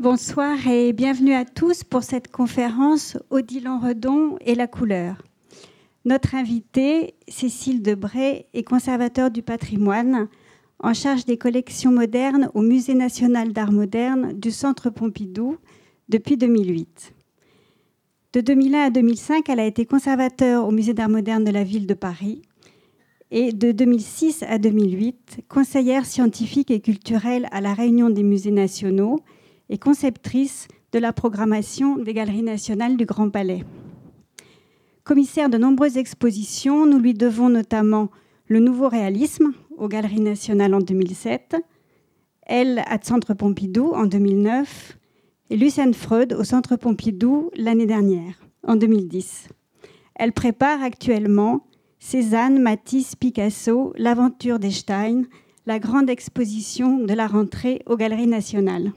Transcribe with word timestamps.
Bonsoir 0.00 0.66
et 0.66 0.94
bienvenue 0.94 1.34
à 1.34 1.44
tous 1.44 1.84
pour 1.84 2.04
cette 2.04 2.32
conférence 2.32 3.18
Odilon 3.28 3.78
Redon 3.78 4.38
et 4.40 4.54
la 4.54 4.66
couleur. 4.66 5.22
Notre 6.06 6.34
invitée, 6.34 7.12
Cécile 7.28 7.82
Debray, 7.82 8.46
est 8.54 8.62
conservateur 8.62 9.30
du 9.30 9.42
patrimoine 9.42 10.28
en 10.78 10.94
charge 10.94 11.26
des 11.26 11.36
collections 11.36 11.92
modernes 11.92 12.50
au 12.54 12.62
Musée 12.62 12.94
national 12.94 13.52
d'art 13.52 13.72
moderne 13.72 14.32
du 14.32 14.50
Centre 14.50 14.88
Pompidou 14.88 15.58
depuis 16.08 16.38
2008. 16.38 17.12
De 18.32 18.40
2001 18.40 18.78
à 18.78 18.88
2005, 18.88 19.50
elle 19.50 19.60
a 19.60 19.66
été 19.66 19.84
conservateur 19.84 20.66
au 20.66 20.70
Musée 20.70 20.94
d'art 20.94 21.10
moderne 21.10 21.44
de 21.44 21.50
la 21.50 21.62
ville 21.62 21.86
de 21.86 21.92
Paris 21.92 22.40
et 23.30 23.52
de 23.52 23.70
2006 23.70 24.44
à 24.48 24.56
2008, 24.56 25.40
conseillère 25.46 26.06
scientifique 26.06 26.70
et 26.70 26.80
culturelle 26.80 27.48
à 27.52 27.60
la 27.60 27.74
Réunion 27.74 28.08
des 28.08 28.22
musées 28.22 28.50
nationaux 28.50 29.20
et 29.70 29.78
conceptrice 29.78 30.68
de 30.92 30.98
la 30.98 31.12
programmation 31.12 31.96
des 31.96 32.12
Galeries 32.12 32.42
nationales 32.42 32.96
du 32.96 33.06
Grand 33.06 33.30
Palais. 33.30 33.64
Commissaire 35.04 35.48
de 35.48 35.56
nombreuses 35.56 35.96
expositions, 35.96 36.84
nous 36.84 36.98
lui 36.98 37.14
devons 37.14 37.48
notamment 37.48 38.10
le 38.46 38.58
nouveau 38.58 38.88
réalisme 38.88 39.52
aux 39.78 39.88
Galeries 39.88 40.20
nationales 40.20 40.74
en 40.74 40.80
2007, 40.80 41.56
elle 42.42 42.80
à 42.86 42.98
Centre 43.00 43.32
Pompidou 43.32 43.92
en 43.94 44.06
2009 44.06 44.98
et 45.50 45.56
Lucienne 45.56 45.94
Freud 45.94 46.32
au 46.32 46.42
Centre 46.42 46.76
Pompidou 46.76 47.50
l'année 47.56 47.86
dernière, 47.86 48.34
en 48.66 48.74
2010. 48.74 49.48
Elle 50.16 50.32
prépare 50.32 50.82
actuellement 50.82 51.64
Cézanne, 52.00 52.60
Matisse, 52.60 53.14
Picasso, 53.14 53.92
l'aventure 53.96 54.58
d'Einstein, 54.58 55.26
la 55.66 55.78
grande 55.78 56.10
exposition 56.10 56.98
de 56.98 57.14
la 57.14 57.28
rentrée 57.28 57.82
aux 57.86 57.96
Galeries 57.96 58.26
nationales. 58.26 58.92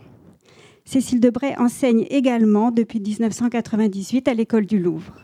Cécile 0.86 1.20
Debray 1.20 1.56
enseigne 1.58 2.06
également 2.10 2.72
depuis 2.72 3.00
1998 3.00 4.28
à 4.28 4.34
l'École 4.34 4.66
du 4.66 4.80
Louvre. 4.80 5.24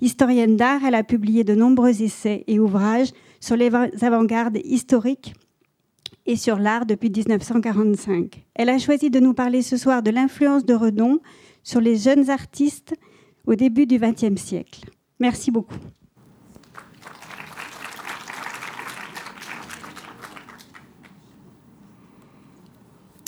Historienne 0.00 0.56
d'art, 0.56 0.84
elle 0.84 0.94
a 0.94 1.04
publié 1.04 1.44
de 1.44 1.54
nombreux 1.54 2.02
essais 2.02 2.44
et 2.46 2.58
ouvrages 2.58 3.12
sur 3.40 3.56
les 3.56 3.70
avant-gardes 4.02 4.58
historiques 4.64 5.34
et 6.26 6.36
sur 6.36 6.58
l'art 6.58 6.86
depuis 6.86 7.10
1945. 7.10 8.44
Elle 8.54 8.68
a 8.68 8.78
choisi 8.78 9.10
de 9.10 9.20
nous 9.20 9.34
parler 9.34 9.62
ce 9.62 9.76
soir 9.76 10.02
de 10.02 10.10
l'influence 10.10 10.64
de 10.64 10.74
Redon 10.74 11.20
sur 11.62 11.80
les 11.80 11.96
jeunes 11.96 12.30
artistes 12.30 12.94
au 13.46 13.54
début 13.54 13.86
du 13.86 13.98
XXe 13.98 14.40
siècle. 14.40 14.90
Merci 15.20 15.50
beaucoup. 15.50 15.74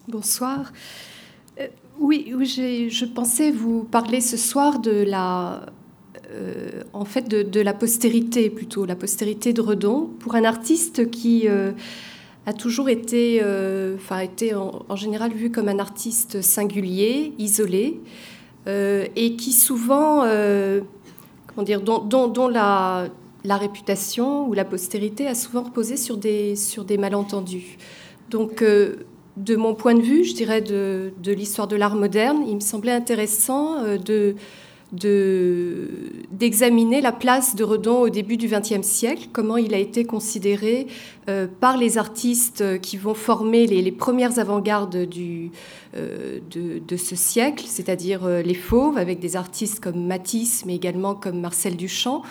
Bonsoir. 0.09 0.72
Euh, 1.97 2.02
oui, 2.05 2.33
je 2.91 3.05
pensais 3.05 3.50
vous 3.50 3.84
parler 3.84 4.20
ce 4.20 4.36
soir 4.36 4.78
de 4.78 5.02
la, 5.02 5.66
euh, 6.33 6.83
en 6.92 7.05
fait, 7.05 7.28
de, 7.28 7.61
la 7.61 7.75
postérité 7.75 8.50
plutôt, 8.50 8.84
la 8.84 8.97
postérité 8.97 9.53
de 9.53 9.61
Redon, 9.61 10.11
pour 10.19 10.34
un 10.34 10.44
artiste 10.44 11.11
qui 11.11 11.48
euh, 11.48 11.72
a 12.47 12.53
toujours 12.53 12.88
été, 12.88 13.42
enfin, 13.97 14.20
été 14.20 14.55
en, 14.55 14.97
général 14.97 15.33
vu 15.33 15.50
comme 15.50 15.69
un 15.69 15.78
artiste 15.78 16.42
singulier, 16.42 17.33
isolé, 17.38 18.00
et 18.69 19.36
qui 19.36 19.53
souvent, 19.53 20.22
comment 21.47 21.64
dire, 21.64 21.81
dont, 21.81 22.00
dont, 22.00 22.48
la, 22.48 23.06
la, 23.44 23.56
réputation 23.56 24.48
ou 24.48 24.55
la 24.55 24.64
postérité 24.64 25.28
a 25.28 25.36
souvent 25.36 25.62
reposé 25.62 25.97
sur 25.97 26.16
des, 26.16 26.56
sur 26.56 26.84
des 26.84 26.98
malentendus. 26.98 27.78
Donc 28.31 28.64
de 29.37 29.55
mon 29.56 29.75
point 29.75 29.95
de 29.95 30.03
vue, 30.03 30.25
je 30.25 30.34
dirais, 30.34 30.62
de, 30.62 31.12
l'histoire 31.25 31.69
de 31.69 31.77
l'art 31.77 31.95
moderne, 31.95 32.45
il 32.48 32.55
me 32.55 32.61
semblait 32.61 32.92
intéressant 32.92 33.77
euh, 33.84 33.98
de, 33.98 34.34
d'examiner 36.31 37.01
la 37.03 37.12
place 37.12 37.55
de 37.55 37.65
Redon 37.65 38.01
au 38.01 38.09
début 38.09 38.39
du 38.39 38.48
XXe 38.48 38.87
siècle, 38.87 39.28
comment 39.33 39.59
il 39.59 39.75
a 39.75 39.78
été 39.78 40.05
considéré 40.05 40.87
euh, 41.28 41.47
par 41.60 41.77
les 41.77 41.99
artistes 41.99 42.81
qui 42.81 42.97
vont 42.97 43.12
former 43.12 43.66
les, 43.66 43.93
premières 43.93 44.38
avant-gardes 44.38 44.97
euh, 44.97 46.39
de, 46.50 46.97
ce 46.97 47.16
siècle, 47.16 47.65
c'est-à-dire 47.69 48.27
les 48.27 48.55
fauves, 48.55 48.97
avec 48.97 49.19
des 49.19 49.37
artistes 49.37 49.81
comme 49.81 50.06
Matisse, 50.06 50.65
mais 50.65 50.77
également 50.77 51.15
comme 51.15 51.41
Marcel 51.41 51.77
Duchamp, 51.77 52.22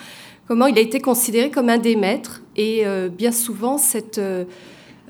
comment 0.48 0.66
il 0.66 0.76
a 0.76 0.82
été 0.82 0.98
considéré 1.00 1.50
comme 1.50 1.68
un 1.68 1.78
des 1.78 1.94
maîtres. 1.94 2.42
Et 2.56 2.84
bien 3.16 3.32
souvent, 3.32 3.78
cette 3.78 4.20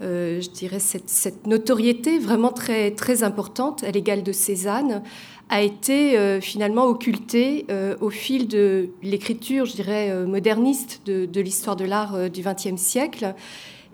euh, 0.02 0.40
je 0.40 0.50
dirais, 0.50 0.78
cette, 0.78 1.46
notoriété 1.46 2.18
vraiment 2.18 2.52
très, 2.52 2.90
très 2.90 3.22
importante, 3.22 3.82
à 3.82 3.90
l'égal 3.90 4.22
de 4.22 4.32
Cézanne, 4.32 5.02
a 5.48 5.62
été 5.62 6.18
euh, 6.18 6.40
finalement 6.40 6.84
occultée 6.84 7.64
euh, 7.70 7.96
au 8.00 8.10
fil 8.10 8.48
de 8.48 8.90
l'écriture, 9.02 9.64
je 9.64 9.74
dirais, 9.74 10.26
moderniste 10.26 11.02
de, 11.06 11.40
l'histoire 11.40 11.76
de 11.76 11.84
l'art 11.84 12.30
du 12.30 12.42
XXe 12.42 12.80
siècle. 12.80 13.34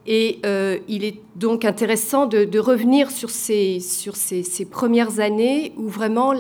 Et 0.05 0.41
il 0.89 1.05
est 1.05 1.21
donc 1.37 1.65
intéressant 1.65 2.27
de, 2.27 2.59
revenir 2.59 3.13
sur, 3.13 3.31
ces, 3.31 3.79
sur 3.79 4.17
ces, 4.17 4.65
premières 4.65 5.21
années 5.21 5.73
où 5.77 5.89
vraiment 5.89 6.33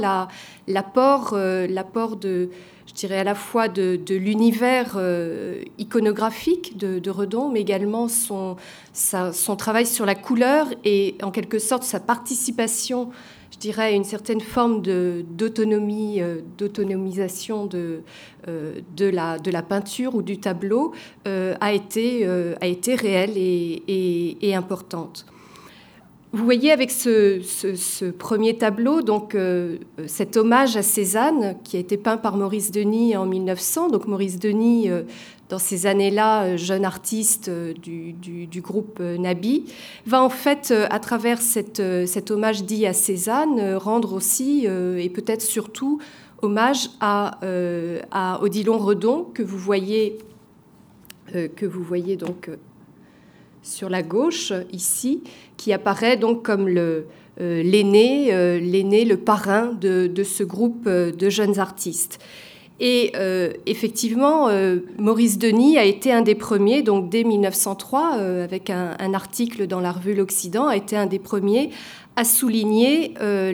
l'apport 0.66 1.36
l'apport 1.36 2.16
de 2.16 2.50
je 2.94 3.00
dirais 3.00 3.18
à 3.18 3.24
la 3.24 3.34
fois 3.34 3.68
de, 3.68 3.98
l'univers 4.10 4.94
euh, 4.96 5.62
iconographique 5.78 6.76
de, 6.76 7.10
Redon, 7.10 7.48
mais 7.50 7.60
également 7.60 8.08
son, 8.08 8.56
travail 9.56 9.86
sur 9.86 10.06
la 10.06 10.14
couleur 10.14 10.66
et 10.84 11.16
en 11.22 11.30
quelque 11.30 11.58
sorte 11.58 11.84
sa 11.84 12.00
participation, 12.00 13.10
je 13.50 13.58
dirais, 13.58 13.84
à 13.84 13.90
une 13.90 14.04
certaine 14.04 14.40
forme 14.40 14.82
d'autonomie, 14.82 16.20
euh, 16.20 16.40
d'autonomisation 16.58 17.66
de, 17.66 18.02
euh, 18.48 18.80
de, 18.96 19.06
la, 19.06 19.62
peinture 19.62 20.14
ou 20.14 20.22
du 20.22 20.38
tableau 20.38 20.92
a, 21.24 21.72
été, 21.72 22.26
réelle 22.94 23.36
et 23.36 24.54
importante. 24.54 25.26
Vous 26.34 26.44
voyez 26.44 26.72
avec 26.72 26.90
ce, 26.90 28.10
premier 28.10 28.56
tableau, 28.56 29.02
donc 29.02 29.34
euh, 29.34 29.76
cet 30.06 30.38
hommage 30.38 30.78
à 30.78 30.82
Cézanne 30.82 31.56
qui 31.62 31.76
a 31.76 31.80
été 31.80 31.98
peint 31.98 32.16
par 32.16 32.38
Maurice 32.38 32.70
Denis 32.70 33.14
en 33.18 33.26
1900. 33.26 33.88
Donc 33.90 34.06
Maurice 34.06 34.38
Denis, 34.38 34.88
euh, 34.88 35.02
dans 35.50 35.58
ces 35.58 35.84
années-là, 35.84 36.44
euh, 36.44 36.56
jeune 36.56 36.86
artiste 36.86 37.50
du, 37.50 38.62
groupe 38.62 38.98
Nabi, 39.00 39.66
va 40.06 40.22
en 40.22 40.30
fait, 40.30 40.72
à 40.88 40.98
travers 41.00 41.42
cet 41.42 42.30
hommage 42.30 42.64
dit 42.64 42.86
à 42.86 42.94
Cézanne, 42.94 43.74
rendre 43.74 44.14
aussi 44.14 44.64
et 44.64 45.10
peut-être 45.10 45.42
surtout 45.42 46.00
hommage 46.40 46.88
à, 47.00 47.40
à 48.10 48.42
Odilon 48.42 48.78
Redon 48.78 49.24
que 49.34 49.42
vous 49.42 49.58
voyez, 49.58 50.16
que 51.32 51.66
vous 51.66 51.82
voyez 51.82 52.16
donc 52.16 52.48
sur 53.62 53.88
la 53.88 54.02
gauche 54.02 54.52
ici, 54.72 55.22
qui 55.56 55.72
apparaît 55.72 56.16
donc 56.16 56.42
comme 56.42 56.68
euh, 57.40 57.62
l'aîné, 57.62 58.28
euh, 58.32 58.60
l'aîné, 58.60 59.04
le 59.04 59.16
parrain 59.16 59.72
de, 59.80 60.10
ce 60.22 60.42
groupe 60.42 60.84
euh, 60.86 61.12
de 61.12 61.30
jeunes 61.30 61.58
artistes. 61.58 62.18
Et 62.80 63.12
effectivement, 63.64 64.48
Maurice 64.98 65.38
Denis 65.38 65.78
a 65.78 65.84
été 65.84 66.10
un 66.10 66.22
des 66.22 66.34
premiers, 66.34 66.82
donc 66.82 67.10
dès 67.10 67.22
1903, 67.22 68.14
avec 68.42 68.70
un, 68.70 69.14
article 69.14 69.68
dans 69.68 69.78
la 69.78 69.92
revue 69.92 70.14
L'Occident, 70.14 70.66
a 70.66 70.76
été 70.76 70.96
un 70.96 71.06
des 71.06 71.20
premiers 71.20 71.70
à 72.14 72.24
souligner 72.24 73.14
euh, 73.20 73.52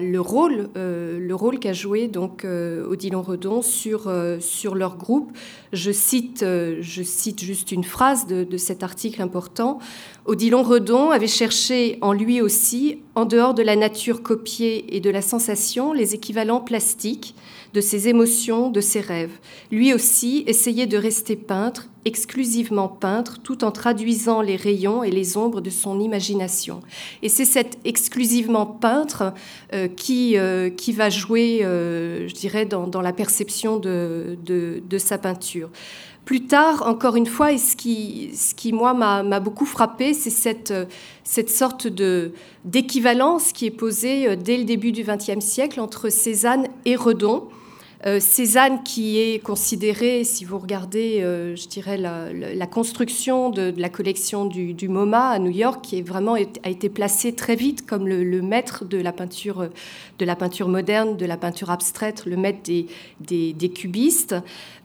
le 0.00 0.18
rôle, 0.18 0.68
euh, 0.76 1.18
le 1.18 1.34
rôle 1.34 1.58
qu'a 1.58 1.72
joué 1.72 2.06
donc 2.06 2.44
euh, 2.44 2.86
Odilon 2.86 3.22
Redon 3.22 3.62
sur, 3.62 4.12
sur 4.40 4.74
leur 4.74 4.96
groupe. 4.96 5.32
Je 5.72 5.90
cite, 5.90 6.44
je 6.44 7.02
cite 7.02 7.42
juste 7.42 7.72
une 7.72 7.84
phrase 7.84 8.26
de, 8.26 8.44
de, 8.44 8.56
cet 8.58 8.82
article 8.82 9.22
important. 9.22 9.78
Odilon 10.26 10.62
Redon 10.62 11.10
avait 11.10 11.26
cherché 11.26 11.98
en 12.00 12.12
lui 12.12 12.40
aussi, 12.40 12.98
en 13.14 13.24
dehors 13.24 13.54
de 13.54 13.62
la 13.62 13.76
nature 13.76 14.22
copiée 14.22 14.94
et 14.94 15.00
de 15.00 15.10
la 15.10 15.22
sensation, 15.22 15.92
les 15.92 16.14
équivalents 16.14 16.60
plastiques 16.60 17.34
de 17.74 17.80
ses 17.80 18.06
émotions, 18.08 18.70
de 18.70 18.80
ses 18.80 19.00
rêves. 19.00 19.36
Lui 19.72 19.92
aussi 19.92 20.44
essayait 20.46 20.86
de 20.86 20.96
rester 20.96 21.34
peintre, 21.34 21.88
exclusivement 22.04 22.86
peintre, 22.86 23.40
tout 23.42 23.64
en 23.64 23.72
traduisant 23.72 24.42
les 24.42 24.54
rayons 24.54 25.02
et 25.02 25.10
les 25.10 25.36
ombres 25.36 25.60
de 25.60 25.70
son 25.70 25.98
imagination. 25.98 26.82
Et 27.22 27.28
c'est 27.28 27.44
cet 27.44 27.78
exclusivement 27.84 28.64
peintre 28.64 29.34
euh, 29.72 29.88
qui, 29.88 30.38
euh, 30.38 30.70
qui 30.70 30.92
va 30.92 31.10
jouer, 31.10 31.64
euh, 31.64 32.28
je 32.28 32.34
dirais, 32.34 32.64
dans, 32.64 33.02
la 33.02 33.12
perception 33.12 33.78
de, 33.78 34.38
de, 34.46 34.80
de, 34.88 34.98
sa 34.98 35.18
peinture. 35.18 35.68
Plus 36.24 36.46
tard, 36.46 36.86
encore 36.86 37.16
une 37.16 37.26
fois, 37.26 37.52
et 37.52 37.58
ce 37.58 37.74
qui, 37.74 38.30
ce 38.36 38.54
qui 38.54 38.72
moi, 38.72 38.94
m'a 38.94 39.40
beaucoup 39.40 39.66
frappé, 39.66 40.14
c'est 40.14 40.30
cette, 40.30 40.72
cette 41.24 41.50
sorte 41.50 41.88
d'équivalence 42.64 43.52
qui 43.52 43.66
est 43.66 43.70
posée 43.70 44.36
dès 44.36 44.56
le 44.56 44.64
début 44.64 44.92
du 44.92 45.02
XXe 45.02 45.44
siècle 45.44 45.80
entre 45.80 46.08
Cézanne 46.08 46.68
et 46.84 46.94
Redon. 46.94 47.48
Cézanne 48.20 48.82
qui 48.82 49.18
est 49.18 49.42
considéré, 49.42 50.24
si 50.24 50.44
vous 50.44 50.58
regardez, 50.58 51.20
je 51.20 51.68
dirais, 51.68 51.96
la, 51.96 52.66
construction 52.66 53.48
de, 53.50 53.72
la 53.76 53.88
collection 53.88 54.44
du, 54.44 54.88
MoMA 54.88 55.30
à 55.30 55.38
New 55.38 55.50
York, 55.50 55.82
qui 55.82 55.98
est 55.98 56.02
vraiment 56.02 56.34
a 56.34 56.68
été 56.68 56.88
placé 56.88 57.32
très 57.32 57.56
vite 57.56 57.86
comme 57.86 58.06
le, 58.06 58.42
maître 58.42 58.84
de 58.84 58.98
la 58.98 59.12
peinture, 59.12 59.68
de 60.18 60.24
la 60.24 60.36
peinture 60.36 60.68
moderne, 60.68 61.16
de 61.16 61.26
la 61.26 61.36
peinture 61.36 61.70
abstraite, 61.70 62.24
le 62.26 62.36
maître 62.36 62.60
des, 62.62 63.68
cubistes. 63.74 64.34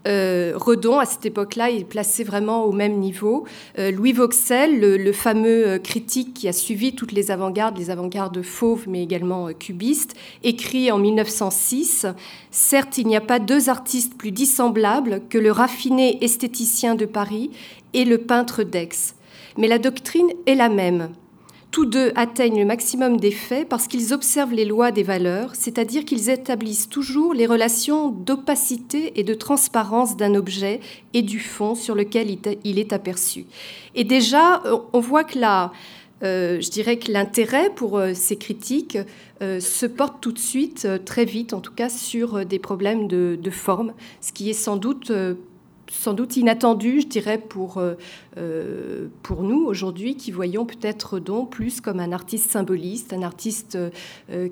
Euh, 0.08 0.54
Redon, 0.56 1.00
à 1.00 1.06
cette 1.06 1.26
époque-là, 1.26 1.72
est 1.72 1.84
placé 1.84 2.24
vraiment 2.24 2.64
au 2.64 2.72
même 2.72 3.00
niveau. 3.00 3.46
Euh, 3.78 3.92
Louis 3.92 4.14
Vauxel, 4.14 4.80
le, 4.80 5.12
fameux 5.12 5.68
euh, 5.68 5.78
critique 5.78 6.34
qui 6.34 6.48
a 6.48 6.54
suivi 6.54 6.96
toutes 6.96 7.12
les 7.12 7.32
avant-gardes, 7.32 7.78
les 7.78 7.90
avant-gardes 7.90 8.42
fauves, 8.42 8.86
mais 8.88 9.04
également 9.04 9.52
cubistes, 9.54 10.16
écrit 10.44 10.92
en 10.92 11.00
1906 11.00 12.08
Certes, 12.52 12.98
n'y 13.10 13.18
a 13.18 13.22
pas 13.22 13.40
deux 13.40 13.70
artistes 13.70 14.18
plus 14.18 14.32
dissemblables 14.32 15.22
que 15.30 15.38
le 15.38 15.52
raffiné 15.52 16.24
esthéticien 16.24 16.96
de 16.96 17.06
Paris 17.06 17.52
et 17.94 18.06
le 18.06 18.20
peintre 18.20 18.64
d'Aix. 18.64 19.16
Mais 19.58 19.68
la 19.68 19.80
doctrine 19.80 20.30
est 20.46 20.56
la 20.56 20.70
même. 20.70 21.10
Tous 21.72 21.86
deux 21.86 22.12
atteignent 22.16 22.58
le 22.58 22.66
maximum 22.66 23.18
d'effet 23.18 23.64
parce 23.64 23.88
qu'ils 23.88 24.12
observent 24.12 24.54
les 24.54 24.66
lois 24.66 24.92
des 24.92 25.04
valeurs, 25.04 25.52
c'est-à-dire 25.54 26.04
qu'ils 26.04 26.32
établissent 26.32 26.90
toujours 26.90 27.36
les 27.36 27.46
relations 27.46 28.10
d'opacité 28.10 29.20
et 29.20 29.24
de 29.24 29.36
transparence 29.36 30.18
d'un 30.18 30.34
objet 30.34 30.80
et 31.14 31.22
du 31.22 31.40
fond 31.40 31.76
sur 31.76 31.94
lequel 31.94 32.36
il 32.64 32.80
est 32.80 32.92
aperçu. 32.92 33.46
Et 33.94 34.04
déjà, 34.04 34.64
on 34.94 35.00
voit 35.00 35.24
que 35.24 35.38
là, 35.38 35.72
euh, 36.24 36.60
je 36.60 36.70
dirais 36.70 36.98
que 36.98 37.12
l'intérêt 37.12 37.70
pour 37.70 37.98
euh, 37.98 38.14
ces 38.14 38.36
critiques 38.36 38.98
euh, 39.42 39.60
se 39.60 39.86
porte 39.86 40.22
tout 40.22 40.32
de 40.32 40.40
suite, 40.40 40.88
très 41.06 41.26
vite 41.26 41.54
en 41.54 41.62
tout 41.62 41.74
cas, 41.74 41.90
sur 41.90 42.46
des 42.46 42.60
problèmes 42.60 43.08
de, 43.08 43.50
forme, 43.52 43.94
ce 44.22 44.32
qui 44.32 44.50
est 44.50 44.54
sans 44.54 44.78
doute 44.78 45.12
sans 45.92 46.14
doute 46.14 46.38
inattendu, 46.38 47.02
je 47.02 47.08
dirais, 47.08 47.40
pour, 47.40 47.82
pour 49.24 49.42
nous 49.42 49.66
aujourd'hui, 49.66 50.16
qui 50.16 50.30
voyons 50.30 50.64
peut-être 50.64 51.16
Redon 51.16 51.48
plus 51.48 51.82
comme 51.82 52.00
un 52.00 52.12
artiste 52.12 52.52
symboliste, 52.52 53.12
un 53.12 53.24
artiste 53.24 53.76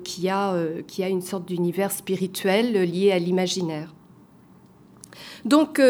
qui, 0.02 0.28
a, 0.28 0.56
qui 0.88 1.04
a 1.04 1.08
une 1.08 1.22
sorte 1.22 1.46
d'univers 1.46 1.92
spirituel 1.92 2.72
lié 2.72 3.12
à 3.12 3.20
l'imaginaire. 3.20 3.94
Donc, 5.44 5.80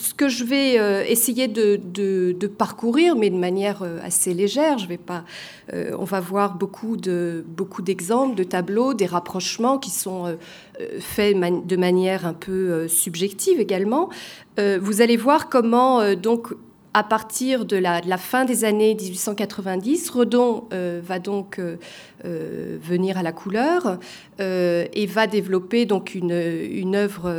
ce 0.00 0.14
que 0.14 0.28
je 0.28 0.44
vais 0.44 0.78
euh, 0.78 1.04
essayer 1.06 1.46
de, 1.48 2.46
parcourir, 2.58 3.16
mais 3.16 3.30
de 3.30 3.36
manière 3.36 3.82
euh, 3.82 3.98
assez 4.02 4.34
légère, 4.34 4.78
je 4.78 4.86
vais 4.86 4.98
pas, 4.98 5.24
euh, 5.72 5.94
on 5.98 6.04
va 6.04 6.20
voir 6.20 6.54
beaucoup 6.54 6.96
de 6.96 7.44
beaucoup 7.46 7.82
d'exemples, 7.82 8.34
de 8.34 8.44
tableaux, 8.44 8.94
des 8.94 9.06
rapprochements 9.06 9.78
qui 9.78 9.90
sont 9.90 10.36
faits 10.98 11.36
de 11.38 11.76
manière 11.76 12.26
un 12.26 12.32
peu 12.32 12.88
subjective 12.88 13.60
également. 13.60 14.08
vous 14.58 15.02
allez 15.02 15.16
voir 15.16 15.48
comment 15.48 16.14
donc 16.14 16.48
à 16.92 17.04
partir 17.04 17.64
de 17.64 17.76
la, 17.76 18.00
fin 18.18 18.44
des 18.44 18.64
années 18.64 18.96
1890, 18.96 20.10
Redon 20.10 20.64
euh, 20.72 21.00
va 21.02 21.20
donc 21.20 21.58
euh, 21.58 21.76
euh, 22.24 22.78
venir 22.82 23.16
à 23.16 23.22
la 23.22 23.32
couleur 23.32 23.98
et 24.38 25.06
va 25.06 25.26
développer 25.26 25.84
donc 25.84 26.14
une, 26.14 26.30
une, 26.32 26.96
œuvre, 26.96 27.30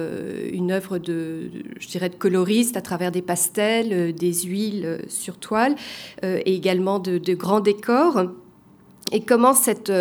une 0.53 0.71
œuvre 0.71 0.99
de, 0.99 1.49
je 1.79 1.87
dirais, 1.87 2.09
de 2.09 2.15
coloriste 2.15 2.77
à 2.77 2.81
travers 2.81 3.11
des 3.11 3.23
pastels, 3.23 4.13
des 4.13 4.33
huiles 4.43 4.99
sur 5.07 5.37
toile 5.37 5.73
et 6.21 6.53
également 6.53 6.99
de, 6.99 7.33
grands 7.33 7.59
décors. 7.59 8.25
Et 9.11 9.21
comment 9.21 9.55
cette, 9.55 9.91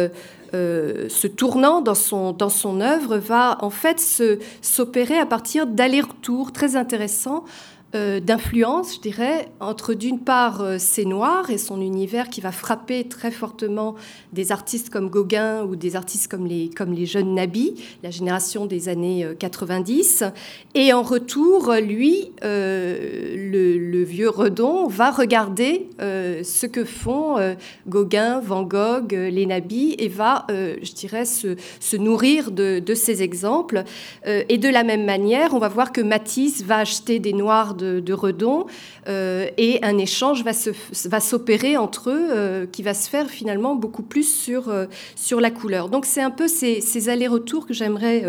ce 0.52 1.26
tournant 1.26 1.80
dans 1.80 1.94
son, 1.94 2.32
dans 2.32 2.50
son 2.50 2.82
œuvre 2.82 3.16
va 3.16 3.56
en 3.62 3.70
fait 3.70 3.98
s'opérer 4.60 5.18
à 5.18 5.24
partir 5.24 5.66
d'allers-retours 5.66 6.52
très 6.52 6.76
intéressants 6.76 7.46
euh, 7.96 8.20
d'influence, 8.20 8.94
je 8.94 9.00
dirais, 9.00 9.48
entre 9.58 9.94
d'une 9.94 10.20
part 10.20 10.60
euh, 10.60 10.76
c'est 10.78 11.04
noir 11.04 11.50
et 11.50 11.58
son 11.58 11.80
univers 11.80 12.30
qui 12.30 12.40
va 12.40 12.52
frapper 12.52 13.02
très 13.02 13.32
fortement 13.32 13.96
des 14.32 14.52
artistes 14.52 14.90
comme 14.90 15.10
Gauguin 15.10 15.64
ou 15.64 15.74
des 15.74 15.96
artistes 15.96 16.30
comme 16.30 16.46
les, 16.46 16.70
comme 16.70 16.92
les 16.92 17.04
jeunes 17.04 17.34
Nabi, 17.34 17.74
la 18.04 18.10
génération 18.10 18.66
des 18.66 18.88
années 18.88 19.26
90. 19.36 20.22
Euh, 20.22 20.30
et 20.76 20.92
en 20.92 21.02
retour, 21.02 21.74
lui, 21.82 22.30
le, 22.42 24.04
vieux 24.04 24.30
Redon, 24.30 24.86
va 24.86 25.10
regarder 25.10 25.88
ce 25.98 26.66
que 26.66 26.84
font 26.84 27.36
Gauguin, 27.88 28.38
Van 28.40 28.62
Gogh, 28.62 29.12
les 29.12 29.46
Nabi 29.46 29.96
et 29.98 30.08
va, 30.08 30.46
je 30.48 30.92
dirais, 30.92 31.24
se, 31.24 31.56
se 31.80 31.96
nourrir 31.96 32.52
de, 32.52 32.78
de, 32.78 32.94
ces 32.94 33.22
exemples. 33.22 33.82
et 34.24 34.58
de 34.58 34.68
la 34.68 34.84
même 34.84 35.04
manière, 35.04 35.54
on 35.54 35.58
va 35.58 35.68
voir 35.68 35.92
que 35.92 36.00
Matisse 36.00 36.62
va 36.62 36.78
acheter 36.78 37.18
des 37.18 37.32
noirs 37.32 37.74
de, 37.80 38.12
Redon 38.12 38.66
euh, 39.08 39.46
et 39.56 39.78
un 39.82 39.98
échange 39.98 40.44
va, 40.44 40.52
se, 40.52 40.70
va 41.08 41.20
s'opérer 41.20 41.76
entre 41.76 42.10
eux 42.10 42.28
euh, 42.30 42.66
qui 42.66 42.82
va 42.82 42.94
se 42.94 43.08
faire 43.08 43.28
finalement 43.28 43.74
beaucoup 43.74 44.02
plus 44.02 44.24
sur, 44.24 44.68
euh, 44.68 44.86
sur 45.16 45.40
la 45.40 45.50
couleur. 45.50 45.88
Donc 45.88 46.04
c'est 46.04 46.20
un 46.20 46.30
peu 46.30 46.48
ces, 46.48 46.80
ces 46.80 47.08
allers-retours 47.08 47.66
que 47.66 47.74
j'aimerais, 47.74 48.24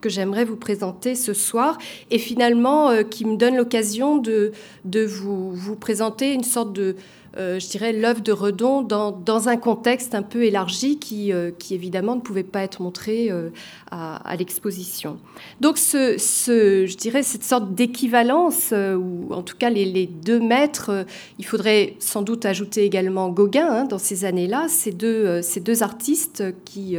que 0.00 0.08
j'aimerais 0.08 0.44
vous 0.44 0.56
présenter 0.56 1.14
ce 1.14 1.32
soir 1.32 1.78
et 2.10 2.18
finalement 2.18 2.90
qui 3.04 3.24
me 3.24 3.36
donne 3.36 3.56
l'occasion 3.56 4.18
de, 4.18 4.52
de 4.84 5.04
vous, 5.04 5.52
vous 5.52 5.76
présenter 5.76 6.32
une 6.32 6.44
sorte 6.44 6.72
de 6.72 6.96
je 7.36 7.68
dirais, 7.68 7.92
l'œuvre 7.92 8.20
de 8.20 8.32
Redon 8.32 8.82
dans, 8.82 9.48
un 9.48 9.56
contexte 9.56 10.14
un 10.14 10.22
peu 10.22 10.44
élargi 10.44 10.98
qui, 10.98 11.32
euh, 11.32 11.50
évidemment 11.70 12.14
ne 12.14 12.20
pouvait 12.20 12.44
pas 12.44 12.62
être 12.62 12.80
montré 12.80 13.30
euh, 13.30 13.50
à, 13.90 14.36
l'exposition. 14.36 15.18
Donc, 15.60 15.76
je 15.76 16.96
dirais, 16.96 17.22
cette 17.22 17.44
sorte 17.44 17.74
d'équivalence, 17.74 18.72
ou 18.72 19.32
en 19.32 19.42
tout 19.42 19.56
cas 19.56 19.70
les, 19.70 20.06
deux 20.06 20.40
maîtres, 20.40 21.06
il 21.38 21.44
faudrait 21.44 21.94
sans 21.98 22.22
doute 22.22 22.44
ajouter 22.44 22.84
également 22.84 23.28
Gauguin 23.28 23.68
hein, 23.68 23.84
dans 23.84 23.98
ces 23.98 24.24
années-là, 24.24 24.66
ces 24.68 24.92
deux, 24.92 25.82
artistes 25.82 26.44
qui 26.64 26.96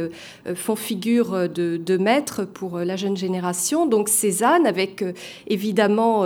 font 0.54 0.76
figure 0.76 1.48
de, 1.48 1.76
de 1.76 1.96
maîtres 1.96 2.44
pour 2.44 2.78
la 2.78 2.96
jeune 2.96 3.16
génération. 3.16 3.86
Donc, 3.86 4.08
Cézanne, 4.08 4.66
avec 4.66 5.04
évidemment 5.46 6.24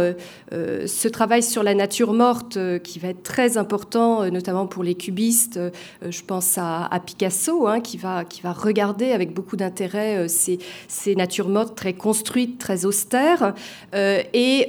ce 0.50 1.08
travail 1.08 1.42
sur 1.42 1.62
la 1.62 1.74
nature 1.74 2.12
morte 2.12 2.58
qui 2.82 2.98
va 2.98 3.08
être 3.08 3.22
très 3.22 3.56
important 3.58 3.99
euh, 4.00 4.30
notamment 4.30 4.66
pour 4.66 4.82
les 4.82 4.94
cubistes. 4.94 5.56
Euh, 5.56 5.70
je 6.08 6.22
pense 6.22 6.58
à, 6.58 6.88
Picasso, 7.04 7.66
hein, 7.66 7.80
qui, 7.80 7.96
va, 7.96 8.24
regarder 8.44 9.12
avec 9.12 9.32
beaucoup 9.32 9.56
d'intérêt 9.56 10.18
euh, 10.18 10.26
ces, 10.28 10.58
natures 11.14 11.48
mortes 11.48 11.76
très 11.76 11.92
construites, 11.92 12.58
très 12.58 12.84
austères. 12.84 13.54
et 13.92 14.66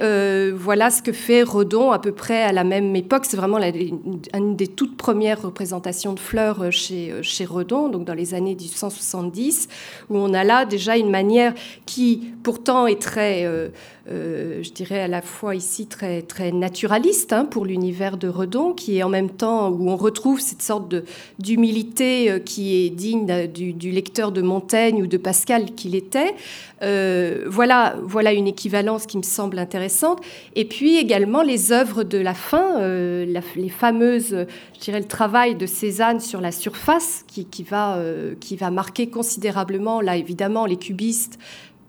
voilà 0.54 0.90
ce 0.90 1.02
que 1.02 1.12
fait 1.12 1.42
Redon 1.42 1.92
à 1.92 1.98
peu 1.98 2.12
près 2.12 2.42
à 2.42 2.52
la 2.52 2.64
même 2.64 2.94
époque. 2.96 3.24
C'est 3.26 3.36
vraiment 3.36 3.58
une, 3.58 4.56
des 4.56 4.66
toutes 4.66 4.96
premières 4.96 5.42
représentations 5.42 6.12
de 6.12 6.18
fleurs 6.18 6.70
chez, 6.70 7.12
Redon, 7.44 7.88
donc 7.88 8.04
dans 8.04 8.14
les 8.14 8.34
années 8.34 8.54
1870, 8.54 9.68
où 10.10 10.16
on 10.16 10.34
a 10.34 10.44
là 10.44 10.64
déjà 10.64 10.96
une 10.96 11.10
manière 11.10 11.54
qui 11.86 12.32
pourtant 12.42 12.86
est 12.86 13.00
très... 13.00 13.44
Euh, 13.44 13.68
je 14.06 14.70
dirais 14.72 15.00
à 15.00 15.08
la 15.08 15.22
fois 15.22 15.54
ici 15.54 15.86
très, 15.86 16.22
très 16.22 16.50
naturaliste 16.50 17.32
hein, 17.32 17.44
pour 17.44 17.64
l'univers 17.64 18.16
de 18.16 18.28
Redon, 18.28 18.72
qui 18.72 18.98
est 18.98 19.02
en 19.02 19.08
même 19.08 19.30
temps 19.30 19.70
où 19.70 19.88
on 19.88 19.96
retrouve 19.96 20.40
cette 20.40 20.62
sorte 20.62 20.94
d'humilité 21.38 22.30
euh, 22.30 22.38
qui 22.38 22.74
est 22.74 22.90
digne 22.90 23.46
du, 23.46 23.90
lecteur 23.90 24.32
de 24.32 24.42
Montaigne 24.42 25.02
ou 25.02 25.06
de 25.06 25.16
Pascal 25.16 25.72
qu'il 25.74 25.94
était. 25.94 26.34
Euh, 26.82 27.44
voilà, 27.46 27.96
voilà 28.02 28.32
une 28.32 28.48
équivalence 28.48 29.06
qui 29.06 29.18
me 29.18 29.22
semble 29.22 29.58
intéressante. 29.58 30.20
Et 30.56 30.64
puis 30.64 30.96
également 30.96 31.42
les 31.42 31.72
œuvres 31.72 32.02
de 32.02 32.18
la 32.18 32.34
fin, 32.34 32.80
les 32.80 33.68
fameuses, 33.68 34.46
je 34.74 34.80
dirais 34.80 34.98
le 34.98 35.06
travail 35.06 35.54
de 35.54 35.66
Cézanne 35.66 36.20
sur 36.20 36.40
la 36.40 36.50
surface 36.50 37.24
qui, 37.28 37.44
qui 37.44 37.62
va, 37.62 37.98
qui 38.40 38.56
va 38.56 38.70
marquer 38.70 39.08
considérablement, 39.08 40.00
là 40.00 40.16
évidemment, 40.16 40.66
les 40.66 40.76
cubistes 40.76 41.38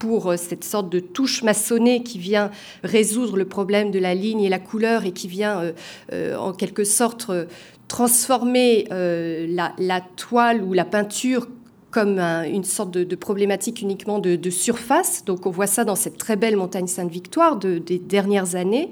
pour 0.03 0.31
euh, 0.31 0.35
cette 0.35 0.65
sorte 0.65 0.89
de 0.89 0.99
touche 0.99 1.43
maçonnée 1.43 2.03
qui 2.03 2.19
vient 2.19 2.51
résoudre 2.83 3.37
le 3.37 3.45
problème 3.45 3.89
de 3.89 3.99
la 3.99 4.13
ligne 4.13 4.41
et 4.41 4.49
la 4.49 4.59
couleur 4.59 5.05
et 5.05 5.13
qui 5.13 5.29
vient 5.29 5.61
euh, 5.61 5.71
euh, 6.11 6.35
en 6.35 6.51
quelque 6.51 6.83
sorte 6.83 7.31
transformer 7.87 8.87
la, 8.89 10.01
toile 10.17 10.61
ou 10.61 10.73
la 10.73 10.83
peinture 10.83 11.47
comme 11.93 12.17
une 12.19 12.63
sorte 12.63 12.89
de, 12.91 13.15
problématique 13.15 13.81
uniquement 13.81 14.17
de, 14.17 14.49
surface. 14.49 15.23
Donc 15.25 15.45
on 15.45 15.51
voit 15.51 15.67
ça 15.67 15.85
dans 15.85 15.95
cette 15.95 16.17
très 16.17 16.35
belle 16.35 16.57
montagne 16.57 16.87
Sainte-Victoire 16.87 17.57
des 17.57 17.99
dernières 17.99 18.55
années. 18.55 18.89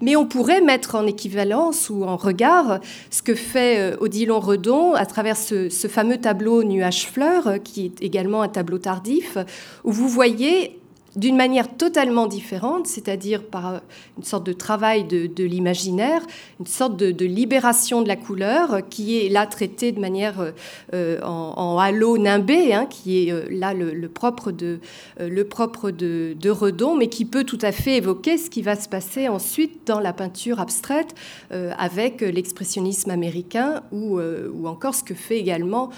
Mais 0.00 0.14
on 0.14 0.26
pourrait 0.26 0.60
mettre 0.60 0.94
en 0.94 1.06
équivalence 1.06 1.90
ou 1.90 2.04
en 2.04 2.16
regard 2.16 2.78
ce 3.10 3.22
que 3.22 3.34
fait 3.34 3.78
euh, 3.78 3.96
Odilon 4.00 4.38
Redon 4.38 4.94
à 4.94 5.06
travers 5.06 5.36
ce, 5.36 5.68
fameux 5.88 6.18
tableau 6.18 6.62
Nuage-Fleurs, 6.62 7.62
qui 7.62 7.86
est 7.86 8.02
également 8.02 8.42
un 8.42 8.48
tableau 8.48 8.78
tardif, 8.78 9.38
où 9.82 9.92
vous 9.92 10.08
voyez 10.08 10.78
d'une 11.16 11.36
manière 11.36 11.76
totalement 11.76 12.26
différente, 12.26 12.86
c'est-à-dire 12.86 13.44
par 13.44 13.80
une 14.18 14.24
sorte 14.24 14.44
de 14.44 14.52
travail 14.52 15.04
de, 15.04 15.44
l'imaginaire, 15.44 16.22
une 16.58 16.66
sorte 16.66 16.96
de, 16.96 17.24
libération 17.24 18.02
de 18.02 18.08
la 18.08 18.16
couleur 18.16 18.88
qui 18.88 19.18
est 19.18 19.28
là 19.28 19.46
traitée 19.46 19.92
de 19.92 20.00
manière 20.00 20.52
euh, 20.92 21.20
en, 21.22 21.78
halo 21.78 22.18
nimbé, 22.18 22.72
hein, 22.74 22.86
qui 22.86 23.28
est 23.28 23.32
euh, 23.32 23.44
là 23.50 23.74
le, 23.74 24.08
propre, 24.08 24.50
de, 24.50 24.80
euh, 25.20 25.28
le 25.28 25.44
propre 25.44 25.90
de, 25.90 26.50
Redon, 26.50 26.96
mais 26.96 27.08
qui 27.08 27.24
peut 27.24 27.44
tout 27.44 27.58
à 27.62 27.72
fait 27.72 27.96
évoquer 27.96 28.36
ce 28.36 28.50
qui 28.50 28.62
va 28.62 28.76
se 28.76 28.88
passer 28.88 29.28
ensuite 29.28 29.86
dans 29.86 29.98
la 29.98 30.12
peinture 30.12 30.60
abstraite 30.60 31.14
avec 31.50 32.20
l'expressionnisme 32.20 33.10
américain 33.10 33.82
ou, 33.90 34.20
ou 34.20 34.68
encore 34.68 34.94
ce 34.94 35.02
que 35.02 35.14
fait 35.14 35.38
également 35.38 35.90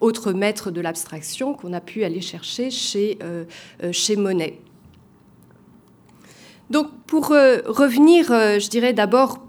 autre 0.00 0.32
maître 0.32 0.70
de 0.70 0.80
l'abstraction 0.80 1.52
qu'on 1.52 1.72
a 1.72 1.80
pu 1.80 2.04
aller 2.04 2.20
chercher 2.20 2.70
chez, 2.70 3.18
chez 3.92 4.16
Monet. 4.16 4.49
Donc 6.70 6.86
pour 7.06 7.32
euh, 7.32 7.58
revenir, 7.66 8.30
euh, 8.30 8.58
je 8.58 8.68
dirais 8.70 8.92
d'abord 8.92 9.40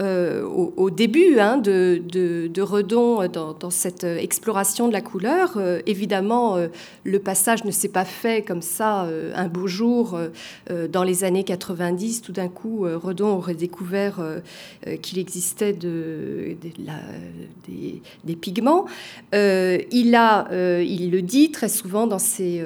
euh, 0.00 0.44
au, 0.44 0.90
début 0.90 1.38
hein, 1.38 1.58
de, 1.58 2.60
Redon 2.60 3.26
dans, 3.28 3.70
cette 3.70 4.04
exploration 4.04 4.88
de 4.88 4.92
la 4.92 5.00
couleur. 5.00 5.58
évidemment, 5.86 6.56
le 7.04 7.18
passage 7.18 7.64
ne 7.64 7.70
s'est 7.70 7.88
pas 7.88 8.04
fait 8.04 8.42
comme 8.42 8.62
ça 8.62 9.08
un 9.34 9.48
beau 9.48 9.66
jour 9.66 10.18
dans 10.90 11.02
les 11.02 11.24
années 11.24 11.44
90. 11.44 12.22
Tout 12.22 12.32
d'un 12.32 12.48
coup, 12.48 12.82
Redon 12.82 13.36
aurait 13.36 13.54
découvert 13.54 14.20
qu'il 15.02 15.18
existait 15.18 15.72
de, 15.72 16.56
des, 18.24 18.36
pigments. 18.36 18.86
il, 19.32 20.12
le 20.12 21.20
dit 21.20 21.50
très 21.50 21.68
souvent 21.68 22.06
dans 22.06 22.18
ses, 22.18 22.64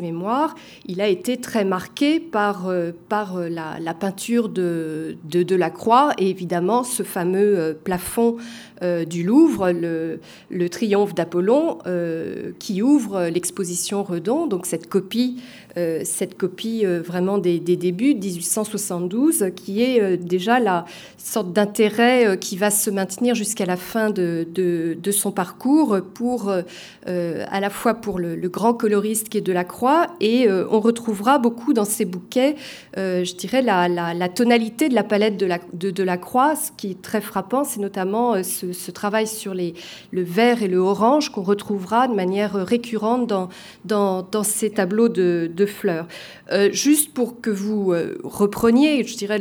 mémoires, 0.00 0.54
il 0.86 1.00
a 1.00 1.08
été 1.08 1.36
très 1.36 1.64
marqué 1.64 2.20
par, 2.20 2.70
par 3.08 3.38
la, 3.38 3.94
peinture 3.94 4.48
de, 4.48 5.16
de, 5.24 5.42
de 5.42 5.56
la 5.56 5.70
croix 5.70 6.05
et 6.18 6.30
évidemment 6.30 6.84
ce 6.84 7.02
fameux 7.02 7.58
euh, 7.58 7.74
plafond 7.74 8.36
du 8.82 9.22
Louvre, 9.22 9.72
le, 9.72 10.68
triomphe 10.68 11.14
d'Apollon, 11.14 11.78
euh, 11.86 12.52
qui 12.58 12.82
ouvre 12.82 13.28
l'exposition 13.28 14.02
Redon, 14.02 14.46
donc 14.46 14.66
cette 14.66 14.88
copie, 14.88 15.40
cette 16.04 16.38
copie 16.38 16.86
vraiment 16.86 17.36
des, 17.36 17.58
débuts 17.58 18.14
de 18.14 18.20
1872, 18.20 19.50
qui 19.54 19.82
est 19.82 20.16
déjà 20.16 20.58
la 20.58 20.86
sorte 21.18 21.52
d'intérêt 21.52 22.38
qui 22.40 22.56
va 22.56 22.70
se 22.70 22.88
maintenir 22.88 23.34
jusqu'à 23.34 23.66
la 23.66 23.76
fin 23.76 24.08
de, 24.08 24.46
son 25.10 25.32
parcours 25.32 25.98
pour 26.14 26.50
à 26.50 27.60
la 27.60 27.70
fois 27.70 27.92
pour 27.94 28.18
le, 28.18 28.48
grand 28.48 28.72
coloriste 28.72 29.28
qui 29.28 29.38
est 29.38 29.42
Delacroix 29.42 30.06
et 30.20 30.48
on 30.50 30.80
retrouvera 30.80 31.38
beaucoup 31.38 31.74
dans 31.74 31.84
ses 31.84 32.06
bouquets, 32.06 32.56
je 32.96 33.34
dirais, 33.34 33.60
la, 33.60 33.88
la, 33.88 34.28
tonalité 34.28 34.88
de 34.88 34.94
la 34.94 35.04
palette 35.04 35.36
de, 35.36 35.46
la, 35.46 35.58
de, 35.72 35.90
de 35.90 36.02
la 36.02 36.16
croix. 36.16 36.56
Ce 36.56 36.70
qui 36.76 36.92
est 36.92 37.02
très 37.02 37.20
frappant, 37.20 37.64
c'est 37.64 37.80
notamment 37.80 38.34
euh, 38.34 38.42
ce, 38.72 38.90
travail 38.90 39.26
sur 39.26 39.54
les, 39.54 39.74
le 40.10 40.22
vert 40.22 40.62
et 40.62 40.68
le 40.68 40.78
orange 40.78 41.30
qu'on 41.30 41.42
retrouvera 41.42 42.08
de 42.08 42.14
manière 42.14 42.54
récurrente 42.54 43.26
dans, 43.26 43.48
dans, 43.84 44.42
ces 44.42 44.70
tableaux 44.70 45.08
de, 45.08 45.66
fleurs. 45.66 46.06
Euh, 46.52 46.70
juste 46.72 47.12
pour 47.12 47.40
que 47.40 47.50
vous 47.50 47.92
euh, 47.92 48.18
repreniez, 48.22 49.04
je 49.04 49.16
dirais, 49.16 49.38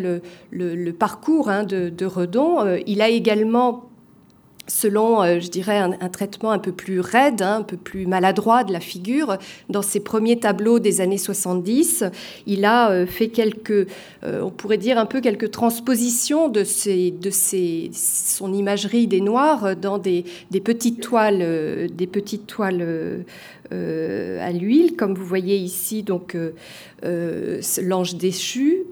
le, 0.51 0.91
parcours 0.91 1.49
hein, 1.49 1.63
de, 1.63 1.89
de, 1.89 2.05
Redon, 2.05 2.79
il 2.87 3.01
a 3.01 3.09
également 3.09 3.89
selon, 4.67 5.21
euh, 5.21 5.39
je 5.39 5.49
dirais, 5.49 5.77
un, 5.77 6.09
traitement 6.09 6.51
un 6.51 6.59
peu 6.59 6.71
plus 6.71 6.99
raide, 6.99 7.41
hein, 7.41 7.57
un 7.57 7.63
peu 7.63 7.77
plus 7.77 8.07
maladroit 8.07 8.63
de 8.63 8.73
la 8.73 8.79
figure. 8.79 9.37
Dans 9.69 9.81
ses 9.81 9.99
premiers 9.99 10.39
tableaux 10.39 10.79
des 10.79 11.01
années 11.01 11.17
70, 11.17 12.03
il 12.47 12.65
a 12.65 12.89
euh, 12.89 13.05
fait 13.05 13.29
quelques, 13.29 13.87
euh, 14.23 14.41
on 14.41 14.49
pourrait 14.49 14.77
dire 14.77 14.97
un 14.97 15.05
peu 15.05 15.21
quelques 15.21 15.51
transpositions 15.51 16.49
de, 16.49 16.61
de 16.61 17.29
son 17.31 18.53
imagerie 18.53 19.07
des 19.07 19.21
noirs 19.21 19.75
dans 19.75 19.97
des, 19.97 20.25
petites 20.63 21.01
toiles, 21.01 21.89
des 21.91 22.07
petites 22.07 22.47
toiles 22.47 23.25
à 23.71 24.51
l'huile, 24.51 24.95
comme 24.95 25.13
vous 25.13 25.25
voyez 25.25 25.57
ici, 25.57 26.03
donc 26.03 26.37
l'ange 27.03 28.15
déchu 28.15 28.83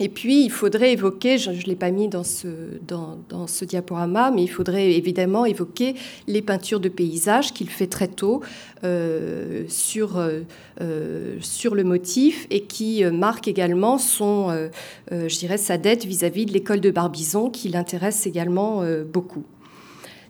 et 0.00 0.08
puis, 0.08 0.44
il 0.44 0.50
faudrait 0.50 0.92
évoquer, 0.92 1.38
je 1.38 1.50
ne 1.50 1.62
l'ai 1.62 1.74
pas 1.74 1.90
mis 1.90 2.08
dans 2.08 2.22
ce, 2.22 2.48
dans, 2.86 3.46
ce 3.46 3.64
diaporama, 3.64 4.30
mais 4.30 4.44
il 4.44 4.48
faudrait 4.48 4.92
évidemment 4.92 5.44
évoquer 5.44 5.94
les 6.28 6.40
peintures 6.40 6.78
de 6.78 6.88
paysages 6.88 7.52
qu'il 7.52 7.68
fait 7.68 7.88
très 7.88 8.06
tôt 8.06 8.42
euh, 8.84 9.64
sur, 9.68 10.18
euh, 10.18 10.42
euh, 10.80 11.36
sur 11.40 11.74
le 11.74 11.82
motif 11.82 12.46
et 12.50 12.62
qui 12.62 13.04
marquent 13.04 13.48
également 13.48 13.98
son, 13.98 14.68
sa 15.10 15.78
dette 15.78 16.04
vis-à-vis 16.04 16.44
-vis 16.44 16.48
de 16.48 16.52
l'école 16.52 16.80
de 16.80 16.90
Barbizon, 16.90 17.50
qui 17.50 17.68
l'intéresse 17.68 18.26
également 18.26 18.84
beaucoup. 19.12 19.44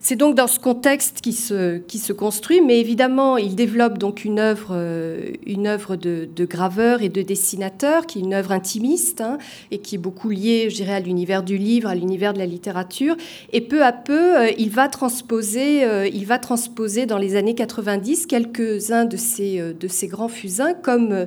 C'est 0.00 0.14
donc 0.14 0.36
dans 0.36 0.46
ce 0.46 0.60
contexte 0.60 1.20
qui 1.20 1.32
se, 1.32 1.78
qui 1.78 1.98
se 1.98 2.12
construit, 2.12 2.60
mais 2.60 2.78
évidemment, 2.78 3.36
il 3.36 3.56
développe 3.56 3.98
donc 3.98 4.24
une 4.24 4.38
œuvre, 4.38 4.68
euh, 4.70 5.32
une 5.44 5.66
œuvre 5.66 5.96
de, 5.96 6.28
graveur 6.44 7.02
et 7.02 7.08
de 7.08 7.20
dessinateur, 7.20 8.06
qui 8.06 8.18
est 8.18 8.22
une 8.22 8.32
œuvre 8.32 8.52
intimiste 8.52 9.20
hein, 9.20 9.38
et 9.72 9.78
qui 9.78 9.96
est 9.96 9.98
beaucoup 9.98 10.30
liée, 10.30 10.70
je 10.70 10.76
dirais, 10.76 10.94
à 10.94 11.00
l'univers 11.00 11.42
du 11.42 11.58
livre, 11.58 11.88
à 11.88 11.96
l'univers 11.96 12.32
de 12.32 12.38
la 12.38 12.46
littérature. 12.46 13.16
Et 13.52 13.60
peu 13.60 13.84
à 13.84 13.92
peu, 13.92 14.38
euh, 14.38 14.50
il 14.56 14.70
va 14.70 14.88
transposer, 14.88 15.84
euh, 15.84 16.06
il 16.06 16.26
va 16.26 16.38
transposer 16.38 17.04
dans 17.04 17.18
les 17.18 17.34
années 17.34 17.56
90 17.56 18.26
quelques-uns 18.26 19.04
de 19.04 19.16
ces, 19.16 19.58
de 19.58 20.06
grands 20.06 20.28
fusains, 20.28 20.74
comme 20.74 21.26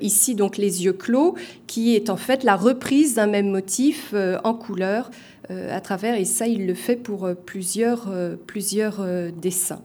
ici 0.00 0.34
donc 0.34 0.58
les 0.58 0.84
yeux 0.84 0.92
clos, 0.92 1.34
qui 1.66 1.96
est 1.96 2.10
en 2.10 2.16
fait 2.16 2.44
la 2.44 2.56
reprise 2.56 3.14
d'un 3.14 3.26
même 3.26 3.48
motif 3.48 4.14
en 4.44 4.54
couleur. 4.54 5.10
Euh, 5.52 5.76
à 5.76 5.80
travers, 5.80 6.14
et 6.14 6.24
ça, 6.24 6.46
il 6.46 6.66
le 6.66 6.74
fait 6.74 6.96
pour 6.96 7.24
euh, 7.24 7.34
plusieurs, 7.34 8.10
euh, 8.10 8.36
plusieurs 8.46 9.04
dessins. 9.32 9.82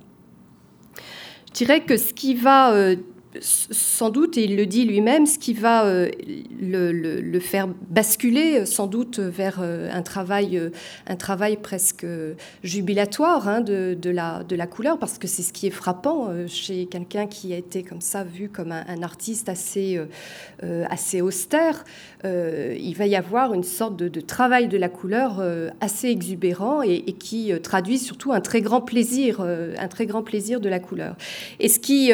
Je 1.48 1.54
dirais 1.54 1.82
que 1.82 1.98
ce 1.98 2.14
qui 2.14 2.36
va 2.36 2.74
sans 3.42 4.10
doute, 4.10 4.38
et 4.38 4.44
il 4.44 4.56
le 4.56 4.66
dit 4.66 4.86
lui-même, 4.86 5.26
ce 5.26 5.38
qui 5.38 5.54
va 5.54 5.86
euh, 5.86 6.10
le, 6.62 7.40
faire 7.40 7.68
basculer 7.90 8.60
euh, 8.60 8.66
sans 8.66 8.88
doute 8.88 9.20
vers 9.20 9.60
euh, 9.62 9.90
un 9.92 10.02
travail, 10.02 10.62
un 11.08 11.16
travail 11.16 11.58
presque 11.58 12.06
jubilatoire 12.64 13.48
hein, 13.48 13.62
de, 13.62 14.10
la, 14.10 14.68
couleur, 14.68 14.98
parce 15.00 15.18
que 15.18 15.28
c'est 15.28 15.44
ce 15.44 15.54
qui 15.54 15.68
est 15.68 15.72
frappant 15.72 16.30
chez 16.48 16.86
quelqu'un 16.88 17.28
qui 17.28 17.54
a 17.54 17.58
été 17.58 17.84
comme 17.84 18.02
ça 18.02 18.24
vu 18.24 18.50
comme 18.50 18.72
un, 18.72 19.04
artiste 19.04 19.50
assez, 19.50 20.00
assez 20.90 21.22
austère. 21.22 21.84
il 22.24 22.94
va 22.98 23.06
y 23.06 23.16
avoir 23.16 23.54
une 23.54 23.64
sorte 23.64 23.96
de, 23.96 24.22
travail 24.22 24.68
de 24.68 24.78
la 24.78 24.90
couleur 24.90 25.42
assez 25.80 26.10
exubérant 26.10 26.82
et, 26.82 27.04
et, 27.08 27.14
qui 27.14 27.52
traduit 27.62 28.00
surtout 28.00 28.34
un 28.34 28.42
très 28.42 28.62
grand 28.62 28.82
plaisir, 28.82 29.42
un 29.42 29.88
très 29.88 30.06
grand 30.06 30.24
plaisir 30.24 30.60
de 30.60 30.70
la 30.70 30.80
couleur. 30.80 31.16
Et 31.60 31.70
ce 31.70 31.80
qui, 31.80 32.12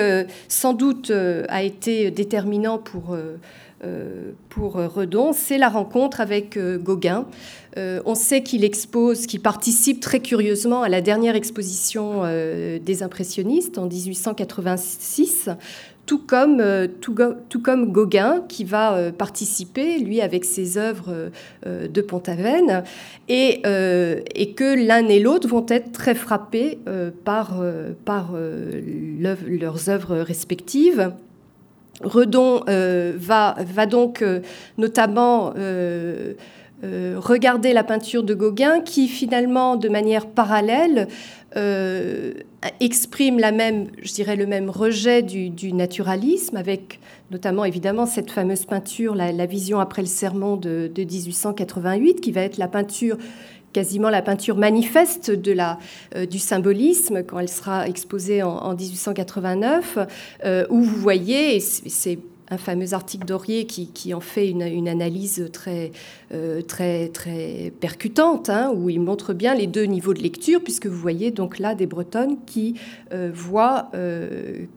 sans 0.48 0.74
doute, 0.74 1.12
a 1.48 1.64
été 1.64 2.12
déterminant 2.12 2.78
pour, 2.78 3.14
euh, 3.14 3.38
euh, 3.84 4.32
pour 4.50 4.76
Redon, 4.76 5.34
c'est 5.34 5.58
la 5.58 5.70
rencontre 5.70 6.22
avec 6.22 6.58
Gauguin. 6.58 7.26
on 7.78 8.16
sait 8.16 8.44
qu'il 8.44 8.64
expose, 8.64 9.26
qu'il 9.26 9.42
participe 9.42 10.00
très 10.00 10.20
curieusement 10.20 10.84
à 10.84 10.90
la 10.90 11.02
dernière 11.02 11.36
exposition 11.36 12.24
des 12.24 13.04
impressionnistes 13.04 13.78
en 13.78 13.88
1886 13.88 15.50
tout 16.06 16.20
comme, 16.20 16.62
tout, 17.02 17.62
comme 17.62 17.92
Gauguin, 17.92 18.44
qui 18.48 18.64
va 18.64 19.12
participer, 19.12 20.00
lui, 20.00 20.22
avec 20.22 20.44
ses 20.44 20.78
œuvres 20.78 21.32
de 21.66 22.02
Pont-Aven, 22.02 22.84
et, 23.30 23.62
que 23.62 24.86
l'un 24.86 25.08
et 25.08 25.20
l'autre 25.20 25.48
vont 25.48 25.66
être 25.70 25.92
très 25.92 26.16
frappés 26.16 26.80
par, 27.24 27.62
leurs 29.20 29.90
œuvres 29.90 30.18
respectives. 30.18 31.14
Redon 32.02 32.64
euh, 32.70 33.14
va, 33.16 33.56
donc 33.86 34.22
euh, 34.22 34.42
notamment 34.78 35.54
euh, 36.84 37.16
regarder 37.18 37.74
la 37.74 37.84
peinture 37.84 38.24
de 38.24 38.34
Gauguin 38.34 38.82
qui 38.82 39.08
finalement, 39.08 39.76
de 39.76 39.90
manière 39.90 40.28
parallèle, 40.28 41.08
exprime 42.80 43.38
la 43.38 43.52
même, 43.52 43.86
je 44.02 44.12
dirais, 44.12 44.36
le 44.36 44.48
même 44.48 44.72
rejet 44.72 45.22
du, 45.22 45.72
naturalisme, 45.72 46.58
avec 46.58 47.00
notamment 47.30 47.64
évidemment 47.64 48.08
cette 48.08 48.32
fameuse 48.32 48.66
peinture, 48.66 49.14
la, 49.14 49.46
vision 49.46 49.80
après 49.80 50.02
le 50.02 50.08
sermon 50.08 50.58
de, 50.58 50.90
de, 50.92 51.04
1888, 51.04 52.22
qui 52.22 52.32
va 52.32 52.42
être 52.42 52.58
la 52.58 52.68
peinture 52.68 53.18
quasiment 53.74 54.10
la 54.10 54.22
peinture 54.22 54.56
manifeste 54.56 55.30
euh, 56.16 56.26
du 56.26 56.40
symbolisme 56.40 57.24
quand 57.24 57.40
elle 57.40 57.50
sera 57.50 57.88
exposée 57.88 58.44
en, 58.44 58.74
1889, 58.76 59.98
euh, 60.46 60.66
où 60.70 60.82
vous 60.82 60.96
voyez, 60.96 61.60
c'est 61.60 62.20
un 62.54 62.58
fameux 62.58 62.94
article 62.94 63.26
d'Aurier 63.26 63.66
qui, 63.66 64.14
en 64.14 64.20
fait 64.20 64.50
une, 64.50 64.88
analyse 64.88 65.50
très, 65.52 65.92
très, 66.68 67.10
très 67.10 67.74
percutante, 67.80 68.50
hein, 68.50 68.72
où 68.76 68.90
il 68.90 69.00
montre 69.00 69.34
bien 69.34 69.56
les 69.56 69.68
deux 69.68 69.84
niveaux 69.84 70.14
de 70.14 70.22
lecture, 70.22 70.62
puisque 70.64 70.88
vous 70.88 70.98
voyez 70.98 71.32
donc 71.32 71.60
là 71.60 71.76
des 71.76 71.86
Bretonnes 71.86 72.38
qui 72.46 72.76
voient, 73.12 73.92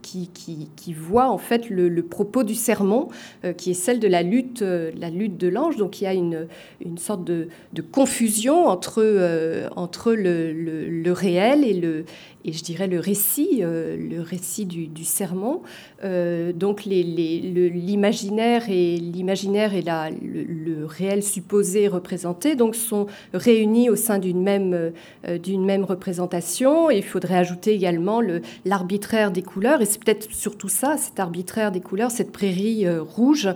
qui, 0.02 0.30
qui, 0.32 0.92
voient 0.92 1.28
en 1.28 1.38
fait 1.38 1.68
le, 1.70 2.02
propos 2.02 2.42
du 2.42 2.54
sermon, 2.54 3.08
qui 3.56 3.70
est 3.70 3.74
celle 3.74 4.00
de 4.00 4.08
la 4.08 4.22
lutte, 4.22 4.62
la 4.62 5.10
lutte 5.10 5.36
de 5.36 5.48
l'ange. 5.48 5.76
Donc 5.76 6.00
il 6.00 6.04
y 6.04 6.06
a 6.06 6.14
une, 6.14 6.46
une 6.84 6.98
sorte 6.98 7.24
de, 7.24 7.48
confusion 7.92 8.66
entre, 8.66 9.68
entre 9.76 10.12
le, 10.12 10.52
le, 10.52 11.12
réel 11.12 11.64
et 11.64 11.74
le, 11.74 12.04
et 12.46 12.52
je 12.52 12.62
dirais 12.62 12.86
le 12.86 13.00
récit, 13.00 13.58
euh, 13.62 13.96
le 13.98 14.22
récit 14.22 14.66
du, 14.66 15.04
sermon. 15.04 15.62
Euh, 16.04 16.52
donc 16.52 16.84
l'imaginaire 16.84 18.70
et 18.70 18.94
et 18.94 19.82
le, 19.82 20.86
réel 20.86 21.22
supposé 21.22 21.88
représenté 21.88 22.54
donc 22.54 22.76
sont 22.76 23.06
réunis 23.34 23.90
au 23.90 23.96
sein 23.96 24.18
d'une 24.18 24.42
même 24.42 24.92
euh, 25.26 25.38
même 25.58 25.84
représentation. 25.84 26.90
Il 26.90 27.02
faudrait 27.02 27.36
ajouter 27.36 27.72
également 27.72 28.20
l'arbitraire 28.64 29.32
des 29.32 29.42
couleurs. 29.42 29.82
Et 29.82 29.86
c'est 29.86 30.02
peut-être 30.02 30.32
surtout 30.32 30.68
ça, 30.68 30.96
cet 30.96 31.18
arbitraire 31.18 31.72
des 31.72 31.80
couleurs, 31.80 32.12
cette 32.12 32.30
prairie 32.30 32.86
rouge 32.88 33.48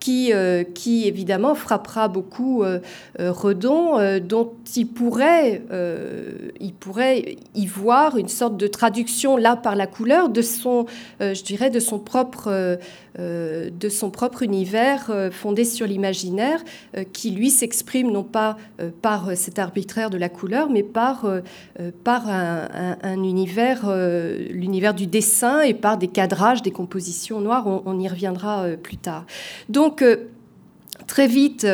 qui 0.00 0.32
qui 0.74 1.06
évidemment 1.06 1.54
frappera 1.54 2.08
beaucoup 2.08 2.64
Redon, 3.18 4.20
dont 4.20 4.52
il 4.76 4.86
pourrait 4.86 5.62
il 6.60 6.72
pourrait 6.72 7.36
y 7.54 7.66
voir 7.66 8.16
une 8.16 8.28
sorte 8.38 8.56
de 8.56 8.66
traduction 8.66 9.36
là 9.36 9.56
par 9.56 9.74
la 9.74 9.86
couleur 9.86 10.28
de 10.28 10.42
son, 10.42 10.86
euh, 11.20 11.34
je 11.34 11.42
dirais, 11.42 11.70
de 11.70 11.80
son 11.80 11.98
propre, 11.98 12.48
euh, 12.48 12.76
euh, 13.18 13.68
de 13.70 13.88
son 13.88 14.10
propre 14.10 14.42
univers 14.42 15.10
fondé 15.32 15.64
sur 15.64 15.86
l'imaginaire, 15.86 16.60
qui 17.12 17.30
lui 17.30 17.50
s'exprime 17.50 18.10
non 18.12 18.22
pas 18.22 18.56
par 19.02 19.36
cet 19.36 19.58
arbitraire 19.58 20.10
de 20.10 20.18
la 20.18 20.28
couleur, 20.28 20.70
mais 20.70 20.82
par, 20.82 21.26
par 22.04 22.28
un, 22.28 23.22
univers, 23.22 23.90
l'univers 24.50 24.94
du 24.94 25.06
dessin 25.06 25.62
et 25.62 25.74
par 25.74 25.98
des 25.98 26.08
cadrages, 26.08 26.62
des 26.62 26.70
compositions 26.70 27.40
noires. 27.40 27.66
On, 27.66 27.98
y 27.98 28.08
reviendra 28.08 28.66
plus 28.80 28.96
tard. 28.96 29.26
Donc 29.68 30.04
très 31.06 31.26
vite, 31.26 31.66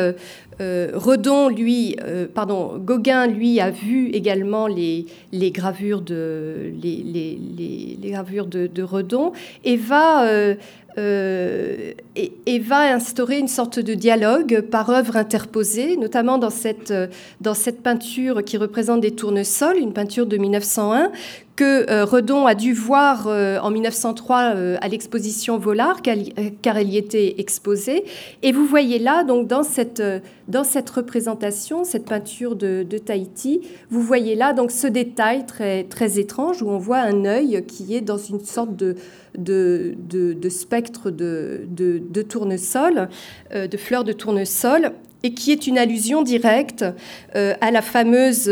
euh, 0.61 0.91
Redon, 0.93 1.49
lui, 1.49 1.95
euh, 2.01 2.27
pardon, 2.33 2.77
Gauguin, 2.77 3.27
lui, 3.27 3.59
a 3.59 3.71
vu 3.71 4.09
également 4.09 4.67
les, 4.67 5.05
gravures, 5.51 6.01
de, 6.01 6.71
les, 6.81 7.97
gravures 8.03 8.45
de, 8.45 8.83
Redon. 8.83 9.33
Et 9.63 9.75
va, 9.75 10.25
euh, 10.27 10.55
va 10.97 12.93
instaurer 12.93 13.39
une 13.39 13.47
sorte 13.47 13.79
de 13.79 13.93
dialogue 13.93 14.61
par 14.61 14.89
œuvre 14.89 15.17
interposée, 15.17 15.97
notamment 15.97 16.37
dans 16.37 16.49
cette, 16.49 16.93
dans 17.41 17.53
cette 17.53 17.81
peinture 17.81 18.43
qui 18.43 18.57
représente 18.57 19.01
des 19.01 19.11
tournesols, 19.11 19.77
une 19.77 19.93
peinture 19.93 20.25
de 20.25 20.37
1901, 20.37 21.11
que 21.55 21.89
euh, 21.89 22.03
Redon 22.03 22.45
a 22.45 22.53
dû 22.53 22.73
voir 22.73 23.27
euh, 23.27 23.57
en 23.59 23.71
1903 23.71 24.55
euh, 24.55 24.77
à 24.81 24.87
l'exposition 24.87 25.57
Vollard, 25.57 26.01
car 26.01 26.77
elle 26.77 26.89
y 26.89 26.97
était 26.97 27.35
exposée. 27.37 28.03
Et 28.43 28.51
vous 28.51 28.65
voyez 28.65 28.99
là, 28.99 29.23
donc 29.23 29.47
dans 29.47 29.63
cette, 29.63 30.03
dans 30.47 30.63
cette 30.63 30.89
représentation, 30.89 31.83
cette 31.83 32.05
peinture 32.05 32.55
de, 32.55 32.83
Tahiti, 32.97 33.61
vous 33.89 34.01
voyez 34.01 34.35
là 34.35 34.53
donc 34.53 34.71
ce 34.71 34.87
détail 34.87 35.45
très, 35.45 35.83
très 35.83 36.19
étrange 36.19 36.61
où 36.61 36.69
on 36.69 36.77
voit 36.77 36.99
un 36.99 37.25
œil 37.25 37.63
qui 37.67 37.95
est 37.95 38.01
dans 38.01 38.17
une 38.17 38.43
sorte 38.43 38.75
de, 38.75 38.95
de, 39.37 39.95
de, 40.09 40.49
spectre 40.49 41.11
de, 41.11 41.65
de, 41.69 42.21
tournesol, 42.21 43.09
de 43.53 43.77
fleurs 43.77 44.03
de 44.03 44.13
tournesol, 44.13 44.91
et 45.23 45.33
qui 45.33 45.51
est 45.51 45.67
une 45.67 45.77
allusion 45.77 46.21
directe 46.23 46.85
à 47.33 47.71
la 47.71 47.81
fameuse 47.81 48.49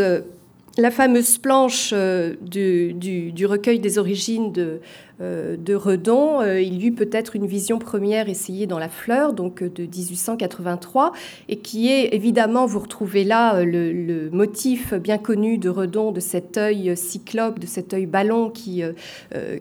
la 0.77 0.91
fameuse 0.91 1.37
planche 1.37 1.91
euh, 1.93 2.35
du, 2.41 2.93
du, 2.93 3.45
recueil 3.45 3.79
des 3.79 3.97
origines 3.97 4.51
de, 4.51 4.79
de 5.19 5.75
Redon, 5.75 6.41
euh, 6.41 6.61
il 6.61 6.81
y 6.81 6.87
eut 6.87 6.93
peut-être 6.93 7.35
une 7.35 7.45
vision 7.45 7.79
première 7.79 8.29
essayée 8.29 8.67
dans 8.67 8.79
La 8.79 8.89
Fleur, 8.89 9.33
donc 9.33 9.61
euh, 9.61 9.69
de 9.69 9.83
1883, 9.83 11.11
et 11.49 11.57
qui 11.57 11.89
est 11.89 12.13
évidemment, 12.13 12.65
vous 12.65 12.79
retrouvez 12.79 13.23
là 13.23 13.63
le, 13.63 14.29
motif 14.31 14.93
bien 14.93 15.17
connu 15.17 15.57
de 15.57 15.69
Redon, 15.69 16.11
de 16.11 16.19
cet 16.19 16.57
œil 16.57 16.95
cyclope, 16.97 17.59
de 17.59 17.67
cet 17.67 17.93
œil 17.93 18.05
ballon 18.05 18.49
qui, 18.49 18.81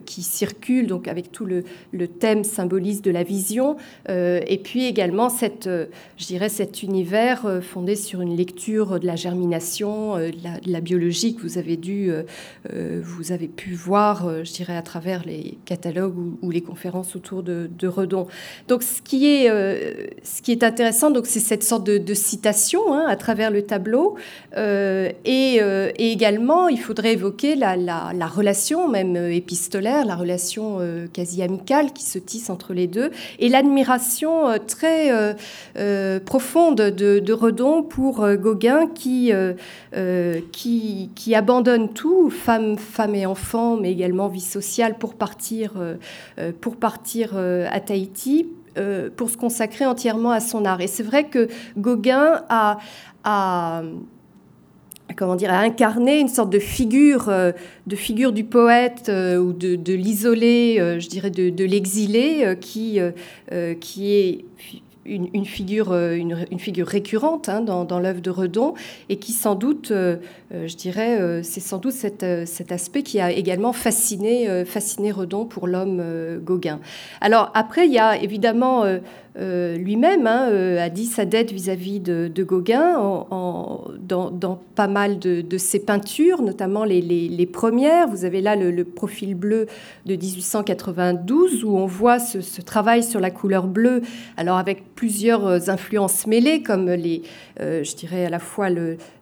qui 0.05 0.21
circule, 0.21 0.87
donc 0.87 1.07
avec 1.07 1.31
tout 1.31 1.45
le, 1.45 1.63
thème 2.07 2.43
symboliste 2.43 3.03
de 3.03 3.11
la 3.11 3.23
vision, 3.23 3.77
et 4.09 4.59
puis 4.63 4.85
également 4.85 5.29
cette, 5.29 5.69
cet 6.17 6.83
univers 6.83 7.61
fondé 7.61 7.95
sur 7.95 8.21
une 8.21 8.35
lecture 8.35 8.99
de 8.99 9.05
la 9.05 9.15
germination, 9.15 10.17
de 10.17 10.71
la, 10.71 10.81
biologie 10.81 11.35
que 11.35 11.41
vous 11.41 11.57
avez 11.57 11.77
dû, 11.77 12.11
vous 12.71 13.31
avez 13.31 13.47
pu 13.47 13.73
voir, 13.73 14.43
je 14.43 14.51
dirais, 14.51 14.77
à 14.77 14.81
travers 14.81 15.23
les 15.25 15.42
catalogues 15.65 16.15
ou, 16.41 16.51
les 16.51 16.61
conférences 16.61 17.15
autour 17.15 17.43
de, 17.43 17.69
Redon. 17.87 18.27
Donc, 18.67 18.83
ce 18.83 19.01
qui 19.01 19.27
est, 19.27 19.49
euh, 19.49 20.07
ce 20.23 20.41
qui 20.41 20.51
est 20.51 20.63
intéressant, 20.63 21.11
c'est 21.23 21.39
cette 21.39 21.63
sorte 21.63 21.83
de, 21.83 22.13
citation 22.13 22.93
hein, 22.93 23.05
à 23.07 23.15
travers 23.15 23.51
le 23.51 23.63
tableau. 23.63 24.15
Euh, 24.57 25.09
euh, 25.27 25.91
et, 25.97 26.11
également, 26.11 26.67
il 26.67 26.79
faudrait 26.79 27.13
évoquer 27.13 27.55
la, 27.55 28.27
relation, 28.27 28.87
même 28.87 29.15
épistolaire, 29.15 30.05
la 30.05 30.15
relation 30.15 30.79
quasi 31.11 31.41
amicale 31.41 31.91
qui 31.91 32.03
se 32.03 32.19
tisse 32.19 32.49
entre 32.49 32.73
les 32.73 32.87
deux, 32.87 33.11
et 33.39 33.49
l'admiration 33.49 34.57
très 34.67 35.35
profonde 36.25 36.77
de, 36.77 37.33
Redon 37.33 37.83
pour 37.83 38.27
Gauguin 38.35 38.87
qui, 38.93 39.31
qui, 40.51 41.09
qui 41.15 41.35
abandonne 41.35 41.89
tout, 41.89 42.29
femme, 42.29 42.77
femme 42.77 43.15
et 43.15 43.25
enfant, 43.25 43.75
mais 43.75 43.91
également 43.91 44.27
vie 44.27 44.39
sociale, 44.39 44.95
pour 44.97 45.15
partir 45.15 45.32
euh, 45.51 45.95
euh, 46.39 46.51
pour 46.59 46.77
partir 46.77 47.31
euh, 47.35 47.67
à 47.71 47.79
Tahiti 47.79 48.47
pour 49.17 49.29
se 49.29 49.37
consacrer 49.37 49.85
entièrement 49.85 50.31
à 50.31 50.39
son 50.39 50.65
art. 50.65 50.81
Et 50.81 50.87
c'est 50.87 51.03
vrai 51.03 51.25
que 51.25 51.47
Gauguin 51.77 52.41
a, 52.49 52.79
comment 55.15 55.35
dire, 55.35 55.53
a 55.53 55.59
incarné 55.59 56.19
une 56.19 56.27
sorte 56.27 56.49
de 56.49 56.57
figure, 56.57 57.31
de 57.85 57.95
figure 57.95 58.31
du 58.31 58.43
poète 58.43 59.11
ou 59.11 59.53
de, 59.53 59.93
l'isolé, 59.93 60.97
je 60.99 61.07
dirais 61.07 61.29
de, 61.29 61.63
l'exilé, 61.63 62.57
qui, 62.61 62.99
qui 63.79 64.15
est 64.15 64.45
une, 65.05 65.45
figure, 65.45 65.93
une, 65.93 66.57
figure 66.57 66.87
récurrente 66.87 67.49
hein, 67.49 67.61
dans, 67.61 67.85
dans 67.85 67.99
l'œuvre 67.99 68.21
de 68.21 68.31
Redon 68.31 68.73
et 69.07 69.17
qui 69.17 69.33
sans 69.33 69.53
doute, 69.53 69.93
je 70.53 70.75
dirais, 70.75 71.41
c'est 71.43 71.59
sans 71.59 71.79
doute 71.79 71.93
cet, 71.93 72.25
cet, 72.45 72.71
aspect 72.71 73.03
qui 73.03 73.19
a 73.19 73.31
également 73.31 73.73
fasciné, 73.73 74.63
fasciné 74.65 75.11
Redon 75.11 75.45
pour 75.45 75.67
l'homme 75.67 76.39
Gauguin. 76.43 76.79
Alors 77.21 77.51
après, 77.53 77.87
il 77.87 77.93
y 77.93 77.99
a 77.99 78.17
évidemment 78.17 78.85
euh, 79.35 79.77
lui-même 79.77 80.27
hein, 80.27 80.49
euh, 80.51 80.79
a 80.79 80.89
dit 80.89 81.07
sa 81.07 81.25
dette 81.25 81.51
vis-à-vis 81.51 81.99
de, 81.99 82.43
Gauguin 82.43 83.25
dans, 83.99 84.59
pas 84.75 84.87
mal 84.87 85.17
de, 85.17 85.57
ses 85.57 85.79
peintures, 85.79 86.41
notamment 86.41 86.83
les, 86.83 87.49
premières. 87.51 88.07
Vous 88.07 88.25
avez 88.25 88.41
là 88.41 88.55
le, 88.55 88.83
profil 88.83 89.33
bleu 89.35 89.65
de 90.05 90.15
1892 90.15 91.63
où 91.63 91.77
on 91.77 91.85
voit 91.85 92.19
ce, 92.19 92.61
travail 92.61 93.03
sur 93.03 93.19
la 93.19 93.31
couleur 93.31 93.67
bleue, 93.67 94.01
alors 94.37 94.57
avec 94.57 94.93
plusieurs 94.95 95.69
influences 95.69 96.27
mêlées 96.27 96.61
comme 96.61 96.89
les, 96.89 97.23
euh, 97.59 97.83
je 97.83 97.95
dirais 97.95 98.25
à 98.25 98.29
la 98.29 98.39
fois 98.39 98.69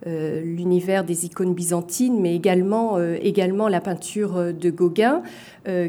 l'univers 0.06 1.04
des 1.04 1.20
icônes 1.25 1.53
byzantines, 1.53 2.19
mais 2.19 2.36
également, 2.36 2.99
également 2.99 3.67
la 3.67 3.81
peinture 3.81 4.53
de 4.53 4.69
Gauguin 4.69 5.21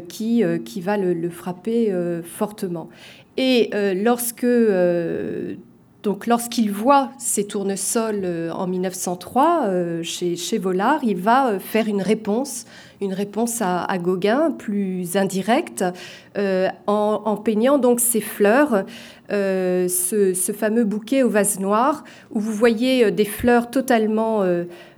qui, 0.07 0.43
qui 0.65 0.81
va 0.81 0.97
le 0.97 1.29
frapper 1.29 1.93
fortement. 2.23 2.89
Et 3.37 3.69
euh, 3.73 3.93
lorsque 3.93 4.43
euh, 4.43 5.55
donc 6.03 6.27
lorsqu'il 6.27 6.69
voit 6.69 7.11
ces 7.17 7.47
tournesols 7.47 8.21
euh, 8.23 8.51
en 8.51 8.67
1903 8.67 9.69
chez, 10.03 10.35
chez 10.35 10.57
Vollard, 10.57 10.99
il 11.03 11.17
va 11.17 11.59
faire 11.59 11.87
une 11.87 12.01
réponse, 12.01 12.65
une 13.03 13.13
réponse 13.13 13.61
à, 13.61 13.97
Gauguin 13.97 14.51
plus 14.51 15.15
indirecte, 15.17 15.83
en, 16.35 17.41
peignant 17.43 17.77
donc 17.77 17.99
ces 17.99 18.21
fleurs, 18.21 18.85
ce, 19.29 19.87
ce, 19.87 20.51
fameux 20.51 20.83
bouquet 20.83 21.23
au 21.23 21.29
vase 21.29 21.59
noir, 21.59 22.03
où 22.31 22.39
vous 22.39 22.53
voyez 22.53 23.11
des 23.11 23.25
fleurs 23.25 23.69
totalement 23.69 24.43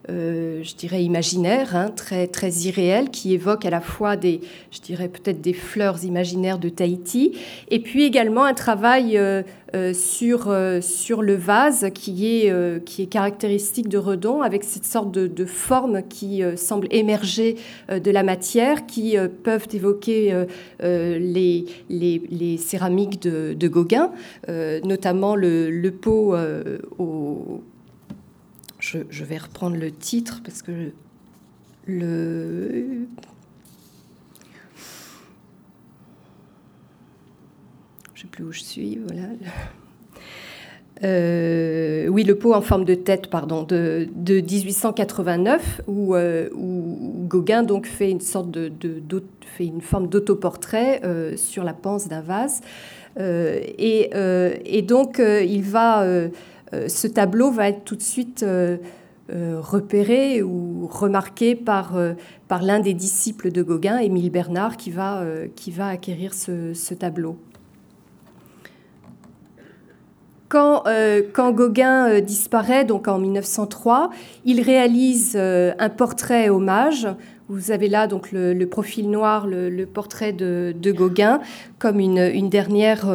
euh, 0.09 0.61
je 0.61 0.75
dirais, 0.75 1.03
imaginaire, 1.03 1.75
hein, 1.75 1.89
très, 1.89 2.27
très 2.27 2.51
irréel, 2.51 3.09
qui 3.09 3.33
évoque 3.33 3.65
à 3.65 3.71
la 3.71 3.81
fois 3.81 4.15
des, 4.15 4.41
je 4.71 4.79
dirais, 4.79 5.07
peut-être 5.07 5.41
des 5.41 5.53
fleurs 5.53 6.03
imaginaires 6.03 6.59
de 6.59 6.69
Tahiti, 6.69 7.31
et 7.71 7.79
puis 7.79 8.03
également 8.03 8.43
un 8.43 8.53
travail 8.53 9.17
euh, 9.17 9.41
euh, 9.73 9.93
sur, 9.93 10.55
sur 10.81 11.23
le 11.23 11.33
vase 11.33 11.87
qui 11.95 12.27
est, 12.27 12.85
qui 12.85 13.01
est 13.01 13.07
caractéristique 13.07 13.89
de 13.89 13.97
Redon, 13.97 14.43
avec 14.43 14.63
cette 14.63 14.85
sorte 14.85 15.11
de, 15.11 15.45
forme 15.45 16.03
qui 16.03 16.43
semble 16.55 16.87
émerger 16.91 17.55
de 17.99 18.11
la 18.11 18.23
matière 18.23 18.85
qui 18.85 19.15
peuvent 19.43 19.67
évoquer 19.73 20.45
les, 20.79 21.65
les, 21.89 22.57
céramiques 22.57 23.21
de, 23.21 23.67
Gauguin, 23.67 24.11
notamment 24.83 25.35
le, 25.35 25.89
pot 25.89 26.35
au... 26.97 27.63
Je, 28.79 28.99
je, 29.09 29.23
vais 29.23 29.37
reprendre 29.37 29.77
le 29.77 29.91
titre 29.91 30.41
parce 30.43 30.61
que 30.61 30.91
le 31.87 33.07
je 38.13 38.21
sais 38.21 38.27
plus 38.27 38.43
où 38.43 38.51
je 38.51 38.61
suis, 38.61 38.97
voilà. 38.97 39.27
Euh, 41.03 42.07
oui, 42.07 42.23
le 42.23 42.35
pot 42.35 42.53
en 42.53 42.61
forme 42.61 42.85
de 42.85 42.95
tête, 42.95 43.27
pardon, 43.27 43.63
de, 43.63 44.07
1889, 44.17 45.81
euh, 45.89 46.49
où, 46.55 47.27
Gauguin 47.27 47.63
donc 47.63 47.85
fait 47.85 48.09
une 48.09 48.21
sorte 48.21 48.49
de, 48.51 48.71
fait 49.41 49.65
une 49.65 49.81
forme 49.81 50.07
d'autoportrait 50.07 51.01
euh, 51.03 51.35
sur 51.35 51.63
la 51.63 51.73
panse 51.73 52.07
d'un 52.07 52.21
vase, 52.21 52.61
et, 53.17 54.09
et, 54.65 54.81
donc 54.81 55.21
il 55.21 55.63
va, 55.63 56.05
ce 56.73 57.07
tableau 57.07 57.49
va 57.49 57.69
être 57.69 57.85
tout 57.85 57.95
de 57.95 58.01
suite 58.01 58.45
repéré 59.29 60.43
ou 60.43 60.85
remarqué 60.91 61.55
par, 61.55 61.97
par 62.49 62.61
l'un 62.61 62.81
des 62.81 62.93
disciples 62.93 63.53
de 63.53 63.63
Gauguin, 63.63 63.99
Émile 63.99 64.31
Bernard, 64.31 64.75
qui 64.75 64.91
va, 64.91 65.23
qui 65.55 65.71
va 65.71 65.87
acquérir 65.87 66.33
ce 66.33 66.93
tableau. 66.93 67.37
Euh, 70.55 71.21
quand, 71.33 71.51
Gauguin 71.51 72.09
euh, 72.09 72.21
disparaît, 72.21 72.85
donc 72.85 73.07
en 73.07 73.19
1903, 73.19 74.09
il 74.45 74.61
réalise 74.61 75.33
euh, 75.35 75.73
un 75.79 75.89
portrait 75.89 76.49
hommage. 76.49 77.07
Vous 77.47 77.71
avez 77.71 77.89
là 77.89 78.07
donc 78.07 78.31
le, 78.31 78.65
profil 78.65 79.09
noir, 79.09 79.45
le, 79.47 79.85
portrait 79.85 80.33
de, 80.33 80.73
Gauguin, 80.91 81.41
comme 81.77 81.99
une, 81.99 82.49
dernière, 82.49 83.05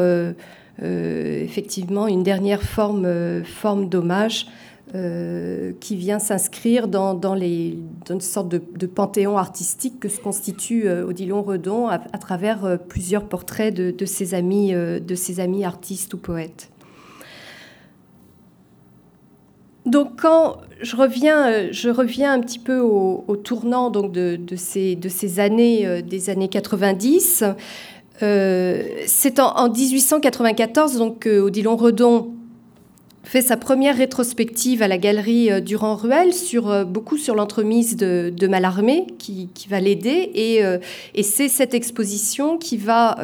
effectivement, 0.81 2.07
une 2.07 2.23
dernière 2.23 2.63
forme, 2.63 3.43
forme 3.43 3.89
d'hommage 3.89 4.47
qui 4.93 5.97
vient 5.97 6.21
s'inscrire 6.21 6.87
dans, 6.87 7.19
une 7.35 8.21
sorte 8.21 8.49
de, 8.49 8.87
panthéon 8.87 9.37
artistique 9.37 9.99
que 9.99 10.09
se 10.09 10.21
constitue 10.21 10.89
Odilon 10.89 11.43
Redon 11.43 11.89
à, 11.89 11.99
travers 11.99 12.79
plusieurs 12.89 13.25
portraits 13.25 13.75
de, 13.75 14.05
ses 14.07 14.35
amis, 14.35 14.73
de 14.73 15.15
ses 15.17 15.41
amis 15.41 15.65
artistes 15.65 16.15
ou 16.15 16.19
poètes. 16.19 16.71
Donc 19.87 20.21
quand 20.21 20.59
je 20.83 20.97
reviens, 20.97 21.51
euh, 21.51 21.69
je 21.73 21.89
reviens 21.89 22.33
un 22.33 22.41
petit 22.41 22.59
peu 22.59 22.79
au, 22.79 23.37
tournant 23.37 23.91
donc 23.91 24.13
de, 24.13 24.39
ces, 24.57 24.97
de, 24.97 25.09
ces, 25.09 25.41
années, 25.41 25.87
euh, 25.87 26.03
des 26.03 26.31
années 26.31 26.49
90, 26.49 27.45
euh, 28.23 28.83
c'est 29.07 29.41
en, 29.41 29.69
1894 29.71 30.99
donc 30.99 31.27
Odilon 31.27 31.77
Redon 31.77 32.35
fait 33.23 33.43
sa 33.43 33.57
première 33.57 33.97
rétrospective 33.97 34.83
à 34.83 34.89
la 34.89 34.99
galerie 34.99 35.63
Durand-Ruel 35.63 36.33
sur 36.33 36.87
beaucoup 36.87 37.19
sur 37.19 37.35
l'entremise 37.35 37.97
de, 37.97 38.33
de, 38.35 38.47
Mallarmé 38.49 39.07
qui, 39.19 39.49
va 39.69 39.79
l'aider 39.79 40.31
et, 40.35 40.63
et 41.15 41.23
c'est 41.23 41.49
cette 41.49 41.75
exposition 41.75 42.57
qui 42.57 42.79
va 42.79 43.17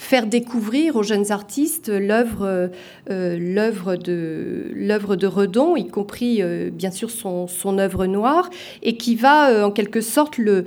faire 0.00 0.26
découvrir 0.26 0.96
aux 0.96 1.02
jeunes 1.02 1.30
artistes 1.30 1.90
l'œuvre 1.90 2.70
euh, 3.10 3.36
l'œuvre 3.38 3.96
de 3.96 4.70
l'œuvre 4.74 5.14
de 5.14 5.26
Redon, 5.26 5.76
y 5.76 5.88
compris 5.88 6.42
euh, 6.42 6.70
bien 6.72 6.90
sûr 6.90 7.10
son, 7.10 7.46
son 7.46 7.78
œuvre 7.78 8.06
noire, 8.06 8.48
et 8.82 8.96
qui 8.96 9.14
va 9.14 9.50
euh, 9.50 9.64
en 9.64 9.70
quelque 9.70 10.00
sorte 10.00 10.38
le 10.38 10.64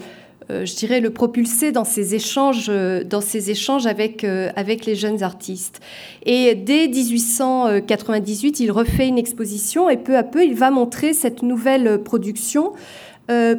je 0.49 0.75
dirais 0.75 0.99
le 0.99 1.09
propulser 1.09 1.71
dans 1.71 1.83
ses 1.83 2.15
échanges, 2.15 2.71
dans 3.05 3.21
ses 3.21 3.51
échanges 3.51 3.85
avec, 3.85 4.23
avec 4.23 4.85
les 4.85 4.95
jeunes 4.95 5.23
artistes. 5.23 5.79
Et 6.25 6.55
dès 6.55 6.87
1898, 6.87 8.59
il 8.59 8.71
refait 8.71 9.07
une 9.07 9.17
exposition 9.17 9.89
et 9.89 9.97
peu 9.97 10.17
à 10.17 10.23
peu, 10.23 10.43
il 10.43 10.55
va 10.55 10.71
montrer 10.71 11.13
cette 11.13 11.43
nouvelle 11.43 12.01
production, 12.03 12.73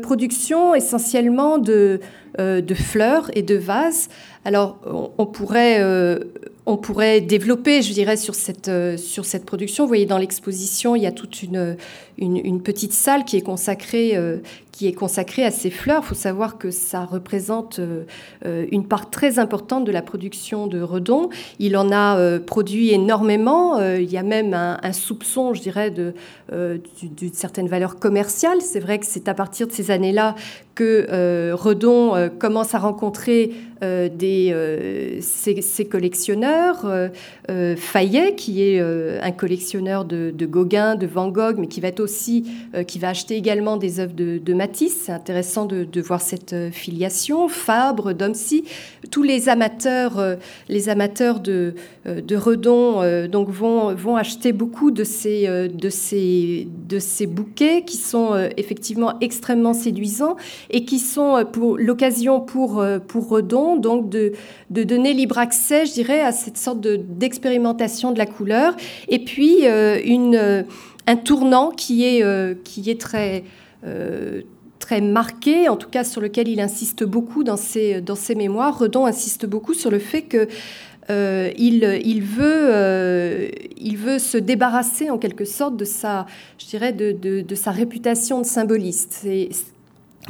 production 0.03 0.75
essentiellement 0.75 1.59
de, 1.59 2.01
de 2.38 2.75
fleurs 2.75 3.31
et 3.35 3.42
de 3.42 3.55
vases 3.55 4.09
alors, 4.44 4.79
on, 5.16 5.25
pourrait, 5.25 5.79
euh, 5.81 6.18
on 6.66 6.77
pourrait 6.77 7.23
développer, 7.23 7.81
je 7.81 7.94
dirais, 7.94 8.18
sur 8.18 8.35
cette, 8.35 8.68
euh, 8.68 8.99
sur 8.99 9.25
cette 9.25 9.47
production. 9.47 9.85
Vous 9.85 9.88
voyez, 9.88 10.05
dans 10.05 10.18
l'exposition, 10.18 10.94
il 10.94 11.03
y 11.03 11.07
a 11.07 11.12
toute 11.12 11.42
une, 11.42 11.79
une, 12.18 12.61
petite 12.61 12.92
salle 12.92 13.25
qui 13.25 13.38
est 13.38 13.42
consacrée, 13.42 14.16
euh, 14.16 14.38
qui 14.74 14.88
est 14.88 14.92
consacrée 14.92 15.44
à 15.44 15.52
ces 15.52 15.70
fleurs. 15.70 16.02
Il 16.04 16.08
faut 16.08 16.14
savoir 16.16 16.58
que 16.58 16.72
ça 16.72 17.04
représente 17.04 17.80
une 18.44 18.88
part 18.88 19.08
très 19.08 19.38
importante 19.38 19.84
de 19.84 19.92
la 19.92 20.02
production 20.02 20.66
de 20.66 20.80
Redon. 20.80 21.28
Il 21.60 21.76
en 21.76 21.92
a 21.92 22.40
produit 22.40 22.90
énormément. 22.90 23.80
il 23.80 24.10
y 24.10 24.18
a 24.18 24.24
même 24.24 24.52
un, 24.52 24.92
soupçon, 24.92 25.54
je 25.54 25.62
dirais, 25.62 25.92
d'une 25.92 27.32
certaine 27.32 27.68
valeur 27.68 28.00
commerciale. 28.00 28.60
C'est 28.60 28.80
vrai 28.80 28.98
que 28.98 29.06
c'est 29.06 29.28
à 29.28 29.34
partir 29.34 29.68
de 29.68 29.72
ces 29.72 29.92
années-là 29.92 30.34
que 30.74 31.52
Redon 31.52 32.30
commence 32.40 32.74
à 32.74 32.78
rencontrer 32.78 33.52
des, 33.80 35.20
ses, 35.20 35.84
collectionneurs. 35.84 36.84
Fayet, 37.76 38.34
qui 38.34 38.62
est 38.62 38.80
un 38.80 39.30
collectionneur 39.30 40.04
de, 40.04 40.46
Gauguin, 40.46 40.96
de 40.96 41.06
Van 41.06 41.28
Gogh, 41.28 41.58
mais 41.58 41.68
qui 41.68 41.80
va, 41.80 41.90
aussi, 41.98 42.44
qui 42.88 42.98
va 42.98 43.10
acheter 43.10 43.37
également 43.37 43.76
des 43.76 44.00
œuvres 44.00 44.14
de, 44.14 44.54
C'est 44.72 45.12
intéressant 45.12 45.66
de, 45.66 46.00
voir 46.00 46.20
cette 46.20 46.55
filiation. 46.72 47.48
Fabre, 47.48 48.12
Domcy, 48.12 48.64
tous 49.11 49.22
les 49.22 49.48
amateurs, 49.48 50.22
les 50.68 50.88
amateurs 50.88 51.40
de, 51.40 51.74
de 52.07 52.37
Redon 52.37 53.27
donc 53.29 53.48
vont, 53.48 54.16
acheter 54.16 54.53
beaucoup 54.53 54.90
de 54.90 55.05
ces, 55.05 55.48
bouquets 57.27 57.85
qui 57.85 57.96
sont 57.96 58.48
effectivement 58.57 59.14
extrêmement 59.20 59.74
séduisants 59.74 60.37
et 60.70 60.85
qui 60.85 60.98
sont 60.98 61.44
pour 61.53 61.79
l'occasion 61.79 62.40
pour, 62.40 62.85
Redon 63.14 63.77
donc 63.77 64.09
de, 64.09 64.33
donner 64.70 65.12
libre 65.12 65.38
accès, 65.38 65.87
je 65.87 65.92
dirais, 65.92 66.20
à 66.20 66.33
cette 66.33 66.59
sorte 66.59 66.81
d'expérimentation 66.81 68.12
de, 68.12 68.18
la 68.18 68.27
couleur. 68.27 68.74
Et 69.09 69.18
puis 69.18 69.66
euh, 69.66 69.98
euh, 70.35 70.62
un 71.07 71.16
tournant 71.16 71.72
euh, 71.90 72.55
qui 72.64 72.90
est 72.90 73.00
très 73.00 73.44
très 74.85 75.01
marqué, 75.01 75.68
en 75.68 75.77
tout 75.77 75.88
cas 75.88 76.05
sur 76.05 76.20
lequel 76.20 76.49
il 76.49 76.61
insiste 76.61 77.05
beaucoup 77.05 77.42
dans 77.42 77.57
ses, 77.57 78.01
dans 78.01 78.16
ses 78.16 78.35
mémoires. 78.35 78.79
Redon 78.79 79.07
insiste 79.07 79.47
beaucoup 79.47 79.73
sur 79.73 79.90
le 79.90 79.99
fait 79.99 80.23
que 80.23 80.49
il, 81.09 82.01
il, 82.05 82.23
veut, 82.23 83.51
il 83.77 83.97
veut 83.99 84.18
se 84.18 84.38
débarrasser 84.38 85.11
en 85.11 85.18
quelque 85.18 85.44
sorte 85.44 85.77
de 85.77 85.85
sa, 85.85 86.25
je 86.59 86.66
dirais, 86.66 86.92
de, 86.94 87.12
de 87.12 87.55
sa 87.55 87.73
réputation 87.73 88.40
de 88.40 88.47
symboliste 88.47 89.27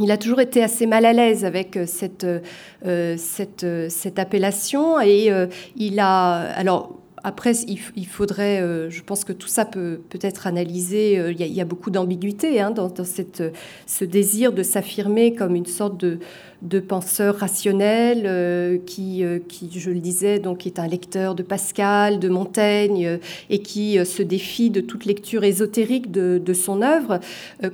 il 0.00 0.10
a 0.10 0.16
toujours 0.16 0.40
été 0.40 0.62
assez 0.62 0.86
mal 0.86 1.04
à 1.04 1.12
l'aise 1.12 1.44
avec 1.44 1.76
euh, 1.76 1.86
cette, 1.86 2.24
euh, 2.24 3.14
cette, 3.16 3.64
euh, 3.64 3.88
cette 3.88 4.18
appellation 4.18 5.00
et 5.00 5.30
il 5.76 6.00
a 6.00 6.34
alors 6.56 6.96
après, 7.24 7.52
il, 7.66 8.06
faudrait, 8.06 8.60
je 8.90 9.02
pense 9.02 9.24
que 9.24 9.32
tout 9.32 9.48
ça 9.48 9.64
peut 9.64 10.00
peut 10.08 10.18
être 10.20 10.46
analysé. 10.46 11.14
Il 11.30 11.40
y, 11.40 11.60
a, 11.60 11.64
beaucoup 11.64 11.90
d'ambiguïté 11.90 12.60
hein, 12.60 12.70
dans, 12.70 12.92
cette, 13.04 13.42
ce 13.86 14.04
désir 14.04 14.52
de 14.52 14.62
s'affirmer 14.62 15.34
comme 15.34 15.56
une 15.56 15.66
sorte 15.66 15.98
de, 15.98 16.18
de 16.64 16.80
penseur 16.80 17.36
rationnel 17.36 18.22
euh, 18.24 18.78
qui, 18.86 19.22
euh, 19.22 19.38
qui, 19.46 19.68
je 19.78 19.90
le 19.90 20.00
disais, 20.00 20.38
donc 20.38 20.66
est 20.66 20.78
un 20.78 20.86
lecteur 20.86 21.34
de 21.34 21.42
Pascal, 21.42 22.18
de 22.18 22.28
Montaigne, 22.28 23.06
euh, 23.06 23.18
et 23.50 23.58
qui 23.58 23.98
se 24.04 24.22
défie 24.22 24.70
de 24.70 24.80
toute 24.80 25.04
lecture 25.04 25.44
ésotérique 25.44 26.10
de, 26.10 26.40
son 26.54 26.82
œuvre. 26.82 27.20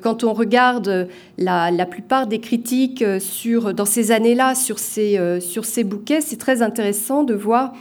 quand 0.00 0.24
on 0.24 0.32
regarde 0.32 1.08
la, 1.38 1.70
la, 1.70 1.86
plupart 1.86 2.26
des 2.26 2.40
critiques 2.40 3.04
sur, 3.18 3.74
dans 3.74 3.84
ces 3.84 4.10
années-là 4.10 4.54
sur 4.54 4.78
ces, 4.78 5.38
sur 5.40 5.64
ces 5.66 5.84
bouquets, 5.84 6.22
c'est 6.22 6.38
très 6.38 6.62
intéressant 6.62 7.22
de 7.22 7.34
voir 7.34 7.74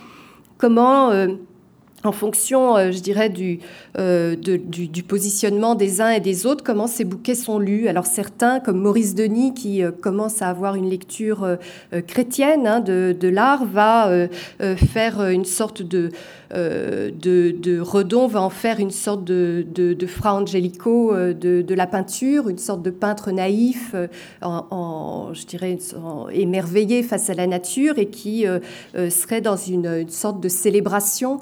comment 0.57 1.09
en 2.03 2.11
fonction, 2.11 2.77
euh, 2.77 2.91
je 2.91 2.99
dirais, 2.99 3.31
euh, 3.97 4.35
du, 4.35 5.03
positionnement 5.03 5.75
des 5.75 6.01
uns 6.01 6.11
et 6.11 6.19
des 6.19 6.45
autres, 6.45 6.63
comment 6.63 6.87
ces 6.87 7.03
bouquets 7.03 7.35
sont 7.35 7.59
lus. 7.59 7.87
Alors 7.87 8.05
certains, 8.05 8.59
comme 8.59 8.79
Maurice 8.79 9.15
Denis, 9.15 9.53
qui 9.53 9.83
euh, 9.83 9.91
commence 9.91 10.41
à 10.41 10.47
avoir 10.47 10.75
une 10.75 10.89
lecture 10.89 11.57
chrétienne 12.07 12.67
hein, 12.67 12.79
de 12.79 13.27
l'art, 13.27 13.65
va 13.65 14.27
faire 14.59 15.21
une 15.27 15.45
sorte 15.45 15.81
de, 15.81 16.09
de, 16.51 17.79
Redon, 17.79 18.27
va 18.27 18.41
en 18.41 18.49
faire 18.49 18.79
une 18.79 18.91
sorte 18.91 19.23
de, 19.23 19.65
Fra 20.07 20.33
Angelico 20.35 21.13
de, 21.15 21.73
la 21.73 21.87
peinture, 21.87 22.49
une 22.49 22.57
sorte 22.57 22.81
de 22.81 22.89
peintre 22.89 23.31
naïf, 23.31 23.95
en, 24.41 25.31
je 25.33 25.45
dirais, 25.45 25.77
émerveillé 26.31 27.03
face 27.03 27.29
à 27.29 27.33
la 27.33 27.47
nature 27.47 27.99
et 27.99 28.07
qui 28.07 28.45
serait 28.95 29.41
dans 29.41 29.57
une, 29.57 29.87
une 29.87 30.09
sorte 30.09 30.41
de 30.41 30.49
célébration 30.49 31.39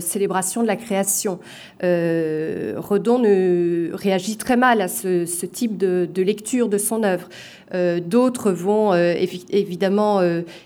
célébration 0.00 0.62
de 0.62 0.66
la 0.66 0.76
création. 0.76 1.38
Redon 1.80 3.18
ne, 3.18 3.90
réagit 3.94 4.36
très 4.36 4.56
mal 4.56 4.80
à 4.80 4.88
ce, 4.88 5.46
type 5.46 5.76
de, 5.76 6.08
de, 6.12 6.22
lecture 6.22 6.68
de 6.68 6.78
son 6.78 7.02
œuvre. 7.02 7.28
D'autres 7.72 8.52
vont 8.52 8.94
évidemment 8.94 10.20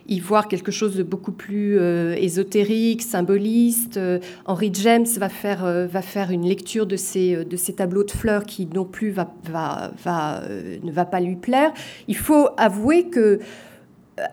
y 0.09 0.21
voir 0.21 0.49
quelque 0.49 0.71
chose 0.71 0.97
de 0.97 1.03
beaucoup 1.03 1.33
plus 1.33 1.79
ésotérique, 2.17 3.03
symboliste. 3.03 3.99
Henry 4.47 4.71
James 4.75 5.07
va 5.19 5.29
faire, 5.29 5.65
va 5.65 6.03
faire 6.03 6.31
une 6.31 6.47
lecture 6.47 6.87
de 6.87 6.97
ces, 6.97 7.45
de 7.45 7.73
tableaux 7.73 8.05
de 8.05 8.11
fleurs 8.11 8.45
qui 8.45 8.69
non 8.75 8.85
plus 8.85 9.11
va, 9.11 9.33
va, 9.45 9.93
va, 10.05 10.43
ne 10.83 10.91
va 10.91 11.05
pas 11.05 11.21
lui 11.21 11.37
plaire. 11.37 11.73
Il 12.09 12.17
faut 12.17 12.49
avouer 12.57 13.09
que 13.09 13.41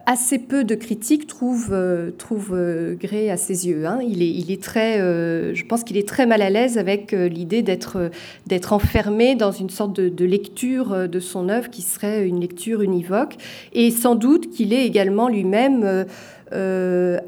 assez 0.05 0.39
peu 0.39 0.63
de 0.63 0.75
critiques 0.75 1.27
trouvent, 1.27 1.73
euh, 1.73 2.11
euh, 2.51 2.95
Gray 2.95 3.29
à 3.29 3.37
ses 3.37 3.67
yeux. 3.67 3.85
Hein. 3.85 3.99
Il, 4.07 4.21
est, 4.21 4.29
il, 4.29 4.51
est, 4.51 4.61
très, 4.61 4.99
euh, 4.99 5.53
je 5.53 5.65
pense 5.65 5.83
qu'il 5.83 5.97
est 5.97 6.07
très 6.07 6.25
mal 6.25 6.41
à 6.41 6.49
l'aise 6.49 6.77
avec 6.77 7.11
l'idée 7.11 7.61
d'être, 7.61 8.11
d'être 8.47 8.73
enfermé 8.73 9.35
dans 9.35 9.51
une 9.51 9.69
sorte 9.69 9.95
de, 9.95 10.09
de, 10.09 10.25
lecture 10.25 11.07
de 11.07 11.19
son 11.19 11.49
œuvre 11.49 11.69
qui 11.69 11.81
serait 11.81 12.27
une 12.27 12.39
lecture 12.39 12.81
univoque. 12.81 13.35
Et 13.73 13.91
sans 13.91 14.15
doute 14.15 14.49
qu'il 14.49 14.73
est 14.73 14.85
également 14.85 15.27
lui-même 15.27 16.05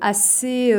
assez 0.01 0.73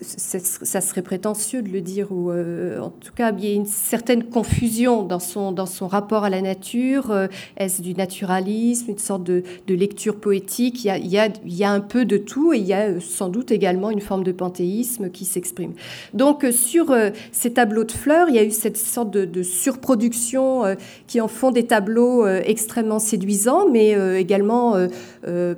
ça 0.00 0.80
serait 0.80 1.02
prétentieux 1.02 1.60
de 1.60 1.68
le 1.68 1.80
dire, 1.80 2.12
ou 2.12 2.30
euh, 2.30 2.78
en 2.80 2.90
tout 2.90 3.12
cas, 3.14 3.32
il 3.36 3.44
y 3.44 3.50
a 3.50 3.54
une 3.54 3.66
certaine 3.66 4.24
confusion 4.24 5.02
dans 5.02 5.18
son, 5.18 5.52
dans 5.52 5.66
son 5.66 5.86
rapport 5.86 6.24
à 6.24 6.30
la 6.30 6.40
nature. 6.40 7.10
Euh, 7.10 7.26
est-ce 7.58 7.82
du 7.82 7.94
naturalisme, 7.94 8.90
une 8.90 8.98
sorte 8.98 9.22
de, 9.24 9.42
lecture 9.68 10.16
poétique? 10.16 10.84
Il 10.84 10.86
y, 10.86 10.90
a, 10.90 10.98
il, 10.98 11.08
y 11.08 11.18
a, 11.18 11.28
il 11.44 11.54
y, 11.54 11.64
a, 11.64 11.70
un 11.70 11.80
peu 11.80 12.04
de 12.04 12.16
tout, 12.16 12.52
et 12.52 12.58
il 12.58 12.64
y 12.64 12.72
a 12.72 12.88
euh, 12.88 13.00
sans 13.00 13.28
doute 13.28 13.50
également 13.50 13.90
une 13.90 14.00
forme 14.00 14.24
de 14.24 14.32
panthéisme 14.32 15.10
qui 15.10 15.24
s'exprime. 15.24 15.72
Donc, 16.14 16.46
sur 16.52 16.94
ces 17.32 17.52
tableaux 17.52 17.84
de 17.84 17.92
fleurs, 17.92 18.28
il 18.28 18.34
y 18.34 18.38
a 18.38 18.44
eu 18.44 18.50
cette 18.50 18.76
sorte 18.76 19.10
de, 19.10 19.42
surproduction 19.42 20.62
qui 21.06 21.20
en 21.20 21.28
font 21.28 21.50
des 21.50 21.66
tableaux 21.66 22.26
extrêmement 22.26 22.98
séduisants, 22.98 23.68
mais 23.68 23.96
également 24.18 24.76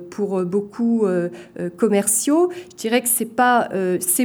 pour 0.09 0.43
beaucoup 0.43 1.05
commerciaux. 1.77 2.49
Je 2.71 2.75
dirais 2.77 3.01
que 3.01 3.07
c'est 3.07 3.25
pas 3.25 3.69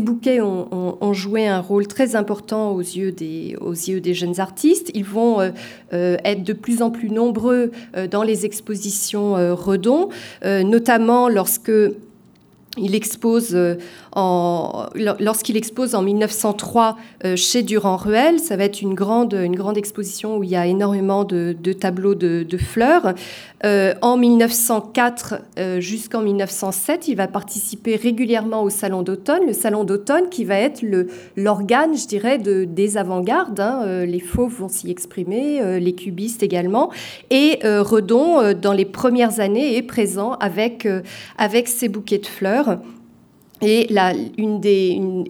ces 0.01 0.07
bouquets 0.07 0.41
ont, 0.41 1.13
joué 1.13 1.47
un 1.47 1.61
rôle 1.61 1.87
très 1.87 2.17
important 2.17 2.71
aux 2.73 2.81
yeux 2.81 3.13
des, 3.13 4.15
jeunes 4.15 4.41
artistes. 4.41 4.91
Ils 4.95 5.05
vont 5.05 5.41
euh, 5.41 5.51
euh, 5.93 6.17
être 6.25 6.43
de 6.43 6.55
plus 6.55 6.81
en 6.81 6.91
plus 6.91 7.11
nombreux 7.11 7.71
euh, 7.97 8.07
dans 8.07 8.23
les 8.23 8.47
expositions 8.47 9.35
Redon, 9.55 10.09
notamment 10.43 11.29
lorsque 11.29 11.71
il 12.81 12.95
expose 12.95 13.57
lorsqu'il 14.17 15.57
expose 15.57 15.95
en 15.95 16.03
1903 16.03 16.97
chez 17.37 17.63
Durand-Ruel, 17.63 18.41
ça 18.41 18.57
va 18.57 18.65
être 18.65 18.83
une 18.83 18.95
grande, 18.95 19.35
exposition 19.77 20.39
où 20.39 20.43
il 20.43 20.51
y 20.51 20.57
a 20.57 20.67
énormément 20.67 21.25
de, 21.25 21.73
tableaux 21.73 22.15
de, 22.15 22.57
fleurs. 22.59 23.15
Euh, 23.65 23.93
en 24.01 24.17
1904 24.17 25.35
euh, 25.59 25.81
jusqu'en 25.81 26.23
1907, 26.23 27.09
il 27.09 27.15
va 27.15 27.29
participer 27.29 27.97
régulièrement 27.97 28.63
au 28.63 28.71
Salon 28.71 29.03
d'automne. 29.03 29.43
Le 29.47 29.53
Salon 29.53 29.85
d'automne 29.85 30.31
qui 30.31 30.45
va 30.45 30.59
être 30.59 30.83
l'organe, 31.37 31.95
je 31.95 32.07
dirais, 32.07 32.39
de, 32.39 32.65
des 32.65 32.97
avant-gardes. 32.97 33.61
Hein. 33.61 33.83
Euh, 33.85 34.07
les 34.07 34.21
fauves 34.21 34.55
vont 34.61 34.69
s'y 34.69 34.91
exprimer, 34.91 35.79
les 35.79 35.93
cubistes 35.95 36.43
également. 36.43 36.91
Et 37.31 37.59
Redon, 37.63 38.55
dans 38.55 38.73
les 38.73 38.85
premières 38.85 39.41
années, 39.41 39.77
est 39.77 39.83
présent 39.83 40.33
avec 40.41 40.89
ses 41.69 41.89
bouquets 41.89 42.19
de 42.19 42.27
fleurs. 42.27 42.70
Et 43.63 43.87
là, 43.91 44.15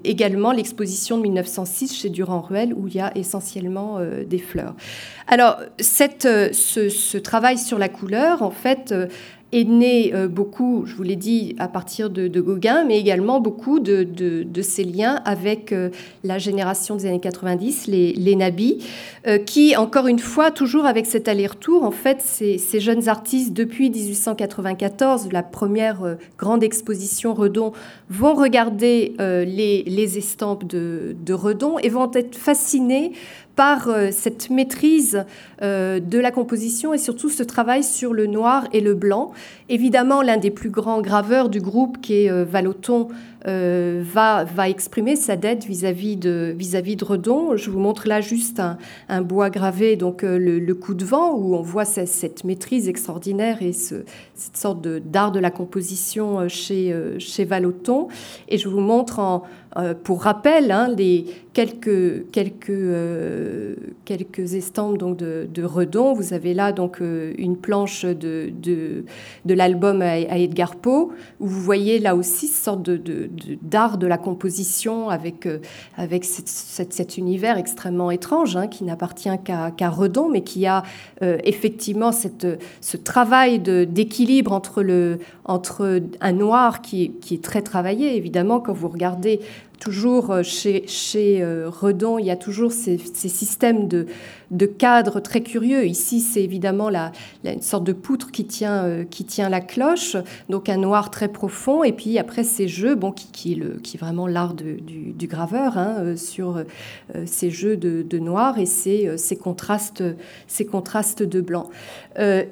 également 0.05 0.53
l'exposition 0.53 1.17
de 1.17 1.23
1906 1.23 1.97
chez 1.97 2.11
Durand-Ruel, 2.11 2.73
où 2.75 2.87
il 2.87 2.95
y 2.95 3.01
a 3.01 3.11
essentiellement 3.17 3.99
euh, 3.99 4.25
des 4.25 4.39
fleurs. 4.39 4.75
Alors, 5.27 5.59
cette, 5.79 6.27
euh, 6.27 6.51
ce, 6.53 6.89
ce, 6.89 7.19
travail 7.19 7.59
sur 7.59 7.79
la 7.79 7.89
couleur, 7.89 8.43
en 8.43 8.53
fait, 8.53 8.93
euh, 8.93 9.09
est 9.53 9.65
né 9.65 10.13
euh, 10.15 10.29
beaucoup, 10.29 10.85
je 10.87 10.95
vous 10.95 11.03
l'ai 11.03 11.17
dit, 11.17 11.57
à 11.59 11.69
partir 11.69 12.11
de, 12.11 12.29
Gauguin, 12.41 12.85
mais 12.85 12.99
également 12.99 13.41
beaucoup 13.41 13.81
de, 13.81 14.05
de, 14.05 14.63
ses 14.63 14.85
liens 14.85 15.21
avec 15.25 15.73
euh, 15.73 15.91
la 16.25 16.39
génération 16.39 16.97
des 16.97 17.07
années 17.07 17.21
90, 17.21 17.87
les, 17.89 18.13
les 18.13 18.37
nabis, 18.37 18.85
euh, 19.27 19.39
qui, 19.39 19.77
encore 19.77 20.07
une 20.07 20.19
fois, 20.19 20.51
toujours 20.51 20.87
avec 20.87 21.07
cet 21.07 21.29
aller-retour, 21.29 21.83
en 21.83 21.91
fait, 21.91 22.21
ces, 22.21 22.59
ces, 22.59 22.81
jeunes 22.81 23.09
artistes, 23.09 23.53
depuis 23.53 23.91
1894, 23.91 25.29
la 25.33 25.43
première 25.43 26.17
grande 26.39 26.63
exposition 26.63 27.35
Redon, 27.35 27.73
vont 28.09 28.35
regarder 28.35 29.15
les, 29.19 29.83
les, 29.87 30.19
estampes 30.19 30.67
de, 30.67 31.17
de 31.25 31.33
Redon 31.33 31.79
et 31.79 31.89
vont 31.89 32.11
être 32.15 32.37
fascinés 32.37 33.13
par 33.61 33.89
euh, 33.89 34.09
cette 34.11 34.49
maîtrise 34.49 35.27
euh, 35.61 36.01
de 36.01 36.19
la 36.19 36.31
composition 36.31 36.95
et 36.95 36.99
surtout 36.99 37.29
ce 37.29 37.43
travail 37.43 37.85
sur 37.85 38.15
le 38.15 38.27
noir 38.27 38.67
et 38.73 38.81
le 38.81 38.95
blanc. 38.95 39.33
Évidemment, 39.69 40.23
l'un 40.23 40.39
des 40.39 40.51
plus 40.51 40.71
grands 40.71 41.03
graveurs 41.03 41.51
du 41.51 41.61
groupe, 41.61 42.01
qui 42.01 42.25
est 42.25 42.31
euh, 42.31 42.43
Valoton, 42.43 43.09
va, 43.47 44.45
va 44.45 44.69
exprimer 44.69 45.17
sa 45.17 45.35
dette 45.35 45.65
vis-à-vis 45.65 46.19
de, 46.19 46.55
vis-à-vis 46.55 46.97
de 46.97 47.05
Redon. 47.07 47.57
Je 47.57 47.71
vous 47.71 47.79
montre 47.79 48.07
là 48.07 48.21
juste 48.21 48.61
un, 49.09 49.23
bois 49.23 49.49
gravé, 49.49 49.97
donc 49.97 50.21
le, 50.23 50.75
coup 50.75 50.93
de 50.93 51.07
vent, 51.07 51.33
où 51.33 51.55
on 51.55 51.63
voit 51.63 51.87
cette, 51.87 52.45
maîtrise 52.45 52.87
extraordinaire 52.87 53.63
et 53.63 53.73
ce, 53.73 54.05
cette 54.35 54.59
sorte 54.59 54.87
d'art 54.87 55.33
de 55.33 55.41
la 55.41 55.51
composition 55.51 56.51
chez, 56.51 56.95
chez 57.19 57.47
Valoton. 57.47 58.09
Et 58.51 58.59
je 58.59 58.69
vous 58.69 58.81
montre 58.81 59.21
en, 59.21 59.45
pour 60.03 60.23
rappel 60.23 60.73
hein, 60.73 60.89
les 60.97 61.27
quelques, 61.53 62.31
quelques, 62.31 62.73
quelques 64.05 64.55
estampes 64.55 64.99
donc, 64.99 65.17
de, 65.17 65.63
Redon. 65.63 66.13
Vous 66.13 66.33
avez 66.33 66.55
là 66.55 66.73
donc 66.73 67.01
une 67.01 67.57
planche 67.57 68.05
de, 68.05 68.51
de, 68.53 69.05
de 69.45 69.55
l'album 69.55 70.03
à, 70.03 70.19
Edgar 70.19 70.77
Poe, 70.77 71.13
où 71.41 71.47
vous 71.47 71.61
voyez 71.61 71.99
là 71.99 72.15
aussi 72.15 72.47
cette 72.47 72.65
sorte 72.65 72.91
d'art 73.63 73.99
de, 73.99 74.07
la 74.07 74.19
composition 74.19 75.09
avec, 75.09 75.47
euh, 75.47 75.59
avec 75.97 76.25
cet 76.25 77.17
univers 77.17 77.59
extrêmement 77.59 78.11
étrange 78.11 78.57
hein, 78.57 78.67
qui 78.67 78.85
n'appartient 78.85 79.31
qu'à 79.45 79.91
Redon, 79.91 80.29
mais 80.29 80.43
qui 80.43 80.67
a 80.67 80.83
euh, 81.23 81.39
effectivement 81.45 82.13
cette, 82.13 82.47
ce 82.81 82.97
travail 82.97 83.59
d'équilibre 83.61 84.53
entre, 84.53 84.83
le, 84.83 85.19
entre 85.51 86.01
un 86.21 86.33
noir 86.33 86.81
qui, 86.81 87.13
est 87.31 87.43
très 87.43 87.63
travaillé, 87.63 88.17
évidemment, 88.17 88.61
quand 88.61 88.73
vous 88.73 88.89
regardez 88.89 89.41
toujours 89.79 90.31
euh, 90.31 90.43
chez, 90.43 90.87
chez 90.87 91.45
Redon, 91.45 92.19
il 92.19 92.27
y 92.27 92.31
a 92.31 92.37
toujours 92.37 92.73
ces 92.73 92.99
systèmes 92.99 93.89
de, 93.89 94.07
de 94.51 94.67
cadres 94.67 95.21
très 95.21 95.43
curieux. 95.43 95.87
Ici, 95.87 96.21
c'est 96.21 96.43
évidemment 96.43 96.91
la, 96.91 97.13
une 97.45 97.63
sorte 97.63 97.85
de 97.85 97.93
poutre 97.93 98.31
qui 98.31 98.45
tient, 98.45 98.85
euh, 98.85 99.05
qui 99.05 99.25
tient 99.25 99.49
la 99.49 99.61
cloche, 99.61 100.17
donc 100.49 100.69
un 100.69 100.77
noir 100.77 101.11
très 101.11 101.29
profond. 101.29 101.85
Et 101.85 101.93
puis 101.93 102.19
après, 102.19 102.43
ces 102.43 102.67
jeux, 102.67 102.95
bon, 102.95 103.13
qui, 103.13 103.29
qui, 103.31 103.55
le, 103.55 103.79
qui 103.83 103.97
est 103.97 104.01
vraiment 104.01 104.27
l'art 104.27 104.55
du, 104.55 104.81
du, 104.81 105.27
graveur, 105.29 105.79
hein, 105.79 105.97
euh, 106.01 106.17
sur 106.17 106.57
euh, 106.57 106.65
ces 107.27 107.51
jeux 107.51 107.77
de, 107.77 108.19
noir 108.19 108.59
et 108.59 108.67
ces, 108.67 109.17
ces, 109.17 109.37
contrastes, 109.37 110.03
ces 110.47 110.67
contrastes 110.67 111.23
de 111.23 111.41
blanc. 111.41 111.71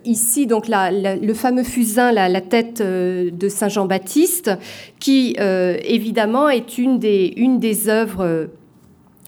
ici, 0.05 0.47
donc, 0.47 0.67
la, 0.67 0.91
le 0.91 1.35
fameux 1.35 1.63
fusain, 1.63 2.11
la, 2.11 2.29
la 2.29 2.41
tête 2.41 2.81
de 2.81 3.49
Saint 3.49 3.69
Jean-Baptiste, 3.69 4.53
qui 4.99 5.37
évidemment 5.39 6.49
est 6.49 6.79
une 6.79 6.99
des, 6.99 7.35
une 7.37 7.59
des 7.59 7.91
œuvres 7.91 8.49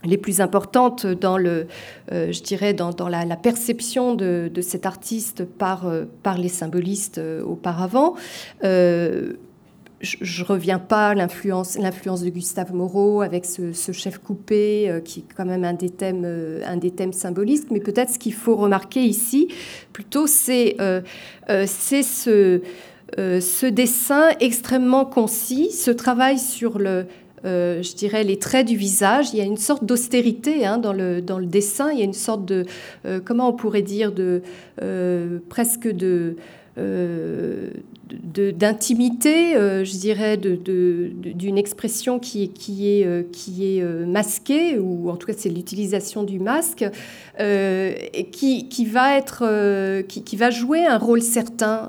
les 0.04 0.16
plus 0.16 0.40
importantes 0.40 1.06
dans 1.06 1.36
le, 1.36 1.66
euh, 2.12 2.32
je 2.32 2.42
dirais, 2.42 2.74
dans, 2.74 2.90
dans 2.90 3.08
la, 3.08 3.36
perception 3.36 4.14
de, 4.14 4.50
de, 4.52 4.60
cet 4.60 4.86
artiste 4.86 5.44
par, 5.44 5.86
euh, 5.86 6.04
par 6.22 6.38
les 6.38 6.48
symbolistes 6.48 7.18
euh, 7.18 7.42
auparavant. 7.42 8.14
je 8.62 9.36
ne 10.42 10.46
reviens 10.46 10.78
pas 10.78 11.14
l'influence, 11.14 11.76
l'influence 11.76 12.22
de 12.22 12.30
Gustave 12.30 12.72
Moreau 12.74 13.20
avec 13.20 13.44
ce, 13.44 13.72
ce 13.72 13.92
chef 13.92 14.16
coupé 14.18 15.02
qui 15.04 15.20
est 15.20 15.34
quand 15.36 15.44
même 15.44 15.64
un 15.64 15.74
des 15.74 15.90
thèmes, 15.90 16.24
un 16.64 16.76
des 16.78 16.90
thèmes 16.90 17.12
symbolistes. 17.12 17.70
Mais 17.70 17.80
peut-être 17.80 18.08
ce 18.08 18.18
qu'il 18.18 18.32
faut 18.32 18.56
remarquer 18.56 19.02
ici, 19.02 19.48
plutôt, 19.92 20.26
c'est, 20.26 20.76
c'est 21.66 22.02
ce, 22.02 22.62
ce 23.18 23.66
dessin 23.66 24.30
extrêmement 24.40 25.04
concis, 25.04 25.70
ce 25.70 25.90
travail 25.90 26.38
sur 26.38 26.78
le, 26.78 27.04
euh, 27.44 27.82
je 27.82 27.94
dirais, 27.94 28.24
les 28.24 28.38
traits 28.38 28.66
du 28.66 28.76
visage. 28.76 29.32
Il 29.32 29.38
y 29.38 29.42
a 29.42 29.44
une 29.44 29.56
sorte 29.56 29.84
d'austérité 29.84 30.66
hein, 30.66 30.78
dans, 30.78 30.92
le, 30.92 31.22
dessin. 31.46 31.90
Il 31.92 31.98
y 31.98 32.02
a 32.02 32.04
une 32.04 32.12
sorte 32.12 32.44
de, 32.44 32.66
euh, 33.06 33.20
comment 33.24 33.48
on 33.48 33.52
pourrait 33.52 33.82
dire, 33.82 34.12
de, 34.12 34.42
euh, 34.82 35.38
presque 35.48 35.88
de, 35.88 36.36
d'intimité, 38.12 39.56
euh, 39.56 39.84
je 39.84 39.92
dirais, 39.92 40.36
d'une 40.36 41.58
expression 41.58 42.18
qui, 42.18 42.50
qui 42.50 42.88
est, 42.88 43.30
qui 43.32 43.78
est 43.78 43.84
masquée, 44.06 44.78
ou 44.78 45.10
en 45.10 45.16
tout 45.16 45.26
cas 45.26 45.34
c'est 45.36 45.48
l'utilisation 45.48 46.22
du 46.22 46.38
masque, 46.38 46.84
qui, 47.38 48.68
qui, 48.68 48.84
va 48.84 49.16
être, 49.16 50.02
qui, 50.06 50.22
qui, 50.22 50.36
va 50.36 50.50
jouer 50.50 50.84
un 50.84 50.98
rôle 50.98 51.22
certain. 51.22 51.88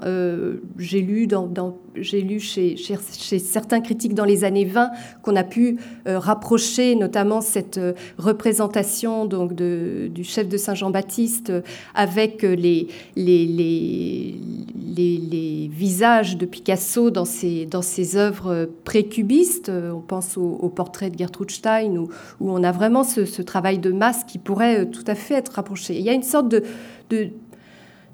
J'ai 0.77 1.01
lu 1.01 1.27
dans, 1.27 1.47
dans 1.47 1.77
j'ai 1.95 2.21
lu 2.21 2.39
chez, 2.39 2.77
chez, 2.77 3.39
certains 3.39 3.81
critiques 3.81 4.13
dans 4.13 4.25
les 4.25 4.43
années 4.43 4.65
20 4.65 4.91
qu'on 5.21 5.35
a 5.35 5.43
pu 5.43 5.77
euh, 6.07 6.19
rapprocher 6.19 6.95
notamment 6.95 7.41
cette 7.41 7.77
euh, 7.77 7.93
représentation 8.17 9.25
donc 9.25 9.53
de, 9.53 10.09
du 10.13 10.23
chef 10.23 10.47
de 10.47 10.57
Saint-Jean-Baptiste 10.57 11.49
euh, 11.49 11.61
avec 11.93 12.43
les, 12.43 12.87
les, 13.15 13.45
les, 13.45 14.35
les, 14.95 15.69
visages 15.71 16.10
de 16.11 16.45
Picasso 16.45 17.09
dans 17.09 17.25
ses, 17.25 17.65
dans 17.65 17.81
ses 17.81 18.17
œuvres 18.17 18.69
précubistes. 18.83 19.69
On 19.69 20.01
pense 20.01 20.37
au, 20.37 20.69
portrait 20.69 21.09
de 21.09 21.17
Gertrude 21.17 21.51
Stein 21.51 21.95
où, 21.95 22.09
on 22.41 22.63
a 22.63 22.71
vraiment 22.71 23.03
ce, 23.03 23.41
travail 23.41 23.79
de 23.79 23.91
masse 23.91 24.23
qui 24.25 24.37
pourrait 24.37 24.87
tout 24.87 25.03
à 25.07 25.15
fait 25.15 25.35
être 25.35 25.53
rapproché. 25.53 25.97
Il 25.97 26.03
y 26.03 26.09
a 26.09 26.13
une 26.13 26.23
sorte 26.23 26.49
de 26.49 26.63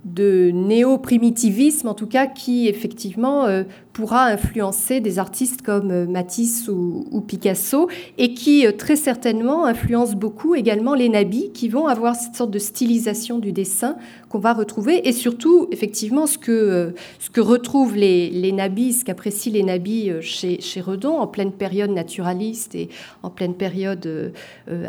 de 0.06 0.52
néo-primitivisme, 0.54 1.88
en 1.88 1.94
tout 1.94 2.08
cas, 2.08 2.28
qui 2.28 2.68
effectivement 2.68 3.46
euh, 3.46 3.64
pourra 3.92 4.26
influencer 4.26 5.02
des 5.02 5.20
artistes 5.20 5.62
comme 5.64 5.92
euh, 5.92 6.06
Matisse 6.06 6.70
ou, 6.70 7.22
Picasso, 7.28 7.90
et 8.18 8.34
qui 8.34 8.66
euh, 8.66 8.72
très 8.72 8.96
certainement 8.96 9.66
influence 9.66 10.16
beaucoup 10.16 10.56
également 10.56 10.94
les 10.94 11.10
nabis, 11.10 11.52
qui 11.54 11.68
vont 11.68 11.88
avoir 11.88 12.16
cette 12.16 12.36
sorte 12.36 12.52
de 12.52 12.60
stylisation 12.60 13.40
du 13.40 13.52
dessin 13.52 13.98
qu'on 14.30 14.40
va 14.40 14.54
retrouver, 14.54 15.08
et 15.08 15.12
surtout, 15.12 15.68
effectivement, 15.72 16.26
ce 16.26 16.38
que, 16.38 16.94
ce 17.20 17.30
que 17.30 17.42
retrouvent 17.42 17.96
les, 17.96 18.30
les 18.30 18.52
nabis, 18.52 19.00
ce 19.00 19.06
qu'apprécient 19.06 19.54
les 19.54 19.64
nabis 19.64 20.12
chez, 20.22 20.62
chez 20.62 20.80
Redon, 20.80 21.18
en 21.18 21.28
pleine 21.28 21.52
période 21.52 21.92
naturaliste 21.92 22.76
et 22.76 22.90
en 23.24 23.30
pleine 23.30 23.56
période 23.56 24.34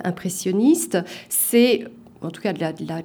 impressionniste, 0.05 0.99
c'est 1.29 1.85
en 2.23 2.31
tout 2.31 2.41
cas 2.43 2.53
de 2.53 2.61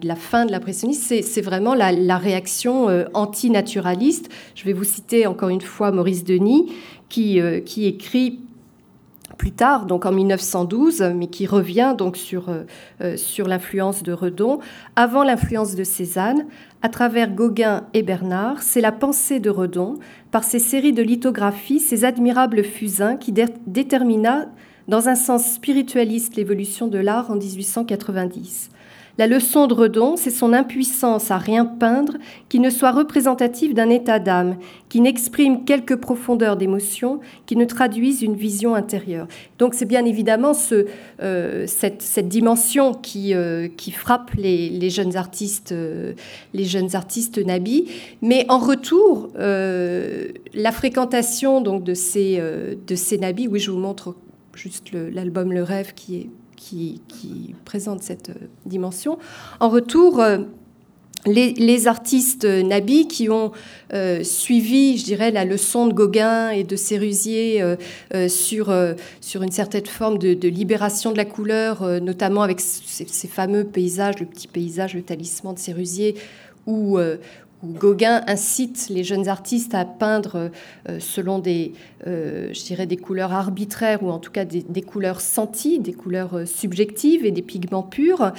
la, 0.08 0.15
fin 0.15 0.45
de 0.45 0.52
l'impressionnisme, 0.52 1.15
c'est 1.21 1.41
vraiment 1.41 1.76
la, 1.76 2.17
réaction 2.17 2.89
euh, 2.89 3.06
antinaturaliste. 3.13 4.30
Je 4.56 4.65
vais 4.65 4.73
vous 4.73 4.84
citer 4.84 5.28
encore 5.28 5.49
une 5.49 5.62
fois 5.62 5.91
Maurice 5.91 6.23
Denis, 6.23 6.71
qui, 7.10 7.39
euh, 7.39 7.60
écrit 7.78 8.39
plus 9.38 9.52
tard, 9.52 9.86
donc 9.86 10.06
en 10.06 10.12
1912, 10.12 11.13
mais 11.15 11.28
qui 11.28 11.47
revient 11.47 11.95
donc 11.97 12.17
sur, 12.17 12.49
euh, 12.49 13.17
sur 13.17 13.47
l'influence 13.47 14.04
de 14.04 14.13
Redon. 14.13 14.60
Avant 14.95 15.23
l'influence 15.23 15.76
de 15.76 15.84
Cézanne, 15.84 16.45
à 16.82 16.89
travers 16.89 17.34
Gauguin 17.34 17.86
et 17.93 18.04
Bernard, 18.04 18.62
c'est 18.62 18.82
la 18.82 18.91
pensée 18.91 19.39
de 19.39 19.49
Redon, 19.49 19.95
par 20.32 20.43
ses 20.43 20.60
séries 20.60 20.93
de 20.93 21.04
lithographies, 21.04 21.80
ses 21.80 22.06
admirables 22.06 22.63
fusains, 22.63 23.15
qui 23.15 23.32
détermina 23.32 24.47
dans 24.88 25.08
un 25.08 25.15
sens 25.15 25.54
spiritualiste 25.54 26.36
l'évolution 26.36 26.88
de 26.88 26.97
l'art 26.97 27.32
en 27.32 27.36
1890. 27.36 28.69
La 29.19 29.28
leçon 29.28 29.67
de 29.67 29.76
Redon, 29.76 30.17
c'est 30.17 30.32
son 30.32 30.54
impuissance 30.54 31.30
à 31.30 31.38
rien 31.38 31.65
peindre 31.65 32.13
qui 32.49 32.60
ne 32.60 32.71
soit 32.71 32.91
représentative 32.91 33.76
d'un 33.76 33.89
état 33.89 34.17
d'âme, 34.17 34.58
qui 34.89 35.02
n'exprime 35.02 35.65
quelque 35.65 35.93
profondeur 35.93 36.58
d'émotion, 36.58 37.19
qui 37.45 37.56
ne 37.56 37.65
traduise 37.65 38.23
une 38.23 38.36
vision 38.36 38.73
intérieure. 38.73 39.28
Donc 39.60 39.76
c'est 39.76 39.86
bien 39.86 40.04
évidemment 40.06 40.56
ce, 40.56 40.88
euh, 41.21 41.65
cette, 41.67 42.28
dimension 42.28 42.95
qui, 42.95 43.36
euh, 43.36 43.67
frappe 43.91 44.32
les, 44.36 44.89
jeunes 44.89 45.15
artistes, 45.15 45.73
euh, 45.73 46.13
les 46.56 46.65
jeunes 46.65 46.95
artistes 46.95 47.38
nabis. 47.38 47.86
Mais 48.23 48.47
en 48.49 48.58
retour, 48.58 49.30
la 49.36 50.71
fréquentation 50.71 51.62
donc 51.62 51.84
de 51.84 51.93
ces, 51.93 52.41
de 52.41 52.95
ces 52.95 53.19
nabis, 53.19 53.47
oui, 53.47 53.60
je 53.60 53.69
vous 53.69 53.78
montre 53.78 54.15
juste 54.56 54.91
l'album 54.93 55.52
Le 55.54 55.62
Rêve 55.62 55.93
qui 55.93 56.15
est 56.15 56.30
qui, 57.08 57.56
présente 57.65 58.04
cette 58.04 58.30
euh, 58.30 58.47
dimension. 58.65 59.17
En 59.60 59.69
retour, 59.69 60.19
euh, 60.19 60.39
les, 61.26 61.88
artistes 61.88 62.45
nabis 62.45 63.08
qui 63.08 63.30
ont 63.30 63.54
euh, 63.93 64.23
suivi, 64.23 64.97
je 64.97 65.06
dirais, 65.06 65.32
la 65.32 65.45
leçon 65.45 65.88
de 65.88 65.93
Gauguin 65.93 66.49
et 66.49 66.65
de 66.65 66.76
Sérusier 66.76 67.63
sur, 68.28 68.76
sur 69.21 69.41
une 69.41 69.52
certaine 69.52 69.86
forme 69.86 70.17
de, 70.17 70.47
libération 70.49 71.13
de 71.13 71.17
la 71.17 71.23
couleur, 71.23 72.02
notamment 72.02 72.41
avec 72.41 72.60
ces, 72.60 73.28
fameux 73.30 73.63
paysages, 73.63 74.19
le 74.19 74.26
petit 74.26 74.49
paysage, 74.49 74.95
le 74.95 75.02
talisman 75.02 75.54
de 75.54 75.60
Sérusier, 75.60 76.15
où, 76.67 76.99
Gauguin 77.63 78.21
incite 78.28 78.88
les 78.89 79.04
jeunes 79.04 79.30
artistes 79.30 79.73
à 79.73 79.86
peindre 79.86 80.52
euh, 80.89 80.99
selon 80.99 81.39
des, 81.39 81.71
euh, 82.06 82.49
je 82.52 82.63
dirais, 82.63 82.86
des 82.86 82.97
couleurs 82.97 83.32
arbitraires 83.32 84.04
ou 84.04 84.10
en 84.10 84.19
tout 84.19 84.32
cas 84.32 84.43
des, 84.43 84.82
couleurs 84.82 85.21
senties, 85.21 85.80
des 85.80 85.93
couleurs 85.93 86.39
euh, 86.39 86.45
subjectives 86.45 87.26
et 87.26 87.32
des 87.32 87.41
pigments 87.41 87.84
purs. 87.84 88.34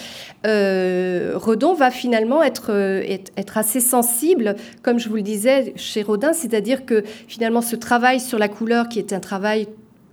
Redon 0.45 1.75
va 1.75 1.91
finalement 1.91 2.43
être, 2.43 2.71
être, 2.71 3.59
assez 3.59 3.81
sensible, 3.81 4.57
comme 4.83 4.99
je 4.99 5.09
vous 5.09 5.17
le 5.17 5.23
disais 5.23 5.73
chez 5.77 6.03
Rodin, 6.03 6.33
c'est-à-dire 6.33 6.85
que 6.85 7.03
finalement 7.29 7.63
ce 7.63 7.77
travail 7.77 8.21
sur 8.21 8.39
la 8.39 8.49
couleur 8.49 8.89
qui 8.89 8.99
est 8.99 9.13
un 9.13 9.21
travail 9.21 9.69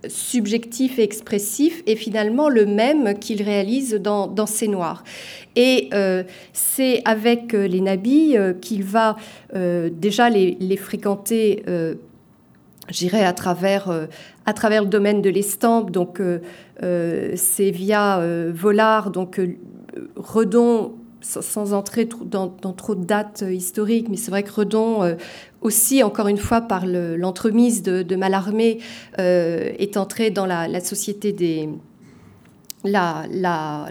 subjectif 0.08 0.98
et 0.98 1.02
expressif 1.02 1.82
est 1.86 1.96
finalement 1.96 2.48
le 2.48 2.66
même 2.66 3.18
qu'il 3.18 3.42
réalise 3.42 3.94
dans, 3.94 4.26
dans 4.26 4.46
Ses 4.46 4.68
Noirs. 4.68 5.04
Et 5.56 5.90
euh, 5.92 6.22
c'est 6.52 7.02
avec 7.04 7.54
euh, 7.54 7.66
les 7.66 7.80
nabis 7.80 8.36
euh, 8.36 8.52
qu'il 8.52 8.84
va 8.84 9.16
déjà 9.54 10.30
les, 10.30 10.56
les 10.60 10.76
fréquenter, 10.76 11.62
j'irai 12.88 13.22
à 13.22 13.32
travers, 13.32 14.08
à 14.46 14.52
travers 14.54 14.82
le 14.82 14.88
domaine 14.88 15.20
de 15.20 15.28
l'estampe. 15.28 15.90
Donc 15.90 16.22
c'est 16.80 17.70
via 17.70 18.22
Volard, 18.50 19.10
donc 19.10 19.40
Redon 20.16 20.94
sans 21.22 21.72
entrer 21.72 22.08
dans, 22.24 22.48
trop 22.48 22.94
de 22.94 23.04
dates 23.04 23.44
historiques, 23.48 24.08
mais 24.08 24.16
c'est 24.16 24.30
vrai 24.30 24.42
que 24.42 24.52
Redon, 24.52 25.16
aussi, 25.60 26.02
encore 26.02 26.28
une 26.28 26.36
fois, 26.36 26.60
par 26.60 26.84
l'entremise 26.86 27.82
de, 27.82 28.02
de, 28.02 28.16
Mallarmé, 28.16 28.78
est 29.18 29.96
entré 29.96 30.30
dans 30.30 30.46
la 30.46 30.80
société 30.80 31.32
des, 31.32 31.68
la, 32.84 33.24
la, 33.30 33.88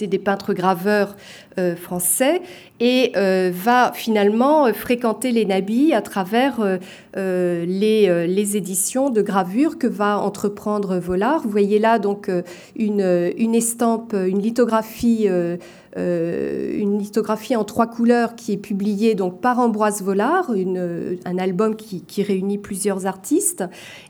des 0.00 0.18
peintres 0.18 0.54
graveurs 0.54 1.16
euh, 1.58 1.74
français 1.74 2.40
et 2.80 3.12
euh, 3.16 3.50
va 3.52 3.92
finalement 3.94 4.66
euh, 4.66 4.72
fréquenter 4.72 5.32
les 5.32 5.44
nabis 5.44 5.92
à 5.92 6.02
travers 6.02 6.78
les, 7.16 8.26
les, 8.26 8.56
éditions 8.56 9.10
de 9.10 9.22
gravures 9.22 9.78
que 9.78 9.86
va 9.86 10.18
entreprendre 10.18 10.98
Vollard. 10.98 11.42
Vous 11.42 11.50
voyez 11.50 11.78
là 11.78 11.98
donc 11.98 12.30
une, 12.76 13.32
une 13.36 13.54
estampe, 13.54 14.14
une 14.14 14.40
lithographie 14.40 15.26
euh, 15.28 15.56
une 15.96 16.98
lithographie 16.98 17.56
en 17.56 17.64
trois 17.64 17.86
couleurs 17.86 18.36
qui 18.36 18.52
est 18.52 18.58
publiée 18.58 19.14
donc 19.14 19.40
par 19.40 19.58
Ambroise 19.58 20.02
Vollard, 20.02 20.50
un 20.50 21.38
album 21.38 21.76
qui, 21.76 22.22
réunit 22.22 22.58
plusieurs 22.58 23.06
artistes. 23.06 23.64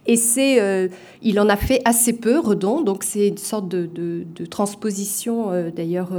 Et 0.06 0.16
c'est, 0.16 0.60
euh, 0.60 0.88
il 1.22 1.38
en 1.40 1.48
a 1.48 1.56
fait 1.56 1.80
assez 1.84 2.14
peu, 2.14 2.38
Redon, 2.38 2.80
donc 2.80 3.04
c'est 3.04 3.28
une 3.28 3.38
sorte 3.38 3.68
de, 3.68 4.24
transposition 4.50 5.52
euh, 5.52 5.70
d'ailleurs 5.70 6.10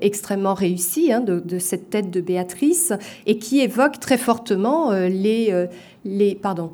extrêmement 0.00 0.54
réussie 0.54 1.12
hein, 1.12 1.20
de, 1.20 1.58
cette 1.58 1.90
tête 1.90 2.10
de 2.10 2.20
Béatrice 2.20 2.92
et 3.26 3.38
qui 3.38 3.60
évoque 3.60 4.00
très 4.00 4.18
fortement 4.18 4.92
les, 4.92 5.66
les 6.04 6.34
pardon, 6.34 6.72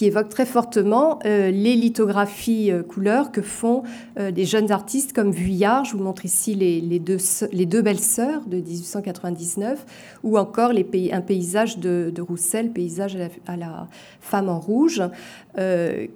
qui 0.00 0.06
évoque 0.06 0.30
très 0.30 0.46
fortement 0.46 1.18
euh, 1.26 1.50
les 1.50 1.76
lithographies 1.76 2.72
euh, 2.72 2.82
couleurs 2.82 3.30
que 3.30 3.42
font 3.42 3.82
euh, 4.18 4.30
des 4.30 4.46
jeunes 4.46 4.72
artistes 4.72 5.12
comme 5.12 5.30
Vuillard, 5.30 5.84
je 5.84 5.94
vous 5.94 6.02
montre 6.02 6.24
ici 6.24 6.54
les, 6.54 6.98
deux, 6.98 7.18
les 7.52 7.66
deux 7.66 7.82
belles 7.82 8.00
sœurs 8.00 8.46
de 8.46 8.56
1899, 8.56 9.84
ou 10.22 10.38
encore 10.38 10.72
les 10.72 10.86
un 11.12 11.20
paysage 11.20 11.76
de, 11.76 12.14
Roussel, 12.18 12.70
paysage 12.70 13.18
à 13.46 13.58
la, 13.58 13.88
femme 14.22 14.48
en 14.48 14.58
rouge, 14.58 15.02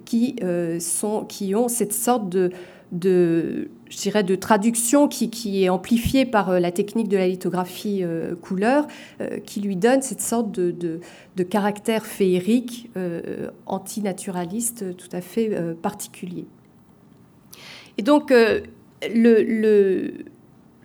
qui, 0.05 0.35
sont, 0.79 1.25
qui 1.25 1.53
ont 1.53 1.67
cette 1.67 1.93
sorte 1.93 2.27
de, 2.91 3.69
je 3.89 3.97
dirais, 3.97 4.23
de 4.23 4.35
traduction 4.35 5.07
qui, 5.07 5.29
qui, 5.29 5.63
est 5.63 5.69
amplifiée 5.69 6.25
par 6.25 6.49
euh, 6.49 6.59
la 6.59 6.71
technique 6.71 7.07
de 7.07 7.17
la 7.17 7.27
lithographie 7.27 7.99
euh, 8.03 8.35
couleur, 8.35 8.87
euh, 9.21 9.39
qui 9.39 9.61
lui 9.61 9.75
donne 9.75 10.01
cette 10.01 10.21
sorte 10.21 10.51
de, 10.51 10.99
de, 11.35 11.43
caractère 11.43 12.05
féerique, 12.05 12.89
antinaturaliste 13.65 14.97
tout 14.97 15.09
à 15.11 15.21
fait 15.21 15.51
particulier. 15.81 16.45
Et 17.97 18.01
donc, 18.01 18.31
le 18.31 20.25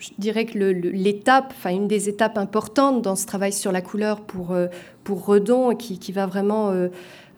je 0.00 0.08
dirais 0.18 0.46
que 0.46 0.58
l'étape, 0.58 1.52
enfin 1.56 1.70
une 1.70 1.86
des 1.86 2.08
étapes 2.08 2.38
importantes 2.38 3.02
dans 3.02 3.14
ce 3.14 3.26
travail 3.26 3.52
sur 3.52 3.70
la 3.70 3.82
couleur 3.82 4.22
pour, 4.22 4.56
pour 5.04 5.26
Redon, 5.26 5.76
qui, 5.76 5.98
qui 5.98 6.10
va 6.10 6.26
vraiment 6.26 6.72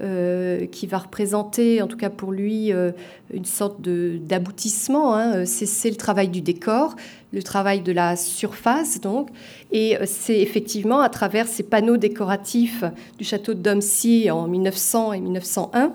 euh, 0.03 0.67
qui 0.67 0.89
va 0.89 0.99
représenter, 0.99 1.81
en 1.81 1.87
tout 1.87 1.97
cas 1.97 2.11
pour 2.11 2.33
lui, 2.33 2.73
euh, 2.73 2.91
une 3.33 3.45
sorte 3.45 3.81
d'aboutissement. 3.83 5.15
Hein. 5.15 5.45
C'est 5.45 5.91
le 5.91 5.97
travail 5.97 6.29
du 6.29 6.41
décor, 6.41 6.97
le 7.33 7.41
travail 7.41 7.83
de 7.83 7.93
la 7.93 8.17
surface, 8.17 9.01
donc. 9.01 9.29
Et 9.71 9.97
euh, 9.97 10.05
c'est 10.05 10.41
effectivement 10.41 11.03
à 11.03 11.09
travers 11.09 11.47
ces 11.47 11.63
panneaux 11.63 11.99
décoratifs 11.99 12.83
du 13.17 13.25
château 13.25 13.55
de 13.55 13.61
Domcy 13.61 14.29
en 14.29 14.49
1900 14.49 15.13
et 15.13 15.21
1901 15.21 15.93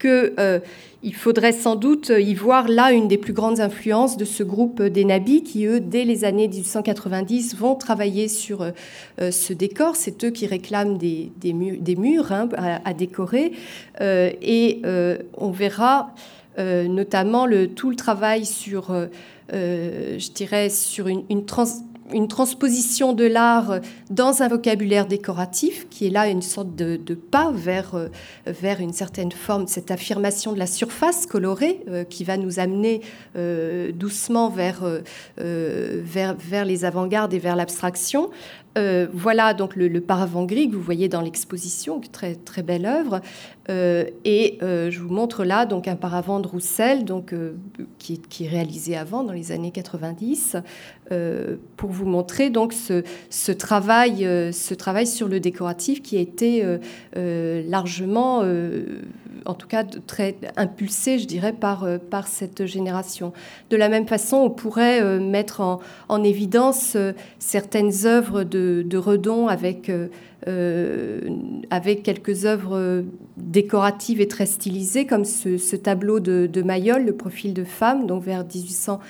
que 0.00 0.34
il 1.02 1.14
faudrait 1.14 1.52
sans 1.52 1.76
doute 1.76 2.10
y 2.16 2.34
voir 2.34 2.66
là 2.66 2.92
une 2.92 3.06
des 3.06 3.18
plus 3.18 3.32
grandes 3.32 3.60
influences 3.60 4.16
de 4.16 4.24
ce 4.24 4.42
groupe 4.42 4.82
des 4.82 5.04
Nabis 5.04 5.44
qui, 5.44 5.64
eux, 5.64 5.78
dès 5.78 6.04
les 6.04 6.24
années 6.24 6.48
1890, 6.48 7.56
vont 7.56 7.76
travailler 7.76 8.26
sur 8.26 8.62
euh, 8.62 9.30
ce 9.30 9.52
décor. 9.52 9.94
C'est 9.94 10.24
eux 10.24 10.30
qui 10.30 10.46
réclament 10.46 10.98
des, 10.98 11.30
murs, 11.52 12.32
hein, 12.32 12.48
à, 12.84 12.94
décorer. 12.94 13.52
Euh, 14.00 14.32
et 14.42 14.80
euh, 14.84 15.18
on 15.36 15.50
verra 15.50 16.14
notamment 16.58 17.46
le, 17.46 17.68
tout 17.68 17.88
le 17.88 17.94
travail 17.94 18.44
sur, 18.44 18.92
je 19.52 20.32
dirais, 20.32 20.70
sur 20.70 21.06
une, 21.06 21.22
une 21.30 21.44
trans 21.44 21.66
une 22.12 22.28
transposition 22.28 23.12
de 23.12 23.24
l'art 23.24 23.80
dans 24.10 24.42
un 24.42 24.48
vocabulaire 24.48 25.06
décoratif, 25.06 25.88
qui 25.90 26.06
est 26.06 26.10
là 26.10 26.28
une 26.28 26.42
sorte 26.42 26.74
de, 26.74 27.14
pas 27.14 27.50
vers, 27.52 27.94
euh, 27.94 28.08
vers 28.46 28.80
une 28.80 28.92
certaine 28.92 29.32
forme, 29.32 29.66
cette 29.66 29.90
affirmation 29.90 30.52
de 30.52 30.58
la 30.58 30.66
surface 30.66 31.26
colorée 31.26 31.80
euh, 31.88 32.04
qui 32.04 32.24
va 32.24 32.36
nous 32.36 32.58
amener 32.58 33.00
euh, 33.36 33.92
doucement 33.92 34.48
vers, 34.48 34.82
vers, 35.36 36.34
vers 36.36 36.64
les 36.64 36.84
avant-gardes 36.84 37.34
et 37.34 37.38
vers 37.38 37.56
l'abstraction. 37.56 38.30
Voilà 39.12 39.54
donc 39.54 39.76
le, 39.76 40.00
paravent 40.00 40.44
gris 40.44 40.68
que 40.68 40.74
vous 40.74 40.82
voyez 40.82 41.08
dans 41.08 41.20
l'exposition, 41.20 42.00
très 42.12 42.34
très 42.34 42.62
belle 42.62 42.86
œuvre. 42.86 43.20
et 43.68 44.58
je 44.60 44.98
vous 45.00 45.12
montre 45.12 45.44
là 45.44 45.66
donc 45.66 45.88
un 45.88 45.96
paravent 45.96 46.40
de 46.40 46.46
Roussel, 46.46 47.04
donc 47.04 47.34
qui, 47.98 48.44
est 48.44 48.48
réalisé 48.48 48.96
avant 48.96 49.24
dans 49.24 49.32
les 49.32 49.52
années 49.52 49.70
90, 49.70 50.56
euh, 51.10 51.56
pour 51.76 51.90
vous 51.90 52.04
montrer 52.04 52.50
donc 52.50 52.74
ce, 52.74 53.52
travail, 53.52 54.26
euh, 54.26 54.52
ce 54.52 54.74
travail 54.74 55.06
sur 55.06 55.28
le 55.28 55.40
décoratif 55.40 56.02
qui 56.02 56.16
a 56.18 56.20
été 56.20 56.62
euh, 57.16 57.62
largement, 57.66 58.42
en 59.44 59.54
tout 59.54 59.66
cas 59.66 59.84
très 59.84 60.36
impulsé, 60.56 61.18
je 61.18 61.26
dirais, 61.26 61.52
par, 61.52 61.86
par 62.10 62.26
cette 62.28 62.66
génération. 62.66 63.32
De 63.70 63.76
la 63.76 63.88
même 63.88 64.06
façon, 64.06 64.36
on 64.36 64.50
pourrait 64.50 65.18
mettre 65.18 65.60
en, 65.60 66.24
évidence 66.24 66.96
certaines 67.38 68.06
œuvres 68.06 68.42
de, 68.44 68.96
Redon 68.96 69.48
avec 69.48 69.90
avec 71.70 72.02
quelques 72.02 72.44
œuvres 72.44 73.04
décoratives 73.38 74.20
et 74.20 74.28
très 74.28 74.46
stylisées, 74.46 75.06
comme 75.06 75.24
ce, 75.24 75.76
tableau 75.76 76.20
de, 76.20 76.62
Mayol, 76.62 77.04
le 77.04 77.16
profil 77.16 77.54
de 77.54 77.64
femme, 77.64 78.06
donc 78.06 78.22
vers 78.22 78.44
1800 78.44 79.00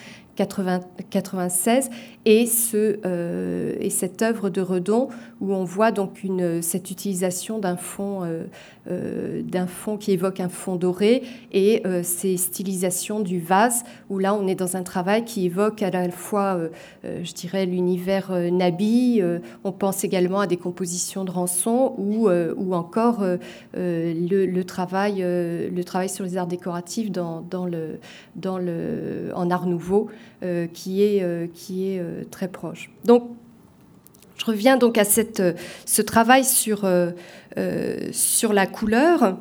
96 0.46 1.90
et, 2.24 2.46
ce, 2.46 2.98
euh, 3.04 3.74
et 3.80 3.90
cette 3.90 4.22
œuvre 4.22 4.50
de 4.50 4.60
Redon 4.60 5.08
où 5.40 5.52
on 5.54 5.64
voit 5.64 5.92
donc 5.92 6.22
une, 6.22 6.62
cette 6.62 6.90
utilisation 6.90 7.58
d'un 7.58 7.76
fond, 7.76 8.22
euh, 8.22 8.44
euh, 8.90 9.42
d'un 9.42 9.66
fond 9.66 9.96
qui 9.96 10.12
évoque 10.12 10.40
un 10.40 10.48
fond 10.48 10.76
doré 10.76 11.22
et 11.52 11.82
ces 12.02 12.36
stylisations 12.36 13.20
du 13.20 13.40
vase 13.40 13.84
où 14.10 14.18
là 14.18 14.34
on 14.34 14.46
est 14.46 14.54
dans 14.54 14.76
un 14.76 14.82
travail 14.82 15.24
qui 15.24 15.46
évoque 15.46 15.82
à 15.82 15.90
la 15.90 16.10
fois, 16.10 16.58
je 17.04 17.32
dirais, 17.32 17.66
l'univers 17.66 18.30
Nabi, 18.52 19.22
on 19.64 19.72
pense 19.72 20.04
également 20.04 20.40
à 20.40 20.46
des 20.46 20.56
compositions 20.56 21.24
de 21.24 21.30
rançon 21.30 21.94
ou, 21.98 22.28
ou 22.28 22.74
encore 22.74 23.24
le, 24.18 24.62
travail, 24.62 25.20
le 25.20 25.82
travail 25.84 26.08
sur 26.08 26.24
les 26.24 26.36
arts 26.36 26.46
décoratifs 26.46 27.10
dans, 27.10 27.42
le, 27.66 27.98
dans 28.36 28.58
le, 28.58 29.30
en 29.34 29.50
art 29.50 29.66
nouveau. 29.66 30.08
Euh, 30.44 30.68
qui 30.72 31.02
est, 31.02 31.24
euh, 31.24 31.48
qui 31.52 31.90
est 31.90 31.98
euh, 31.98 32.22
très 32.30 32.46
proche. 32.46 32.90
Donc, 33.04 33.28
je 34.36 34.44
reviens 34.44 34.76
donc 34.76 34.96
à 34.96 35.02
cette, 35.02 35.42
ce 35.84 36.00
travail 36.00 36.44
sur, 36.44 36.88
sur 38.12 38.52
la 38.52 38.66
couleur 38.68 39.36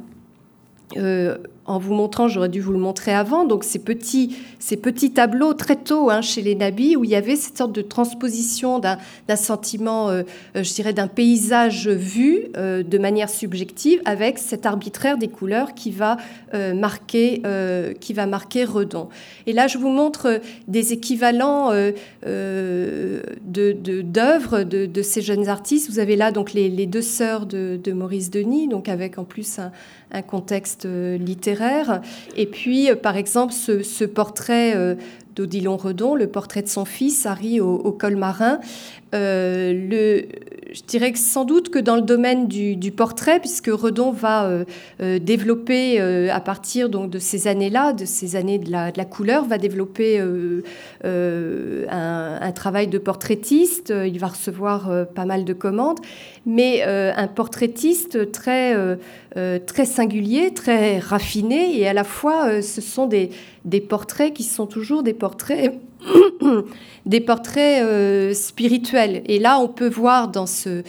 en 1.67 1.79
vous 1.79 1.93
montrant, 1.93 2.29
j'aurais 2.29 2.49
dû 2.49 2.61
vous 2.61 2.71
le 2.71 2.79
montrer 2.79 3.13
avant, 3.13 3.45
donc 3.45 3.65
ces 3.65 3.79
petits, 3.79 4.37
ces 4.57 4.77
petits 4.77 5.11
tableaux 5.11 5.53
très 5.53 5.75
tôt 5.75 6.09
hein, 6.09 6.21
chez 6.21 6.41
les 6.41 6.55
nabis 6.55 6.95
où 6.95 7.03
il 7.03 7.09
y 7.09 7.15
avait 7.15 7.35
cette 7.35 7.57
sorte 7.57 7.73
de 7.73 7.81
transposition 7.81 8.79
d'un 8.79 8.97
sentiment, 9.35 10.09
euh, 10.09 10.23
euh, 10.55 10.63
je 10.63 10.73
dirais, 10.73 10.93
d'un 10.93 11.07
paysage 11.07 11.89
vu 11.89 12.45
euh, 12.55 12.83
de 12.83 12.97
manière 12.97 13.29
subjective 13.29 13.99
avec 14.05 14.37
cet 14.37 14.65
arbitraire 14.65 15.17
des 15.17 15.27
couleurs 15.27 15.73
qui 15.73 15.91
va 15.91 16.15
marquer, 16.53 17.41
qui 17.99 18.13
va 18.13 18.25
marquer 18.25 18.63
Redon. 18.63 19.09
Et 19.45 19.53
là, 19.53 19.67
je 19.67 19.77
vous 19.77 19.89
montre 19.89 20.39
des 20.67 20.93
équivalents 20.93 21.71
d'œuvres 22.23 23.33
de, 24.63 25.01
ces 25.01 25.21
jeunes 25.21 25.49
artistes. 25.49 25.89
Vous 25.89 25.99
avez 25.99 26.15
là 26.15 26.31
donc 26.31 26.53
les, 26.53 26.85
deux 26.85 27.01
sœurs 27.01 27.45
de, 27.45 27.91
Maurice 27.91 28.29
Denis, 28.29 28.69
donc 28.69 28.87
avec 28.87 29.17
en 29.17 29.23
plus 29.23 29.59
un 30.11 30.21
contexte 30.21 30.85
littéraire 30.85 31.56
et 32.35 32.45
puis, 32.45 32.89
euh, 32.89 32.95
par 32.95 33.17
exemple, 33.17 33.53
ce, 33.53 34.03
portrait 34.05 34.75
euh, 34.75 34.95
d'Odilon 35.35 35.77
Redon, 35.77 36.15
le 36.15 36.27
portrait 36.27 36.61
de 36.61 36.67
son 36.67 36.85
fils, 36.85 37.25
Harry 37.25 37.59
au, 37.59 37.91
col 37.91 38.15
marin. 38.15 38.59
Euh, 39.15 39.73
le, 39.73 40.27
je 40.71 40.81
dirais 40.87 41.13
sans 41.15 41.45
doute 41.45 41.69
que 41.69 41.79
dans 41.79 41.95
le 41.95 42.01
domaine 42.01 42.47
du, 42.47 42.91
portrait, 42.91 43.39
puisque 43.39 43.67
Redon 43.67 44.11
va 44.11 44.49
développer 44.99 45.99
à 46.29 46.39
partir 46.39 46.89
de 46.89 47.19
ces 47.19 47.47
années-là, 47.47 47.93
de 47.93 48.05
ces 48.05 48.35
années 48.35 48.59
de 48.59 48.71
la, 48.71 49.05
couleur, 49.05 49.45
va 49.45 49.57
développer 49.57 50.19
un, 51.03 52.51
travail 52.55 52.87
de 52.87 52.97
portraitiste. 52.97 53.93
Il 54.05 54.19
va 54.19 54.27
recevoir 54.27 55.07
pas 55.13 55.25
mal 55.25 55.45
de 55.45 55.53
commandes, 55.53 55.99
mais 56.45 56.83
un 56.83 57.27
portraitiste 57.27 58.31
très 58.31 58.75
euh, 59.37 59.59
très 59.63 59.85
singulier, 59.85 60.51
très 60.51 60.97
raffiné, 60.97 61.77
et 61.77 61.87
à 61.87 61.93
la 61.93 62.03
fois 62.03 62.47
euh, 62.47 62.61
ce 62.63 62.81
sont 62.81 63.05
des, 63.05 63.29
des 63.67 63.81
portraits 63.81 64.33
qui 64.33 64.43
sont 64.43 64.65
toujours 64.65 65.03
des 65.03 65.13
portraits 65.13 65.79
des 67.05 67.21
portraits 67.21 67.83
euh, 67.83 68.33
spirituels. 68.33 69.23
Et 69.25 69.39
là, 69.39 69.59
on 69.59 69.67
peut 69.67 69.89
voir 69.89 70.29
dans 70.29 70.45
ce, 70.45 70.83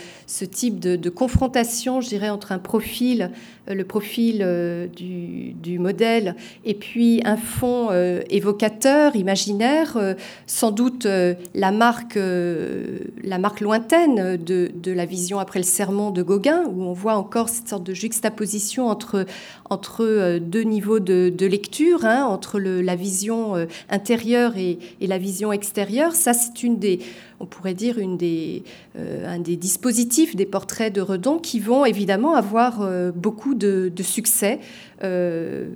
type 0.51 0.79
de, 0.79 1.11
confrontation, 1.11 2.01
je 2.01 2.09
dirais, 2.09 2.31
entre 2.31 2.53
un 2.53 2.59
profil, 2.59 3.31
le 3.69 3.85
profil 3.85 4.41
euh, 4.41 4.87
du, 4.87 5.53
du, 5.53 5.79
modèle, 5.79 6.35
et 6.65 6.75
puis 6.75 7.21
un 7.25 7.37
fond 7.37 7.91
évocateur, 8.31 9.17
imaginaire, 9.17 9.99
sans 10.47 10.71
doute 10.71 11.07
la, 11.55 11.73
marque, 11.73 12.17
la 12.17 13.39
marque 13.39 13.61
lointaine 13.61 14.37
de, 14.37 14.71
de, 14.75 14.93
la 14.93 15.05
vision 15.05 15.39
après 15.39 15.61
le 15.61 15.65
sermon 15.65 16.11
de 16.11 16.23
Gauguin, 16.23 16.65
où 16.67 16.83
on 16.83 16.93
voit 16.93 17.15
encore 17.15 17.49
cette 17.49 17.69
sorte 17.69 17.85
de 17.85 17.95
juxtaposition 17.95 18.89
entre, 18.89 19.27
entre 19.71 20.39
deux 20.39 20.63
niveaux 20.63 21.01
de, 21.01 21.33
de 21.35 21.47
lecture, 21.47 22.05
hein, 22.05 22.25
entre 22.25 22.59
la 22.59 22.97
vision 22.97 23.55
intérieure 23.89 24.57
et, 24.57 24.79
et 25.01 25.07
la 25.07 25.19
vision 25.19 25.53
extérieure. 25.53 26.15
Ça, 26.15 26.33
c'est 26.33 26.63
une 26.63 26.79
des, 26.79 27.01
on 27.41 27.47
pourrait 27.47 27.75
dire, 27.75 27.99
une 27.99 28.17
des, 28.17 28.63
euh, 28.97 29.27
un 29.27 29.39
des 29.39 29.57
dispositifs 29.57 30.35
des 30.37 30.47
portraits 30.47 30.93
de 30.93 31.01
Redon 31.01 31.39
qui 31.39 31.61
vont 31.61 31.85
évidemment 31.85 32.35
avoir 32.35 32.83
euh, 32.83 33.11
beaucoup 33.13 33.55
de, 33.55 33.93
succès. 34.03 34.61
Euh, 35.03 35.71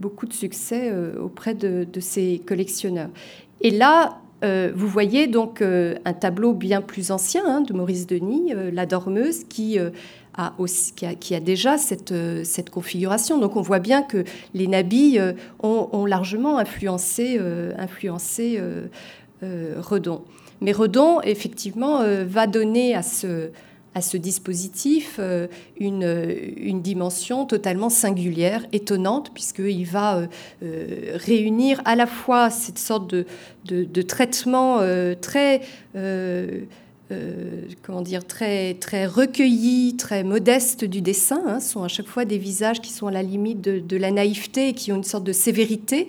beaucoup 0.00 0.26
de 0.26 0.32
succès 0.32 0.92
auprès 1.20 1.54
de, 1.54 1.86
ces 2.00 2.42
collectionneurs. 2.44 3.10
Et 3.60 3.70
là, 3.70 4.18
vous 4.42 4.88
voyez 4.88 5.28
donc 5.28 5.62
un 5.62 6.12
tableau 6.12 6.54
bien 6.54 6.80
plus 6.80 7.12
ancien 7.12 7.44
hein, 7.46 7.60
de 7.60 7.72
Maurice 7.72 8.08
Denis, 8.08 8.52
La 8.72 8.84
Dormeuse, 8.84 9.44
qui 9.44 9.78
a, 9.78 10.54
aussi, 10.58 10.92
qui, 10.92 11.36
a, 11.36 11.40
déjà 11.40 11.78
cette, 11.78 12.12
cette, 12.42 12.70
configuration. 12.70 13.38
Donc 13.38 13.54
on 13.54 13.62
voit 13.62 13.78
bien 13.78 14.02
que 14.02 14.24
les 14.54 14.66
nabis 14.66 15.20
ont, 15.62 16.04
largement 16.04 16.58
influencé, 16.58 17.38
influencé 17.78 18.58
euh, 18.58 18.86
Redon. 19.42 20.22
Mais 20.62 20.72
Redon, 20.72 21.20
effectivement, 21.22 22.00
euh, 22.00 22.24
va 22.24 22.46
donner 22.46 22.94
à 22.94 23.02
ce, 23.02 23.50
à 23.96 24.00
ce 24.00 24.16
dispositif 24.16 25.16
euh, 25.18 25.48
une, 25.78 26.04
une, 26.56 26.80
dimension 26.80 27.46
totalement 27.46 27.90
singulière, 27.90 28.64
étonnante, 28.72 29.32
puisqu'il 29.34 29.84
va 29.84 30.28
réunir 30.62 31.82
à 31.84 31.96
la 31.96 32.06
fois 32.06 32.48
cette 32.48 32.78
sorte 32.78 33.10
de, 33.10 33.26
de, 33.66 34.02
traitement 34.02 34.78
très... 35.20 35.62
comment 37.82 38.00
dire, 38.00 38.24
très, 38.24 38.74
très 38.74 39.04
recueilli, 39.04 39.96
très 39.96 40.22
modeste 40.22 40.84
du 40.84 41.02
dessin. 41.02 41.42
Hein, 41.46 41.60
sont 41.60 41.82
à 41.82 41.88
chaque 41.88 42.06
fois 42.06 42.24
des 42.24 42.38
visages 42.38 42.80
qui 42.80 42.92
sont 42.92 43.08
à 43.08 43.10
la 43.10 43.22
limite 43.22 43.60
de, 43.60 43.80
de 43.80 43.96
la 43.96 44.12
naïveté 44.12 44.68
et 44.68 44.72
qui 44.74 44.92
ont 44.92 44.96
une 44.96 45.04
sorte 45.04 45.24
de 45.24 45.32
sévérité, 45.32 46.08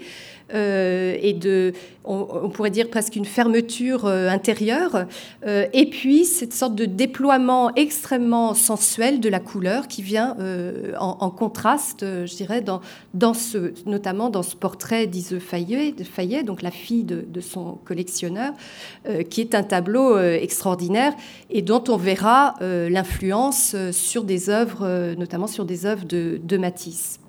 et 0.52 1.34
de, 1.34 1.74
on, 2.06 2.50
pourrait 2.50 2.70
dire 2.70 2.90
presque 2.90 3.16
une 3.16 3.26
fermeture 3.26 4.06
intérieure, 4.06 5.06
et 5.46 5.90
puis 5.90 6.26
cette 6.26 6.54
sorte 6.54 6.76
de 6.76 6.86
déploiement 6.86 7.74
extrêmement 7.76 8.54
sensuel 8.54 9.20
de 9.20 9.30
la 9.30 9.40
couleur 9.40 9.88
qui 9.88 10.02
vient 10.02 10.36
en, 11.00 11.30
contraste, 11.30 12.02
je 12.02 12.36
dirais, 12.36 12.62
dans, 12.62 12.82
dans 13.14 13.34
ce, 13.34 13.74
notamment 13.86 14.30
dans 14.30 14.44
ce 14.44 14.56
portrait 14.56 15.08
d'Ise 15.08 15.40
Fayet, 15.40 15.96
Fayet, 16.04 16.44
donc 16.44 16.62
la 16.62 16.72
fille 16.72 17.04
de, 17.04 17.26
de 17.28 17.42
son 17.42 17.78
collectionneur, 17.86 18.54
qui 19.30 19.42
est 19.42 19.56
un 19.56 19.64
tableau 19.64 20.20
extraordinaire 20.20 21.14
et 21.50 21.62
dont 21.62 21.84
on 21.88 21.98
verra 21.98 22.56
l'influence 22.62 23.76
sur 23.92 24.24
des 24.24 24.50
œuvres, 24.50 25.16
notamment 25.18 25.48
sur 25.48 25.66
des 25.66 25.86
œuvres 25.86 26.06
de, 26.06 26.40
de 26.44 26.58
Matisse. 26.58 27.20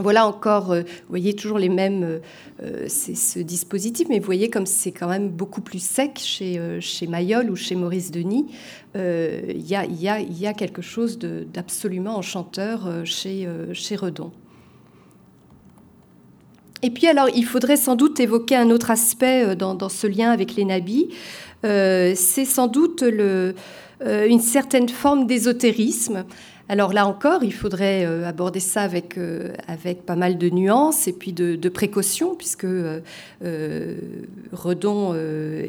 Voilà 0.00 0.26
encore, 0.26 0.72
euh, 0.72 0.80
vous 0.80 1.10
voyez 1.10 1.34
toujours 1.34 1.58
les 1.58 1.68
mêmes, 1.68 2.02
euh, 2.02 2.18
euh, 2.62 2.84
c'est 2.88 3.14
ce 3.14 3.38
dispositif, 3.38 4.08
mais 4.08 4.18
vous 4.18 4.24
voyez 4.24 4.48
comme 4.48 4.64
c'est 4.64 4.92
quand 4.92 5.08
même 5.08 5.28
beaucoup 5.28 5.60
plus 5.60 5.82
sec 5.82 6.18
chez, 6.18 6.58
chez 6.80 7.06
Mayol 7.06 7.50
ou 7.50 7.56
chez 7.56 7.74
Maurice 7.74 8.10
Denis. 8.10 8.46
Il 8.94 9.66
y, 9.66 9.76
a, 9.76 10.54
quelque 10.54 10.82
chose 10.82 11.18
d'absolument 11.18 12.16
enchanteur 12.16 12.88
chez, 13.04 13.46
Redon. 13.96 14.32
Et 16.82 16.90
puis 16.90 17.06
alors, 17.06 17.28
il 17.34 17.44
faudrait 17.44 17.76
sans 17.76 17.94
doute 17.94 18.18
évoquer 18.20 18.56
un 18.56 18.70
autre 18.70 18.90
aspect 18.90 19.54
dans, 19.54 19.88
ce 19.88 20.06
lien 20.06 20.30
avec 20.30 20.56
les 20.56 20.64
nabis. 20.64 21.08
c'est 21.62 22.44
sans 22.44 22.66
doute 22.66 23.04
une 23.04 24.40
certaine 24.40 24.88
forme 24.88 25.26
d'ésotérisme. 25.26 26.24
Alors 26.70 26.92
là 26.92 27.04
encore, 27.04 27.42
il 27.42 27.52
faudrait 27.52 28.06
euh, 28.06 28.24
aborder 28.24 28.60
ça 28.60 28.82
avec, 28.82 29.18
euh, 29.18 29.48
avec 29.66 30.06
pas 30.06 30.14
mal 30.14 30.38
de 30.38 30.48
nuances 30.50 31.08
et 31.08 31.12
puis 31.12 31.32
de, 31.32 31.68
précautions, 31.68 32.36
puisque 32.36 32.64
euh, 32.64 33.00
Redon 34.52 35.16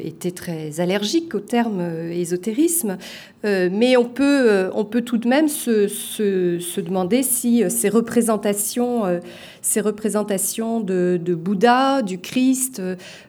était 0.04 0.30
très 0.30 0.78
allergique 0.78 1.34
au 1.34 1.40
terme 1.40 1.82
ésotérisme. 2.12 2.98
mais 3.42 3.96
on 3.96 4.04
peut, 4.04 5.02
tout 5.04 5.18
de 5.18 5.26
même 5.26 5.48
se, 5.48 6.80
demander 6.80 7.24
si 7.24 7.64
ces 7.68 7.88
représentations, 7.88 9.02
ces 9.62 9.80
représentations 9.80 10.80
de, 10.80 11.18
Bouddha, 11.34 12.02
du 12.02 12.18
Christ, 12.18 12.80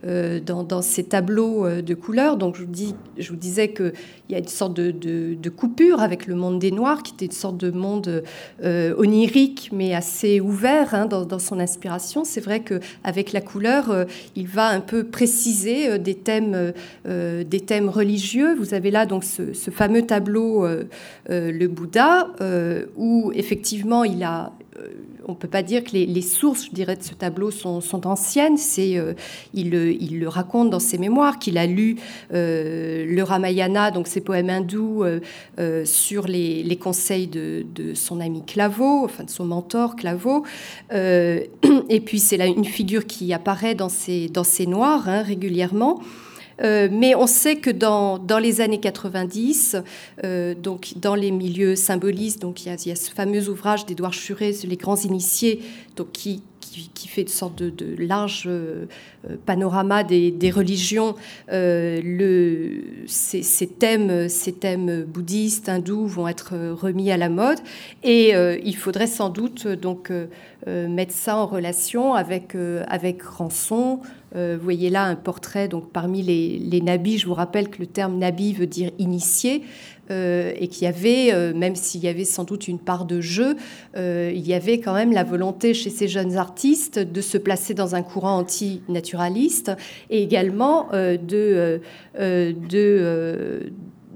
dans, 0.03 0.63
dans, 0.63 0.81
ces 0.81 1.03
tableaux 1.03 1.67
de 1.81 1.93
couleurs, 1.93 2.37
donc 2.37 2.55
je 2.55 2.63
vous, 2.63 2.71
dis, 2.71 2.95
je 3.17 3.29
vous 3.29 3.35
disais 3.35 3.73
qu'il 3.73 3.93
y 4.29 4.35
a 4.35 4.39
une 4.39 4.47
sorte 4.47 4.73
de, 4.73 5.49
coupure 5.49 6.01
avec 6.01 6.27
le 6.27 6.35
monde 6.35 6.59
des 6.59 6.71
Noirs, 6.71 7.03
qui 7.03 7.13
était 7.13 7.25
une 7.25 7.31
sorte 7.31 7.57
de 7.57 7.63
de 7.63 7.71
monde 7.71 8.23
euh, 8.63 8.93
onirique, 8.97 9.69
mais 9.71 9.93
assez 9.93 10.41
ouvert 10.41 10.93
hein, 10.93 11.05
dans, 11.05 11.39
son 11.39 11.59
inspiration. 11.59 12.23
C'est 12.23 12.41
vrai 12.41 12.61
qu'avec 12.61 13.31
la 13.31 13.41
couleur, 13.41 13.89
euh, 13.89 14.05
il 14.35 14.47
va 14.47 14.67
un 14.67 14.81
peu 14.81 15.03
préciser 15.05 15.89
euh, 15.89 15.97
des, 15.97 16.15
thèmes, 16.15 16.73
des 17.05 17.59
thèmes 17.61 17.89
religieux. 17.89 18.55
Vous 18.55 18.73
avez 18.73 18.91
là 18.91 19.05
donc 19.05 19.23
ce, 19.23 19.53
fameux 19.71 20.03
tableau, 20.03 20.67
le 21.29 21.67
Bouddha, 21.67 22.27
où 22.97 23.31
effectivement 23.33 24.03
il 24.03 24.23
a 24.23 24.51
on 25.27 25.31
ne 25.31 25.37
peut 25.37 25.47
pas 25.47 25.63
dire 25.63 25.83
que 25.83 25.91
les, 25.91 26.21
sources, 26.21 26.65
je 26.65 26.71
dirais, 26.71 26.95
de 26.95 27.03
ce 27.03 27.13
tableau 27.13 27.51
sont, 27.51 27.81
anciennes. 28.05 28.57
C'est, 28.57 28.99
il, 29.53 29.69
le 29.69 30.27
raconte 30.27 30.69
dans 30.69 30.79
ses 30.79 30.97
mémoires 30.97 31.39
qu'il 31.39 31.57
a 31.57 31.65
lu 31.65 31.97
le 32.31 33.21
Ramayana, 33.21 33.91
donc 33.91 34.07
ses 34.07 34.21
poèmes 34.21 34.49
hindous, 34.49 35.03
sur 35.85 36.27
les, 36.27 36.77
conseils 36.81 37.27
de, 37.27 37.93
son 37.93 38.19
ami 38.19 38.43
Claveau, 38.45 39.05
enfin 39.05 39.23
de 39.23 39.29
son 39.29 39.45
mentor 39.45 39.95
Claveau. 39.95 40.43
Euh, 40.91 41.41
et 41.89 41.99
puis 41.99 42.19
c'est 42.19 42.37
là 42.37 42.45
une 42.45 42.65
figure 42.65 43.05
qui 43.05 43.33
apparaît 43.33 43.75
dans 43.75 43.89
ces, 43.89 44.29
dans 44.29 44.43
noirs 44.67 45.07
hein, 45.07 45.21
régulièrement. 45.23 46.01
Euh, 46.61 46.87
mais 46.91 47.15
on 47.15 47.27
sait 47.27 47.55
que 47.55 47.69
dans, 47.69 48.17
dans 48.19 48.39
les 48.39 48.61
années 48.61 48.79
90, 48.79 49.77
euh, 50.23 50.53
donc 50.55 50.93
dans 50.97 51.15
les 51.15 51.31
milieux 51.31 51.75
symbolistes, 51.75 52.41
donc 52.41 52.65
il 52.65 52.69
y 52.69 52.91
a, 52.91 52.95
ce 52.95 53.11
fameux 53.11 53.49
ouvrage 53.49 53.85
d'Édouard 53.85 54.13
Churet, 54.13 54.53
Les 54.63 54.77
grands 54.77 54.97
initiés, 54.97 55.61
donc 55.95 56.11
qui, 56.11 56.43
qui, 56.93 57.07
fait 57.07 57.21
une 57.21 57.27
sorte 57.27 57.61
de, 57.61 57.95
large 57.97 58.43
euh, 58.47 58.85
panorama 59.45 60.03
des, 60.03 60.51
religions. 60.51 61.15
Euh, 61.51 62.81
ces, 63.07 63.67
thèmes, 63.67 64.29
ces 64.29 64.53
thèmes 64.53 65.03
bouddhistes, 65.03 65.69
hindous 65.69 66.07
vont 66.07 66.27
être 66.27 66.55
remis 66.71 67.11
à 67.11 67.17
la 67.17 67.29
mode. 67.29 67.59
Et 68.03 68.35
euh, 68.35 68.57
il 68.63 68.75
faudrait 68.75 69.07
sans 69.07 69.29
doute 69.29 69.67
donc 69.67 70.11
mettre 70.65 71.13
ça 71.13 71.35
en 71.37 71.45
relation 71.45 72.13
avec, 72.13 72.55
avec 72.87 73.21
Rançon. 73.21 73.99
vous 74.33 74.59
voyez 74.61 74.89
là 74.89 75.03
un 75.03 75.15
portrait 75.15 75.67
donc 75.67 75.91
parmi 75.91 76.21
les, 76.21 76.57
les 76.57 76.81
nabis. 76.81 77.17
Je 77.17 77.27
vous 77.27 77.33
rappelle 77.33 77.69
que 77.69 77.79
le 77.79 77.87
terme 77.87 78.17
nabi 78.17 78.53
veut 78.53 78.67
dire 78.67 78.91
initié. 78.97 79.63
Euh, 80.11 80.51
et 80.59 80.67
qu'il 80.67 80.83
y 80.83 80.87
avait, 80.87 81.33
euh, 81.33 81.53
même 81.53 81.77
s'il 81.77 82.03
y 82.03 82.09
avait 82.09 82.25
sans 82.25 82.43
doute 82.43 82.67
une 82.67 82.79
part 82.79 83.05
de 83.05 83.21
jeu, 83.21 83.55
euh, 83.95 84.33
il 84.35 84.45
y 84.45 84.53
avait 84.53 84.79
quand 84.79 84.93
même 84.93 85.13
la 85.13 85.23
volonté 85.23 85.73
chez 85.73 85.89
ces 85.89 86.09
jeunes 86.09 86.35
artistes 86.35 86.99
de 86.99 87.21
se 87.21 87.37
placer 87.37 87.73
dans 87.73 87.95
un 87.95 88.01
courant 88.01 88.39
anti-naturaliste 88.39 89.71
et 90.09 90.21
également 90.21 90.89
de, 90.91 91.79
de, 92.19 93.61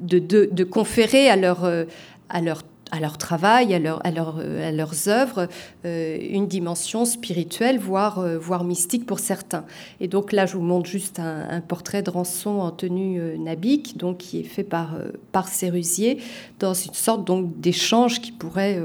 de, 0.02 0.64
conférer 0.66 1.30
à 1.30 1.38
leur, 1.38 1.64
à 1.64 2.42
leur 2.42 2.64
à 2.92 3.00
leur 3.00 3.18
travail, 3.18 3.74
à, 3.74 3.80
leur, 3.80 4.06
à, 4.06 4.12
leur, 4.12 4.40
à 4.40 4.72
leurs 4.72 5.08
œuvres, 5.08 5.48
euh, 5.86 6.18
une 6.22 6.48
dimension 6.48 7.06
spirituelle, 7.06 7.80
voire, 7.80 8.20
euh, 8.20 8.38
voire 8.38 8.64
mystique 8.64 9.06
pour 9.06 9.20
certains. 9.20 9.66
Et 10.00 10.08
donc 10.08 10.32
là, 10.32 10.46
je 10.46 10.58
vous 10.58 10.64
montre 10.64 10.90
juste 10.90 11.20
un, 11.20 11.62
portrait 11.62 12.02
de 12.02 12.10
Rançon 12.10 12.60
en 12.60 12.72
tenue 12.72 13.20
euh, 13.20 13.38
nabique, 13.38 13.98
donc 13.98 14.18
qui 14.18 14.40
est 14.40 14.44
fait 14.44 14.64
par, 14.64 14.96
par 15.32 15.48
Sérusier, 15.48 16.20
dans 16.60 16.74
une 16.74 16.94
sorte 16.94 17.26
donc 17.26 17.60
d'échange 17.60 18.22
qui 18.22 18.32
pourrait, 18.32 18.80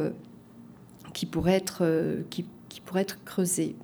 qui, 1.13 1.27
pourrait 1.27 1.55
être, 1.55 1.85
qui, 2.31 2.45
qui 2.69 2.81
pourrait 2.81 3.03
être 3.03 3.23
creusé. 3.25 3.75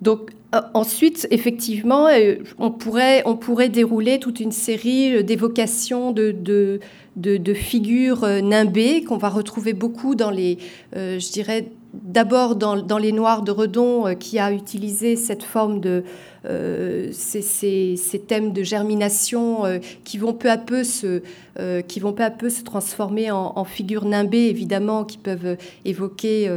Donc 0.00 0.32
ensuite, 0.74 1.28
effectivement, 1.30 2.08
on 2.58 2.70
pourrait, 2.70 3.22
on 3.24 3.36
pourrait 3.36 3.68
dérouler 3.68 4.18
toute 4.18 4.40
une 4.40 4.52
série 4.52 5.22
d'évocations 5.22 6.12
de, 6.12 6.32
de, 6.32 6.80
de, 7.16 7.54
figures 7.54 8.24
euh, 8.24 8.40
nimbées 8.40 9.04
qu'on 9.04 9.16
va 9.16 9.28
retrouver 9.28 9.72
beaucoup 9.72 10.14
dans 10.14 10.30
les, 10.30 10.58
euh, 10.96 11.18
je 11.18 11.30
dirais, 11.30 11.68
d'abord 11.92 12.56
dans, 12.56 12.98
les 12.98 13.12
Noirs 13.12 13.42
de 13.42 13.50
Redon, 13.50 14.06
euh, 14.06 14.14
qui 14.14 14.38
a 14.38 14.52
utilisé 14.52 15.16
cette 15.16 15.42
forme 15.42 15.80
de 15.80 16.04
ces, 17.12 17.96
thèmes 18.26 18.52
de 18.52 18.62
germination 18.64 19.62
qui 20.02 20.18
vont 20.18 20.32
peu 20.32 20.50
à 20.50 20.58
peu 20.58 20.82
se, 20.82 21.22
qui 21.86 22.00
vont 22.00 22.12
peu 22.12 22.22
à 22.22 22.30
peu 22.30 22.48
se 22.48 22.62
transformer 22.62 23.30
en, 23.30 23.64
figures 23.64 24.04
nimbées, 24.04 24.48
évidemment, 24.48 25.04
qui 25.04 25.18
peuvent 25.18 25.56
évoquer, 25.84 26.50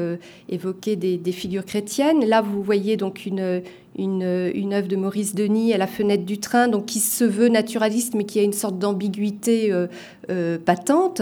évoquer 0.50 0.96
des, 0.96 1.32
figures 1.32 1.66
chrétiennes. 1.66 2.26
Là, 2.26 2.42
vous 2.42 2.64
voyez 2.64 2.98
donc 2.98 3.26
une 3.26 3.62
une, 3.98 4.74
œuvre 4.74 4.88
de 4.88 4.96
Maurice 4.96 5.36
Denis 5.36 5.74
à 5.74 5.78
la 5.78 5.88
fenêtre 5.88 6.26
du 6.26 6.40
train, 6.40 6.68
donc 6.68 6.86
qui 6.86 7.00
se 7.00 7.24
veut 7.24 7.48
naturaliste, 7.48 8.14
mais 8.14 8.26
qui 8.26 8.40
a 8.40 8.44
une 8.44 8.54
sorte 8.54 8.78
d'ambiguïté 8.78 9.72
euh, 9.72 9.88
euh, 10.30 10.58
patente. 10.58 11.22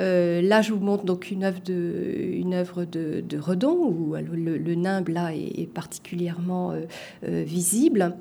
Euh, 0.00 0.40
là, 0.40 0.62
je 0.62 0.72
vous 0.72 0.84
montre 0.84 1.04
donc 1.04 1.30
une 1.30 1.44
œuvre 1.44 1.60
de, 1.64 2.14
une 2.34 2.54
œuvre 2.54 2.84
de, 2.84 3.38
Redon, 3.38 3.76
où 3.76 4.14
le, 4.14 4.74
nimbe 4.74 5.08
là 5.08 5.34
est, 5.34 5.68
particulièrement 5.72 6.74
visible. 7.22 8.14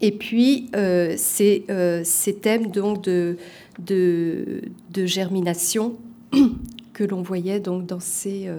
Et 0.00 0.12
puis, 0.12 0.70
ces, 1.16 1.64
ces, 2.04 2.34
thèmes 2.34 2.70
donc 2.70 3.02
de, 3.02 3.36
de, 3.78 5.06
germination 5.06 5.94
que 6.92 7.04
l'on 7.04 7.22
voyait 7.22 7.60
donc 7.60 7.86
dans 7.86 8.00
ces, 8.00 8.50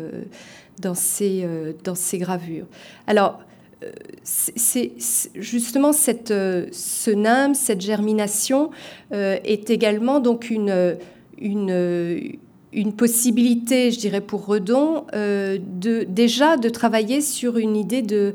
dans 0.82 0.96
ces, 0.96 1.48
dans 1.84 1.96
ces 1.96 2.18
gravures. 2.18 2.66
Alors, 3.06 3.40
c'est 4.24 4.94
justement 5.36 5.94
cette, 5.94 6.32
euh, 6.32 6.68
ce 6.72 7.12
nymphe, 7.12 7.56
cette 7.56 7.82
germination 7.82 8.72
euh, 9.14 9.38
est 9.44 9.70
également 9.70 10.20
donc 10.20 10.50
une, 10.50 10.98
une, 11.38 12.38
une 12.78 12.94
possibilité, 12.94 13.92
je 13.92 14.00
dirais, 14.00 14.22
pour 14.22 14.46
Redon, 14.46 15.06
euh, 15.14 15.58
de, 15.62 16.06
déjà 16.08 16.56
de 16.56 16.70
travailler 16.70 17.22
sur 17.22 17.58
une 17.58 17.76
idée 17.76 18.02
de, 18.02 18.34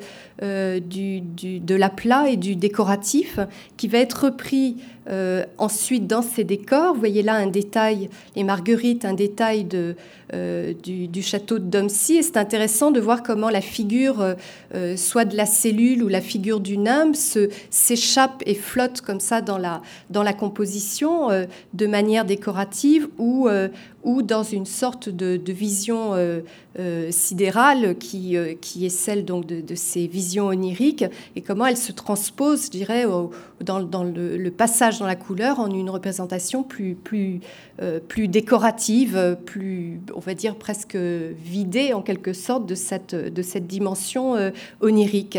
du, 0.80 1.20
du, 1.20 1.60
de 1.60 1.74
l'aplat 1.76 2.28
et 2.28 2.36
du 2.36 2.56
décoratif 2.56 3.38
qui 3.76 3.86
va 3.86 3.98
être 3.98 4.24
repris 4.24 4.76
ensuite 5.58 6.08
dans 6.08 6.22
ces 6.22 6.42
décors. 6.42 6.94
Vous 6.94 6.98
voyez 6.98 7.22
là 7.22 7.34
un 7.34 7.46
détail, 7.46 8.08
les 8.34 8.42
marguerites, 8.42 9.04
un 9.04 9.14
détail 9.14 9.66
euh, 10.34 10.72
du, 10.82 11.22
château 11.22 11.58
de 11.58 11.64
Domcy. 11.64 12.14
Et 12.14 12.22
c'est 12.22 12.38
intéressant 12.38 12.90
de 12.90 13.00
voir 13.00 13.22
comment 13.22 13.50
la 13.50 13.60
figure, 13.60 14.22
euh, 14.22 14.34
euh, 14.74 14.96
soit 14.96 15.26
de 15.26 15.36
la 15.36 15.44
cellule 15.44 16.02
ou 16.02 16.08
la 16.08 16.22
figure 16.22 16.58
du 16.58 16.78
nimbe, 16.78 17.14
s'échappe 17.14 18.42
et 18.46 18.54
flotte 18.54 19.02
comme 19.02 19.20
ça 19.20 19.42
dans 19.42 19.58
la, 19.58 19.82
dans 20.08 20.22
la 20.22 20.32
composition 20.32 21.28
de 21.74 21.86
manière 21.86 22.24
décorative 22.24 23.08
ou, 23.18 23.48
ou 24.04 24.22
dans 24.22 24.42
une 24.42 24.66
sorte 24.66 25.08
de, 25.08 25.40
vision 25.52 26.14
sidérale 27.10 27.96
qui, 27.98 28.36
qui 28.60 28.86
est 28.86 28.90
celle 28.90 29.24
donc 29.24 29.46
de, 29.46 29.74
ces 29.74 30.06
visions 30.06 30.46
oniriques 30.46 31.04
et 31.36 31.40
comment 31.40 31.66
elle 31.66 31.76
se 31.76 31.92
transpose, 31.92 32.66
je 32.66 32.70
dirais, 32.70 33.04
dans, 33.60 34.04
le, 34.04 34.50
passage 34.50 34.98
dans 34.98 35.06
la 35.06 35.16
couleur 35.16 35.60
en 35.60 35.70
une 35.70 35.90
représentation 35.90 36.62
plus, 36.62 36.94
plus, 36.94 37.40
plus 38.08 38.28
décorative, 38.28 39.36
plus, 39.44 40.00
on 40.14 40.20
va 40.20 40.34
dire, 40.34 40.56
presque 40.56 40.96
vidée 40.96 41.92
en 41.92 42.02
quelque 42.02 42.32
sorte 42.32 42.66
de 42.66 42.74
cette, 42.74 43.14
de 43.14 43.42
cette 43.42 43.66
dimension 43.66 44.36
onirique. 44.80 45.38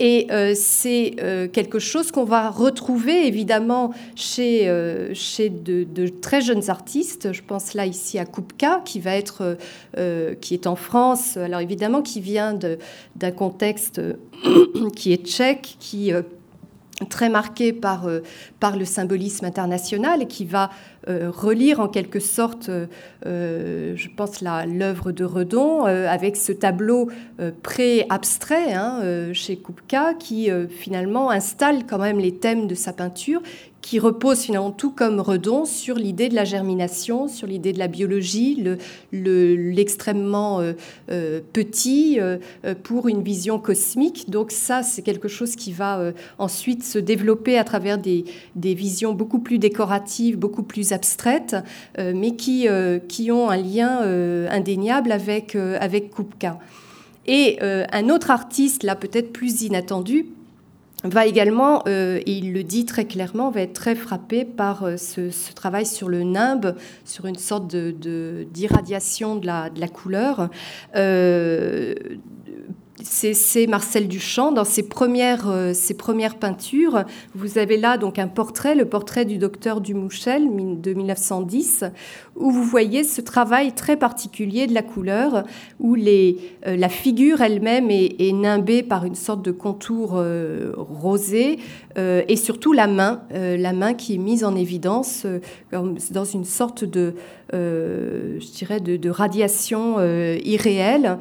Et 0.00 0.26
c'est 0.54 1.14
quelque 1.52 1.78
chose 1.78 2.10
qu'on 2.10 2.24
va 2.24 2.50
retrouver 2.50 3.26
évidemment 3.26 3.92
chez, 4.14 4.68
euh, 4.68 5.14
chez 5.14 5.48
de, 5.48 6.08
très 6.08 6.40
jeunes 6.40 6.70
artistes. 6.70 7.32
Je 7.32 7.42
pense 7.42 7.74
là 7.74 7.86
ici 7.86 8.01
à 8.14 8.24
Kupka, 8.24 8.82
qui 8.84 9.00
va 9.00 9.16
être, 9.16 9.56
euh, 9.96 10.34
qui 10.34 10.54
est 10.54 10.66
en 10.66 10.76
France. 10.76 11.36
Alors 11.36 11.60
évidemment, 11.60 12.02
qui 12.02 12.20
vient 12.20 12.54
d'un 13.16 13.30
contexte 13.30 14.00
qui 14.96 15.12
est 15.12 15.26
tchèque, 15.26 15.76
qui 15.78 16.12
euh, 16.12 16.22
très 17.08 17.28
marqué 17.28 17.72
par, 17.72 18.08
par 18.60 18.76
le 18.76 18.84
symbolisme 18.84 19.44
international 19.44 20.22
et 20.22 20.26
qui 20.26 20.44
va 20.44 20.70
relire 21.08 21.80
en 21.80 21.88
quelque 21.88 22.20
sorte, 22.20 22.70
je 23.24 24.08
pense, 24.16 24.40
l'œuvre 24.40 25.10
de 25.10 25.24
Redon 25.24 25.82
avec 25.82 26.36
ce 26.36 26.52
tableau 26.52 27.08
pré-abstrait 27.64 28.72
hein, 28.74 29.32
chez 29.32 29.56
Kupka 29.56 30.14
qui 30.14 30.48
finalement 30.68 31.30
installe 31.30 31.86
quand 31.88 31.98
même 31.98 32.20
les 32.20 32.36
thèmes 32.36 32.68
de 32.68 32.76
sa 32.76 32.92
peinture 32.92 33.42
qui 33.82 33.98
repose 33.98 34.40
finalement 34.40 34.70
tout 34.70 34.92
comme 34.92 35.20
Redon 35.20 35.64
sur 35.64 35.96
l'idée 35.96 36.28
de 36.28 36.36
la 36.36 36.44
germination, 36.44 37.26
sur 37.26 37.48
l'idée 37.48 37.72
de 37.72 37.80
la 37.80 37.88
biologie, 37.88 38.64
l'extrêmement 39.12 40.60
le, 40.60 40.76
euh, 41.10 41.40
petit 41.52 42.20
euh, 42.20 42.38
euh, 42.64 42.74
pour 42.80 43.08
une 43.08 43.22
vision 43.22 43.58
cosmique. 43.58 44.30
Donc 44.30 44.52
ça, 44.52 44.84
c'est 44.84 45.02
quelque 45.02 45.26
chose 45.26 45.56
qui 45.56 45.72
va 45.72 46.12
ensuite 46.38 46.84
se 46.84 46.98
développer 46.98 47.58
à 47.58 47.64
travers 47.64 47.98
des, 47.98 48.24
des, 48.54 48.74
visions 48.74 49.12
beaucoup 49.12 49.40
plus 49.40 49.58
décoratives, 49.58 50.38
beaucoup 50.38 50.62
plus 50.62 50.92
abstraites, 50.92 51.56
mais 51.98 52.36
qui, 52.36 52.68
qui 53.08 53.32
ont 53.32 53.50
un 53.50 53.56
lien 53.56 54.00
indéniable 54.50 55.10
avec, 55.10 55.56
avec 55.56 56.10
Kupka. 56.10 56.58
Et 57.26 57.58
un 57.60 58.08
autre 58.08 58.30
artiste, 58.30 58.84
là 58.84 58.94
peut-être 58.94 59.32
plus 59.32 59.62
inattendu, 59.62 60.26
va 61.04 61.26
également, 61.26 61.82
euh, 61.88 62.20
et 62.26 62.32
il 62.32 62.52
le 62.52 62.62
dit 62.62 62.84
très 62.84 63.04
clairement, 63.04 63.50
va 63.50 63.62
être 63.62 63.72
très 63.72 63.94
frappé 63.94 64.44
par 64.44 64.84
euh, 64.84 64.96
ce, 64.96 65.52
travail 65.54 65.86
sur 65.86 66.08
le 66.08 66.22
nimbe, 66.22 66.76
sur 67.04 67.26
une 67.26 67.36
sorte 67.36 67.74
d'irradiation 67.74 69.36
de, 69.36 69.46
la, 69.46 69.88
couleur. 69.88 70.48
Euh, 70.96 71.94
c'est 73.02 73.66
Marcel 73.66 74.06
Duchamp 74.06 74.52
dans 74.52 74.64
ses 74.64 74.84
premières, 74.84 75.74
ses 75.74 75.94
premières 75.94 76.36
peintures. 76.36 77.04
Vous 77.34 77.58
avez 77.58 77.76
là 77.76 77.98
donc 77.98 78.20
un 78.20 78.28
portrait, 78.28 78.76
le 78.76 78.84
portrait 78.84 79.24
du 79.24 79.38
docteur 79.38 79.80
Dumouchel 79.80 80.48
de 80.80 80.94
1910, 80.94 81.84
où 82.36 82.50
vous 82.50 82.64
voyez 82.64 83.04
ce 83.04 83.20
travail 83.20 83.72
très 83.72 83.96
particulier 83.96 84.66
de 84.66 84.74
la 84.74 84.82
couleur, 84.82 85.44
où 85.80 85.94
les, 85.94 86.38
euh, 86.66 86.76
la 86.76 86.88
figure 86.88 87.40
elle-même 87.40 87.90
est, 87.90 88.32
nimbée 88.32 88.82
par 88.82 89.04
une 89.04 89.14
sorte 89.14 89.42
de 89.42 89.52
contour 89.52 90.14
euh, 90.16 90.72
rosé, 90.76 91.58
et 91.96 92.36
surtout 92.36 92.72
la 92.72 92.86
main, 92.86 93.20
la 93.30 93.74
main 93.74 93.92
qui 93.92 94.14
est 94.14 94.18
mise 94.18 94.44
en 94.44 94.56
évidence 94.56 95.26
dans 95.70 96.24
une 96.24 96.46
sorte 96.46 96.84
de, 96.84 97.14
je 97.52 98.52
dirais, 98.52 98.80
de, 98.80 98.96
de 98.96 99.10
radiation 99.10 99.98
irréelle. 100.42 101.18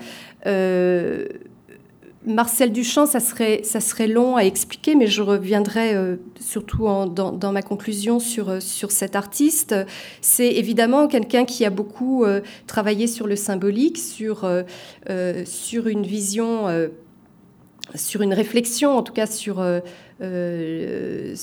Marcel 2.25 2.71
Duchamp, 2.71 3.07
ça 3.07 3.19
serait, 3.19 3.61
ça 3.63 3.79
serait 3.79 4.07
long 4.07 4.35
à 4.35 4.41
expliquer, 4.41 4.93
mais 4.93 5.07
je 5.07 5.23
reviendrai 5.23 5.95
euh, 5.95 6.17
surtout 6.39 6.85
dans, 6.85 7.51
ma 7.51 7.63
conclusion 7.63 8.19
sur, 8.19 8.49
euh, 8.49 8.59
sur 8.59 8.91
cet 8.91 9.15
artiste. 9.15 9.73
C'est 10.21 10.53
évidemment 10.53 11.07
quelqu'un 11.07 11.45
qui 11.45 11.65
a 11.65 11.71
beaucoup 11.71 12.23
euh, 12.23 12.41
travaillé 12.67 13.07
sur 13.07 13.25
le 13.25 13.35
symbolique, 13.35 13.97
sur, 13.97 14.47
sur 15.45 15.87
une 15.87 16.03
vision, 16.03 16.67
sur 17.95 18.21
une 18.21 18.33
réflexion, 18.33 18.97
en 18.97 19.03
tout 19.03 19.13
cas 19.13 19.27
sur 19.27 19.61
euh, 20.21 21.33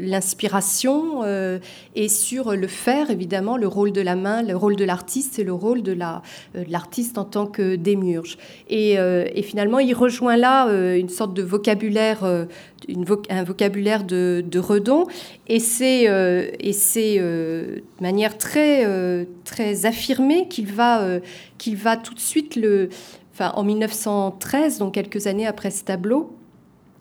l'inspiration 0.00 1.22
euh, 1.22 1.60
et 1.94 2.08
sur 2.08 2.56
le 2.56 2.66
faire, 2.66 3.10
évidemment, 3.10 3.56
le 3.56 3.68
rôle 3.68 3.92
de 3.92 4.00
la 4.00 4.16
main, 4.16 4.42
le 4.42 4.56
rôle 4.56 4.74
de 4.74 4.84
l'artiste 4.84 5.38
et 5.38 5.44
le 5.44 5.52
rôle 5.52 5.84
de 5.84 5.92
euh, 5.92 6.64
l'artiste 6.68 7.16
en 7.16 7.24
tant 7.24 7.46
que 7.46 7.76
démiurge. 7.76 8.36
Et, 8.68 8.94
et, 8.94 9.42
finalement, 9.42 9.78
il 9.78 9.94
rejoint 9.94 10.36
là 10.36 10.66
une 10.96 11.08
sorte 11.08 11.32
de 11.32 11.42
vocabulaire, 11.42 12.24
une 12.88 13.04
un 13.30 13.44
vocabulaire 13.44 14.02
de, 14.02 14.42
de 14.44 14.58
Redon, 14.58 15.06
et 15.46 15.60
c'est 15.60 16.06
de 16.08 17.82
manière 18.00 18.36
très, 18.36 19.26
très 19.44 19.86
affirmée 19.86 20.48
qu'il 20.48 20.66
va, 20.66 21.20
qu'il 21.56 21.76
va 21.76 21.96
tout 21.96 22.14
de 22.14 22.20
suite 22.20 22.56
le... 22.56 22.88
Enfin, 23.40 23.52
en 23.54 23.62
1913, 23.62 24.78
donc 24.78 24.94
quelques 24.94 25.28
années 25.28 25.46
après 25.46 25.70
ce 25.70 25.84
tableau, 25.84 26.36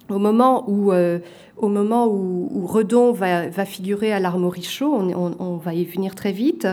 au 0.08 0.20
moment 0.20 0.70
où, 0.70 0.92
euh, 0.92 1.18
au 1.58 1.70
moment 1.70 2.08
où, 2.08 2.66
Redon 2.68 3.12
va, 3.12 3.66
figurer 3.66 4.12
à 4.12 4.20
l'Armorichaud, 4.20 4.94
on, 4.94 5.36
on, 5.40 5.58
va 5.58 5.74
y 5.74 5.86
venir 5.86 6.16
très 6.16 6.32
vite, 6.32 6.68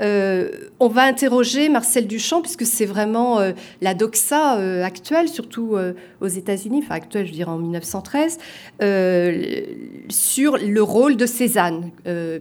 euh, 0.00 0.50
on 0.80 0.88
va 0.88 1.04
interroger 1.04 1.68
Marcel 1.68 2.06
Duchamp, 2.06 2.42
puisque 2.42 2.66
c'est 2.66 2.84
vraiment 2.84 3.40
euh, 3.40 3.52
la 3.80 3.94
doxa 3.94 4.52
actuelle, 4.84 5.28
surtout 5.28 5.76
aux 6.20 6.26
États-Unis, 6.26 6.82
enfin 6.84 6.96
actuelle, 6.96 7.26
je 7.26 7.32
dirais 7.32 7.50
en 7.50 7.58
1913, 7.58 8.38
sur 10.08 10.58
le 10.58 10.82
rôle 10.82 11.16
de 11.16 11.26
Cézanne, 11.26 11.90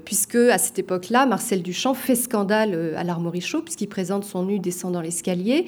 puisque 0.03 0.35
à 0.35 0.57
cette 0.57 0.79
époque-là, 0.79 1.25
Marcel 1.25 1.61
Duchamp 1.61 1.93
fait 1.93 2.15
scandale 2.15 2.93
à 2.97 3.03
l'Armorichaud, 3.03 3.61
puisqu'il 3.61 3.87
présente 3.87 4.25
son 4.25 4.43
nu 4.43 4.59
descendant 4.59 5.01
l'escalier, 5.01 5.65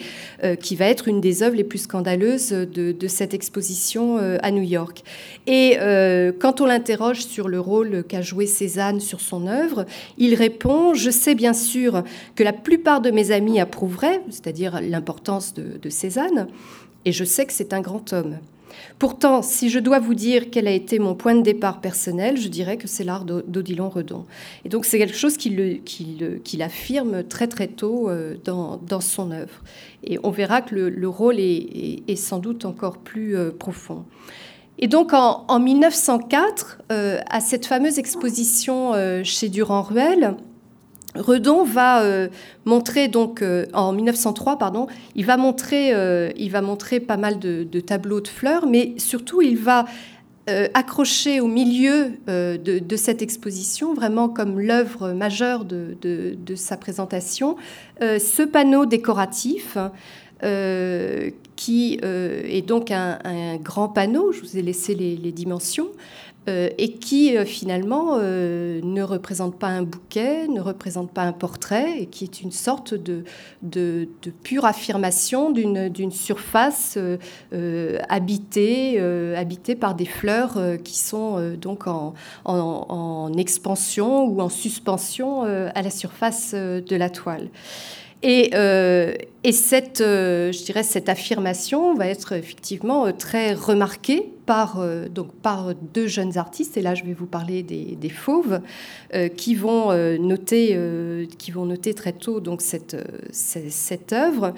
qui 0.60 0.76
va 0.76 0.86
être 0.86 1.08
une 1.08 1.22
des 1.22 1.44
œuvres 1.44 1.56
les 1.56 1.64
plus 1.64 1.80
scandaleuses 1.80 2.50
de, 2.50 2.92
de 2.92 3.08
cette 3.08 3.34
exposition 3.34 4.18
à 4.18 4.52
New 4.52 4.64
York. 4.64 5.04
Et 5.46 5.78
euh, 5.80 6.17
quand 6.40 6.62
on 6.62 6.66
l'interroge 6.66 7.26
sur 7.26 7.48
le 7.48 7.60
rôle 7.60 8.04
qu'a 8.08 8.22
joué 8.22 8.46
Cézanne 8.46 9.00
sur 9.00 9.20
son 9.22 9.48
œuvre, 9.48 9.86
il 10.18 10.36
répond 10.36 10.94
Je 10.94 11.10
sais 11.10 11.36
bien 11.36 11.54
sûr 11.54 12.04
que 12.36 12.44
la 12.44 12.54
plupart 12.54 13.02
de 13.02 13.12
mes 13.12 13.32
amis 13.32 13.60
approuveraient, 13.60 14.22
c'est-à-dire 14.30 14.80
l'importance 14.82 15.54
de, 15.54 15.78
de 15.82 15.90
Cézanne, 15.90 16.48
et 17.06 17.12
je 17.12 17.24
sais 17.24 17.46
que 17.46 17.54
c'est 17.54 17.74
un 17.74 17.82
grand 17.82 18.14
homme. 18.14 18.38
Pourtant, 19.00 19.42
si 19.42 19.70
je 19.70 19.80
dois 19.80 20.00
vous 20.00 20.14
dire 20.14 20.50
quel 20.52 20.68
a 20.68 20.72
été 20.72 21.00
mon 21.00 21.16
point 21.16 21.36
de 21.36 21.42
départ 21.42 21.82
personnel, 21.82 22.38
je 22.38 22.48
dirais 22.48 22.78
que 22.78 22.88
c'est 22.88 23.04
l'art 23.04 23.26
d'Odilon 23.26 23.90
Redon. 23.90 24.26
Et 24.66 24.70
donc 24.70 24.86
c'est 24.86 24.98
quelque 24.98 25.18
chose 25.18 25.38
qu'il 25.38 26.62
affirme 26.62 27.24
très 27.24 27.48
très 27.48 27.68
tôt 27.68 28.10
euh, 28.10 28.36
dans, 28.44 29.02
son 29.02 29.32
œuvre. 29.32 29.62
Et 30.04 30.20
on 30.24 30.32
verra 30.32 30.62
que 30.62 30.76
le, 30.76 31.10
rôle 31.10 31.40
est, 31.40 32.16
sans 32.16 32.40
doute 32.40 32.66
encore 32.66 32.98
plus 32.98 33.36
euh, 33.36 33.52
profond. 33.52 34.06
Et 34.80 34.88
donc 34.88 35.14
en, 35.14 35.60
1904, 35.60 36.80
euh, 36.92 37.20
à 37.30 37.40
cette 37.40 37.66
fameuse 37.66 37.98
exposition 37.98 38.94
euh, 38.94 39.24
chez 39.24 39.50
Durand-Ruel, 39.50 40.36
Redon 41.16 41.64
va 41.64 42.02
euh, 42.02 42.28
montrer 42.66 43.08
donc 43.08 43.44
en 43.74 43.92
1903 43.92 44.60
pardon, 44.60 44.86
il 45.16 45.26
va 45.26 45.38
montrer 45.38 45.94
il 46.38 46.52
va 46.52 46.62
montrer 46.62 47.00
pas 47.00 47.18
mal 47.18 47.40
de, 47.40 47.80
tableaux 47.80 48.22
de 48.22 48.28
fleurs, 48.28 48.68
mais 48.68 48.94
surtout 48.98 49.42
il 49.42 49.58
va 49.58 49.86
accrocher 50.74 51.42
au 51.42 51.48
milieu 51.48 52.12
de, 52.28 52.96
cette 52.96 53.22
exposition, 53.22 53.94
vraiment 53.94 54.30
comme 54.30 54.60
l'œuvre 54.60 55.12
majeure 55.12 55.66
de, 55.66 56.56
sa 56.56 56.78
présentation, 56.78 57.56
ce 58.00 58.44
panneau 58.44 58.86
décoratif 58.86 59.78
qui 61.58 62.00
euh, 62.04 62.44
est 62.46 62.62
donc 62.62 62.92
un, 62.92 63.58
grand 63.58 63.90
panneau, 63.90 64.32
je 64.32 64.42
vous 64.42 64.58
ai 64.58 64.62
laissé 64.62 64.96
les, 64.96 65.32
dimensions, 65.32 65.90
euh, 66.48 66.70
et 66.78 66.94
qui 66.94 67.36
finalement 67.46 68.18
ne 68.18 69.02
représente 69.02 69.58
pas 69.58 69.68
un 69.68 69.82
bouquet, 69.82 70.48
ne 70.48 70.62
représente 70.62 71.12
pas 71.12 71.24
un 71.24 71.34
portrait, 71.34 72.02
et 72.02 72.06
qui 72.06 72.24
est 72.24 72.42
une 72.42 72.52
sorte 72.52 72.94
de, 72.94 73.24
pure 74.44 74.66
affirmation 74.66 75.52
d'une 75.52 76.12
surface 76.12 76.98
habitée, 78.08 79.00
habitée 79.36 79.76
par 79.76 79.96
des 79.96 80.06
fleurs 80.06 80.60
qui 80.84 80.98
sont 80.98 81.56
donc 81.60 81.86
en, 81.88 83.34
expansion 83.38 84.26
ou 84.26 84.40
en 84.40 84.50
suspension 84.50 85.42
à 85.44 85.82
la 85.82 85.90
surface 85.90 86.54
de 86.54 86.96
la 86.96 87.10
toile. 87.10 87.50
Et, 88.30 88.50
euh, 88.56 89.14
et 89.46 89.54
cette, 89.54 90.02
euh, 90.02 90.52
je 90.52 90.62
dirais, 90.66 90.84
cette 90.84 91.08
affirmation 91.08 91.96
va 91.96 92.08
être 92.08 92.34
effectivement 92.34 93.06
euh, 93.06 93.12
très 93.14 93.54
remarquée 93.54 94.34
par, 94.46 94.82
donc, 95.10 95.34
par 95.34 95.74
deux 95.76 96.08
jeunes 96.08 96.38
artistes, 96.38 96.78
et 96.78 96.82
là 96.82 96.94
je 96.94 97.04
vais 97.06 97.14
vous 97.14 97.26
parler 97.26 97.64
des, 97.64 97.96
des 97.96 98.10
fauves, 98.10 98.62
qui, 99.36 99.56
vont, 99.56 99.92
noter, 100.20 101.28
qui 101.38 101.52
vont 101.52 101.66
noter 101.66 101.94
très 101.94 102.14
tôt 102.14 102.40
donc, 102.40 102.62
cette, 102.62 102.96
cette, 103.30 103.70
cette 103.70 104.14
œuvre. 104.14 104.54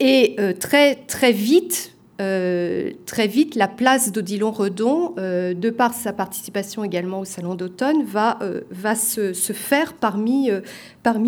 Et 0.00 0.36
très, 0.60 0.96
très 0.96 1.32
vite, 1.32 1.94
euh, 2.22 2.92
très 3.04 3.26
vite, 3.26 3.56
la 3.56 3.66
place 3.66 4.12
d'Odilon 4.12 4.52
Redon, 4.52 5.14
euh, 5.18 5.54
de 5.54 5.70
par 5.70 5.92
sa 5.92 6.12
participation 6.12 6.84
également 6.84 7.20
au 7.20 7.24
Salon 7.24 7.56
d'automne, 7.56 8.04
va, 8.04 8.38
euh, 8.42 8.60
se, 8.94 9.52
faire 9.52 9.94
parmi, 9.94 10.50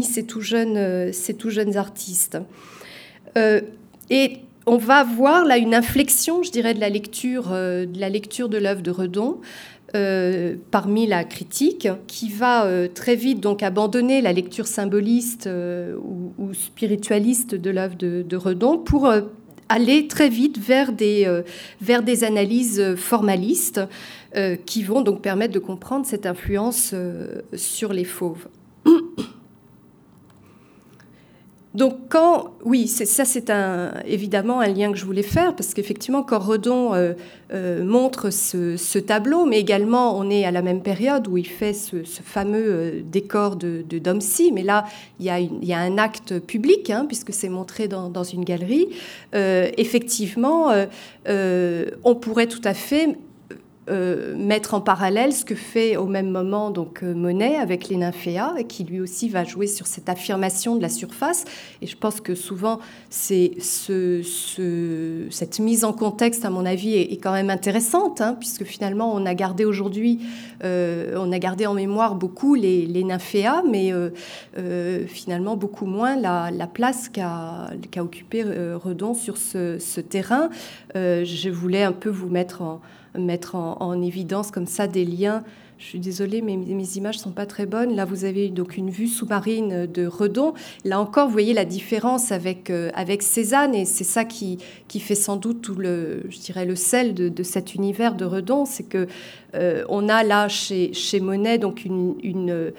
ces, 0.03 0.25
tout 0.25 0.41
jeunes, 0.41 1.77
artistes. 1.77 2.39
et 3.37 4.37
on 4.67 4.77
va 4.77 5.05
voir 5.05 5.45
là 5.45 5.59
une 5.59 5.75
inflexion, 5.75 6.43
je 6.43 6.51
dirais, 6.53 6.75
de 6.75 6.81
la 6.81 6.89
lecture 6.89 7.49
de 7.51 8.59
l'œuvre 8.59 8.83
de 8.83 8.91
Redon. 8.93 9.41
parmi 10.71 11.07
la 11.07 11.25
critique, 11.25 11.89
qui 12.07 12.29
va 12.29 12.69
très 12.95 13.17
vite 13.17 13.41
donc 13.41 13.63
abandonner 13.63 14.21
la 14.21 14.33
lecture 14.33 14.67
symboliste 14.67 15.49
ou, 15.49 16.53
spiritualiste 16.53 17.55
de 17.57 17.71
l'œuvre 17.71 17.97
de, 17.97 18.37
Redon 18.37 18.79
pour 18.79 19.13
aller 19.75 20.07
très 20.07 20.29
vite 20.29 20.59
vers 20.59 20.93
des, 20.93 21.25
euh, 21.27 22.25
analyses 22.25 22.95
formalistes 22.97 23.81
euh, 24.37 24.57
qui 24.57 24.85
vont 24.85 25.01
donc 25.01 25.21
permettre 25.21 25.53
de 25.53 25.59
comprendre 25.59 26.07
cette 26.07 26.27
influence 26.27 26.93
euh, 26.95 27.43
sur 27.55 27.93
les 27.93 28.05
fauves. 28.05 28.47
Donc 31.75 32.09
quand, 32.09 32.53
oui, 32.65 32.87
ça 32.87 33.25
c'est 33.25 33.53
évidemment 34.07 34.61
un 34.61 34.69
lien 34.69 34.93
que 34.93 34.99
je 34.99 35.05
voulais 35.05 35.25
faire, 35.25 35.57
parce 35.57 35.75
qu'effectivement 35.75 36.23
quand 36.23 36.39
euh, 36.95 37.15
euh, 37.53 37.85
montre 37.85 38.31
ce, 38.31 38.99
tableau, 39.01 39.45
mais 39.45 39.59
également 39.59 40.17
on 40.17 40.31
est 40.31 40.45
à 40.45 40.53
la 40.53 40.63
même 40.63 40.83
période 40.83 41.27
où 41.27 41.37
il 41.37 41.49
fait 41.49 41.73
ce, 41.73 41.97
fameux 42.05 42.65
euh, 42.65 43.01
décor 43.05 43.57
de, 43.57 43.85
de 43.89 43.99
mais 44.53 44.63
là 44.63 44.85
il 45.19 45.27
y 45.27 45.73
a, 45.73 45.79
un 45.79 45.99
acte 45.99 46.39
public, 46.39 46.91
hein, 46.91 47.07
puisque 47.09 47.33
c'est 47.33 47.49
montré 47.49 47.89
dans, 47.89 48.25
une 48.25 48.45
galerie, 48.45 48.89
effectivement 49.33 50.71
on 51.27 52.15
pourrait 52.15 52.47
tout 52.47 52.63
à 52.65 52.75
fait 52.75 53.17
euh, 53.91 54.35
mettre 54.35 54.73
en 54.73 54.81
parallèle 54.81 55.35
ce 55.35 55.45
que 55.45 55.55
fait 55.55 55.99
au 55.99 56.07
même 56.07 56.31
moment 56.31 56.71
donc 56.71 57.03
euh, 57.03 57.15
Monet 57.15 57.57
avec 57.57 57.91
les 57.91 57.97
nymphéas, 57.97 58.55
qui 58.67 58.83
lui 58.83 58.99
aussi 58.99 59.29
va 59.29 59.45
jouer 59.45 59.67
sur 59.67 59.87
cette 59.87 60.09
affirmation 60.09 60.75
de 60.75 60.81
la 60.81 60.89
surface. 60.89 61.45
Et 61.83 61.87
je 61.87 61.95
pense 61.95 62.23
que 62.23 62.35
souvent, 62.35 62.79
c'est 63.11 63.53
ce, 63.61 64.23
cette 65.29 65.59
mise 65.59 65.85
en 65.85 65.93
contexte, 65.93 66.47
à 66.47 66.51
mon 66.51 66.65
avis, 66.65 66.95
est, 66.95 67.19
quand 67.19 67.33
même 67.33 67.51
intéressante, 67.51 68.23
hein, 68.23 68.37
puisque 68.41 68.65
finalement, 68.65 69.13
on 69.15 69.27
a 69.27 69.35
gardé 69.35 69.67
aujourd'hui, 69.67 70.21
euh, 70.65 71.15
on 71.19 71.31
a 71.31 71.39
gardé 71.39 71.67
en 71.67 71.75
mémoire 71.75 72.15
beaucoup 72.15 72.55
les, 72.55 73.05
nymphéas, 73.05 73.63
mais 73.71 73.93
finalement 75.09 75.57
beaucoup 75.57 75.85
moins 75.85 76.17
la, 76.17 76.67
place 76.73 77.11
qu'a 77.11 77.71
qu 77.93 78.01
occupé 78.01 78.43
Redon 78.43 79.13
sur 79.13 79.37
ce, 79.37 79.79
ce 79.79 80.01
terrain. 80.01 80.49
je 80.95 81.51
voulais 81.51 81.83
un 81.83 81.93
peu 81.93 82.09
vous 82.09 82.31
mettre 82.31 82.63
en 82.63 82.81
mettre 83.19 83.55
en, 83.55 84.03
évidence 84.03 84.51
comme 84.51 84.67
ça 84.67 84.87
des 84.87 85.05
liens. 85.05 85.43
Je 85.79 85.87
suis 85.87 85.99
désolée, 85.99 86.41
mais 86.41 86.57
mes 86.57 86.97
images 86.97 87.19
sont 87.19 87.33
pas 87.33 87.47
très 87.47 87.67
bonnes. 87.67 87.97
Là, 87.97 88.05
vous 88.05 88.25
avez 88.25 88.49
donc 88.49 88.77
une 88.77 88.91
vue 88.91 89.09
sous-marine 89.09 89.87
de 89.87 90.07
Redon. 90.07 90.55
Là 90.85 91.01
encore, 91.01 91.27
vous 91.27 91.33
voyez 91.33 91.53
la 91.53 91.65
différence 91.65 92.33
avec, 92.33 92.71
euh, 92.71 92.91
avec 92.95 93.23
Cézanne, 93.23 93.75
et 93.75 93.85
c'est 93.85 94.05
ça 94.05 94.25
qui, 94.25 94.59
qui 94.89 95.01
fait 95.01 95.15
sans 95.17 95.37
doute 95.37 95.63
tout 95.63 95.75
le, 95.75 96.23
je 96.29 96.39
dirais, 96.39 96.65
le 96.65 96.77
sel 96.77 97.15
de, 97.15 97.43
cet 97.43 97.75
univers 97.75 98.15
de 98.15 98.25
Redon. 98.25 98.65
C'est 98.65 98.85
que 98.85 99.09
euh, 99.55 99.85
on 99.89 100.09
a 100.09 100.23
là 100.23 100.49
chez, 100.49 100.93
chez 100.93 101.21
Monet 101.21 101.59
donc 101.59 101.85
une, 101.85 102.73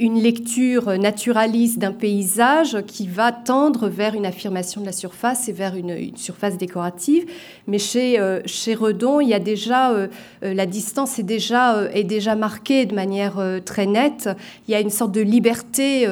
une 0.00 0.20
lecture 0.20 0.98
naturaliste 0.98 1.78
d'un 1.78 1.92
paysage 1.92 2.78
qui 2.86 3.06
va 3.06 3.30
tendre 3.30 3.88
vers 3.88 4.14
une 4.14 4.26
affirmation 4.26 4.80
de 4.80 4.86
la 4.86 4.92
surface 4.92 5.48
et 5.48 5.52
vers 5.52 5.76
une, 5.76 6.16
surface 6.16 6.58
décorative. 6.58 7.26
Mais 7.68 7.78
chez, 7.78 8.18
euh, 8.18 8.40
chez 8.44 8.74
Redon, 8.74 9.20
il 9.20 9.28
y 9.28 9.34
a 9.34 9.38
déjà, 9.38 9.92
euh, 9.92 10.08
la 10.42 10.66
distance 10.66 11.20
est 11.20 11.22
déjà, 11.22 11.88
est 11.92 12.04
déjà 12.04 12.34
marquée 12.34 12.86
de 12.86 12.94
manière 12.94 13.40
très 13.64 13.86
nette. 13.86 14.28
Il 14.66 14.72
y 14.72 14.74
a 14.74 14.80
une 14.80 14.90
sorte 14.90 15.12
de 15.12 15.20
liberté 15.20 16.06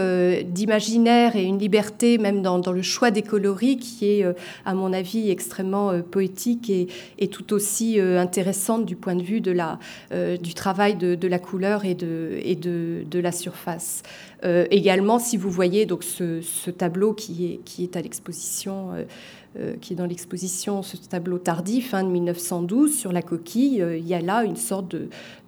d'imaginaire 0.45 1.35
et 1.35 1.43
une 1.43 1.59
liberté 1.59 2.19
même 2.19 2.41
dans, 2.41 2.73
le 2.73 2.83
choix 2.83 3.11
des 3.11 3.23
coloris 3.23 3.79
qui 3.79 4.07
est, 4.07 4.27
à 4.65 4.75
mon 4.75 4.93
avis, 4.93 5.31
extrêmement 5.31 6.01
poétique 6.01 6.71
et, 6.71 6.87
et, 7.19 7.29
tout 7.29 7.53
aussi 7.53 8.01
intéressante 8.01 8.85
du 8.87 8.97
point 8.97 9.17
de 9.17 9.23
vue 9.23 9.41
de 9.41 9.51
la, 9.51 9.79
du 10.41 10.55
travail 10.55 10.95
de, 10.95 11.29
la 11.29 11.39
couleur 11.39 11.85
et 11.85 11.95
de, 11.95 12.39
et 12.43 12.55
de 12.55 13.24
la 13.25 13.33
surface. 13.33 14.03
Euh, 14.45 14.67
également, 14.71 15.19
si 15.19 15.37
vous 15.37 15.51
voyez 15.51 15.87
donc 15.87 16.05
ce, 16.05 16.71
tableau 16.71 17.13
qui 17.13 17.61
est, 17.79 17.97
à 17.97 18.03
l'exposition, 18.03 18.93
euh, 18.93 19.05
euh, 19.59 19.75
qui 19.81 19.95
est 19.95 19.97
dans 19.97 20.07
l'exposition, 20.07 20.83
ce 20.83 20.97
tableau 20.97 21.39
tardif 21.39 21.91
fin 21.91 22.05
de 22.05 22.09
1912 22.09 22.95
sur 22.95 23.13
la 23.13 23.23
coquille, 23.23 23.85
il 23.99 24.07
y 24.07 24.15
a 24.15 24.21
là 24.21 24.45
une 24.45 24.57
sorte 24.57 24.95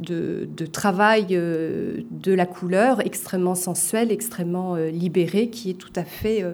de, 0.01 0.67
travail 0.73 1.27
de 1.27 2.33
la 2.33 2.47
couleur 2.47 3.05
extrêmement 3.05 3.55
sensuel, 3.55 4.11
extrêmement 4.11 4.77
libéré, 4.77 5.51
qui 5.51 5.71
est 5.71 5.75
tout 5.75 5.93
à 5.95 6.05
fait, 6.05 6.45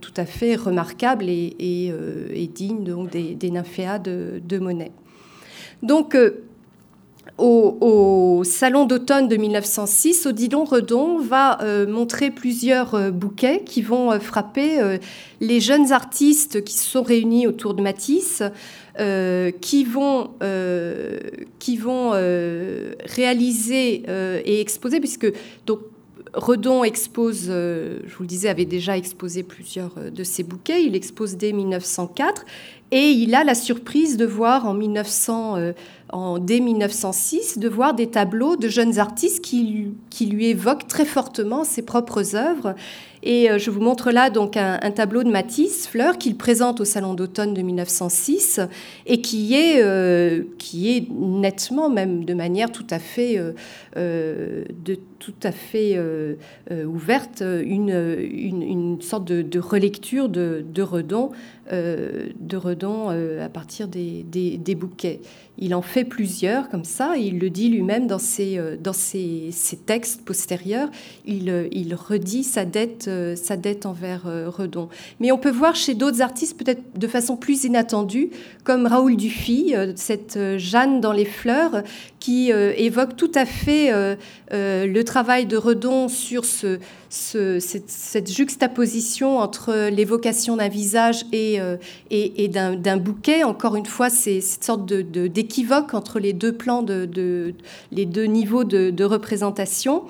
tout 0.00 0.14
à 0.16 0.24
fait 0.24 0.54
remarquable 0.54 1.28
et, 1.28 1.56
et, 1.58 2.46
digne 2.46 2.84
donc 2.84 3.10
des, 3.10 3.34
des 3.34 3.50
nymphéas 3.50 3.98
de, 3.98 4.40
de 4.44 4.58
Monet. 4.58 4.92
Donc, 5.82 6.16
au, 7.40 8.42
Salon 8.44 8.86
d'automne 8.86 9.28
de 9.28 9.36
1906, 9.36 10.26
Odilon 10.26 10.64
Redon 10.64 11.18
va 11.18 11.60
euh, 11.62 11.86
montrer 11.86 12.30
plusieurs 12.30 12.94
euh, 12.94 13.10
bouquets 13.10 13.62
qui 13.64 13.82
vont 13.82 14.12
euh, 14.12 14.18
frapper 14.18 14.98
les 15.40 15.60
jeunes 15.60 15.92
artistes 15.92 16.62
qui 16.64 16.74
se 16.74 16.84
sont 16.84 17.02
réunis 17.02 17.46
autour 17.46 17.74
de 17.74 17.82
Matisse, 17.82 18.42
qui 19.60 19.84
vont, 19.84 20.30
qui 21.58 21.76
vont 21.76 22.10
réaliser 22.10 24.02
et 24.44 24.60
exposer, 24.60 25.00
puisque 25.00 25.32
Redon 26.34 26.84
expose, 26.84 27.46
je 27.46 28.14
vous 28.16 28.22
le 28.22 28.26
disais, 28.26 28.48
avait 28.48 28.66
déjà 28.66 28.96
exposé 28.96 29.42
plusieurs 29.42 29.94
de 30.12 30.24
ses 30.24 30.42
bouquets. 30.42 30.84
Il 30.84 30.94
expose 30.94 31.36
dès 31.36 31.52
1904 31.52 32.44
et 32.90 33.10
il 33.10 33.34
a 33.34 33.44
la 33.44 33.54
surprise 33.54 34.16
de 34.16 34.26
voir 34.26 34.66
en 34.66 34.74
1900 34.74 35.72
en, 36.12 36.38
dès 36.38 36.60
1906 36.60 37.58
de 37.58 37.68
voir 37.68 37.94
des 37.94 38.08
tableaux 38.08 38.56
de 38.56 38.68
jeunes 38.68 38.98
artistes 38.98 39.42
qui, 39.42 39.88
qui 40.10 40.26
lui 40.26 40.46
évoquent 40.46 40.86
très 40.86 41.04
fortement 41.04 41.64
ses 41.64 41.82
propres 41.82 42.36
œuvres 42.36 42.74
et 43.22 43.50
euh, 43.50 43.58
je 43.58 43.70
vous 43.70 43.80
montre 43.80 44.10
là 44.10 44.30
donc 44.30 44.56
un, 44.56 44.78
tableau 44.90 45.22
de 45.22 45.30
Matisse, 45.30 45.86
Fleur, 45.86 46.16
qu'il 46.18 46.36
présente 46.36 46.80
au 46.80 46.84
Salon 46.84 47.14
d'automne 47.14 47.54
de 47.54 47.62
1906 47.62 48.60
et 49.06 49.20
qui 49.20 49.54
est, 49.54 49.82
euh, 49.82 50.42
qui 50.58 50.96
est 50.96 51.10
nettement, 51.10 51.90
même 51.90 52.24
de 52.24 52.34
manière 52.34 52.72
tout 52.72 52.86
à 52.90 52.98
fait, 52.98 53.38
euh, 53.96 54.64
de, 54.84 54.98
tout 55.18 55.34
à 55.42 55.52
fait 55.52 55.98
ouverte, 56.86 57.42
une, 57.42 57.90
une, 57.90 59.02
sorte 59.02 59.24
de, 59.24 59.58
relecture 59.58 60.28
de, 60.28 60.64
de 60.66 60.82
Redon, 60.82 61.30
de 61.70 62.56
Redon 62.56 63.08
à 63.10 63.48
partir 63.50 63.86
des, 63.88 64.24
des, 64.24 64.74
bouquets. 64.74 65.20
Il 65.60 65.74
en 65.74 65.82
fait 65.82 66.04
plusieurs 66.04 66.68
comme 66.68 66.84
ça, 66.84 67.16
il 67.16 67.38
le 67.38 67.50
dit 67.50 67.68
lui-même 67.68 68.06
dans, 68.06 68.18
ses, 68.18 68.60
dans 68.80 68.92
ses, 68.92 69.50
textes 69.86 70.24
postérieurs, 70.24 70.88
il, 71.26 71.68
il 71.72 71.94
redit 71.94 72.44
sa 72.44 72.64
dette 72.64 73.08
euh, 73.08 73.36
sa 73.36 73.56
dette 73.56 73.86
envers 73.86 74.26
euh, 74.26 74.48
Redon. 74.48 74.88
Mais 75.20 75.32
on 75.32 75.38
peut 75.38 75.50
voir 75.50 75.74
chez 75.74 75.94
d'autres 75.94 76.22
artistes, 76.22 76.56
peut-être 76.56 76.98
de 76.98 77.06
façon 77.06 77.36
plus 77.36 77.64
inattendue, 77.64 78.30
comme 78.64 78.86
Raoul 78.86 79.16
Dufy, 79.16 79.74
euh, 79.74 79.92
cette 79.96 80.38
Jeanne 80.56 81.00
dans 81.00 81.12
les 81.12 81.24
fleurs, 81.24 81.82
qui 82.18 82.50
évoque 82.50 83.16
tout 83.16 83.32
à 83.34 83.46
fait 83.46 83.90
le 84.50 85.02
travail 85.02 85.46
de 85.46 85.56
Redon 85.56 86.08
sur 86.08 86.44
ce, 86.44 86.78
cette, 87.10 88.30
juxtaposition 88.30 89.38
entre 89.38 89.88
l'évocation 89.90 90.56
d'un 90.56 90.68
visage 90.68 91.24
et, 91.32 91.58
et, 92.10 92.48
d'un 92.48 92.96
bouquet. 92.96 93.42
Encore 93.42 93.74
une 93.74 93.86
fois, 93.86 94.10
c'est 94.10 94.40
cette 94.40 94.64
sorte 94.64 94.86
d'équivoque 94.86 95.90
de, 95.90 95.96
entre 95.96 96.20
les 96.20 96.32
deux 96.32 96.52
plans, 96.52 96.82
de, 96.82 97.54
les 97.90 98.06
deux 98.06 98.24
niveaux 98.24 98.64
de, 98.64 99.04
représentation. 99.04 100.04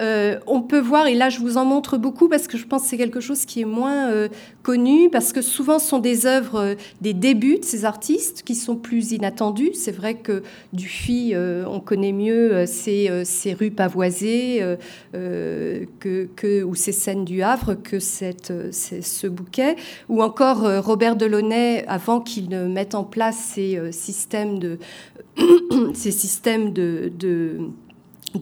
Euh, 0.00 0.38
on 0.46 0.62
peut 0.62 0.80
voir, 0.80 1.06
et 1.06 1.14
là 1.14 1.28
je 1.28 1.40
vous 1.40 1.56
en 1.56 1.64
montre 1.64 1.98
beaucoup 1.98 2.28
parce 2.28 2.48
que 2.48 2.56
je 2.56 2.66
pense 2.66 2.82
que 2.82 2.88
c'est 2.88 2.96
quelque 2.96 3.20
chose 3.20 3.44
qui 3.44 3.60
est 3.60 3.66
moins 3.66 4.10
euh, 4.10 4.28
connu, 4.62 5.10
parce 5.10 5.32
que 5.32 5.42
souvent 5.42 5.78
ce 5.78 5.88
sont 5.88 5.98
des 5.98 6.26
œuvres, 6.26 6.60
euh, 6.60 6.74
des 7.00 7.12
débuts 7.12 7.58
de 7.58 7.64
ces 7.64 7.84
artistes 7.84 8.42
qui 8.42 8.54
sont 8.54 8.76
plus 8.76 9.12
inattendus. 9.12 9.72
C'est 9.74 9.92
vrai 9.92 10.14
que 10.14 10.42
Dufy, 10.72 11.34
on 11.36 11.80
connaît 11.80 12.12
mieux 12.12 12.64
ces, 12.66 13.26
rues 13.58 13.70
pavoisées 13.70 14.64
que, 15.12 16.62
ou 16.62 16.74
ces 16.74 16.92
scènes 16.92 17.24
du 17.24 17.42
Havre 17.42 17.74
que 17.74 17.98
cette, 17.98 18.52
ce 18.72 19.26
bouquet, 19.26 19.76
ou 20.08 20.22
encore 20.22 20.62
Robert 20.82 21.16
Delaunay, 21.16 21.84
avant 21.86 22.20
qu'il 22.20 22.48
ne 22.48 22.66
mette 22.66 22.94
en 22.94 23.04
place 23.04 23.36
ces 23.54 23.92
systèmes 23.92 24.58
de, 24.58 24.78
ces 25.94 26.10
systèmes 26.10 26.72
de 26.72 27.10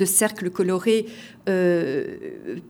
cercles 0.04 0.50
colorés 0.50 1.06
euh, 1.48 2.04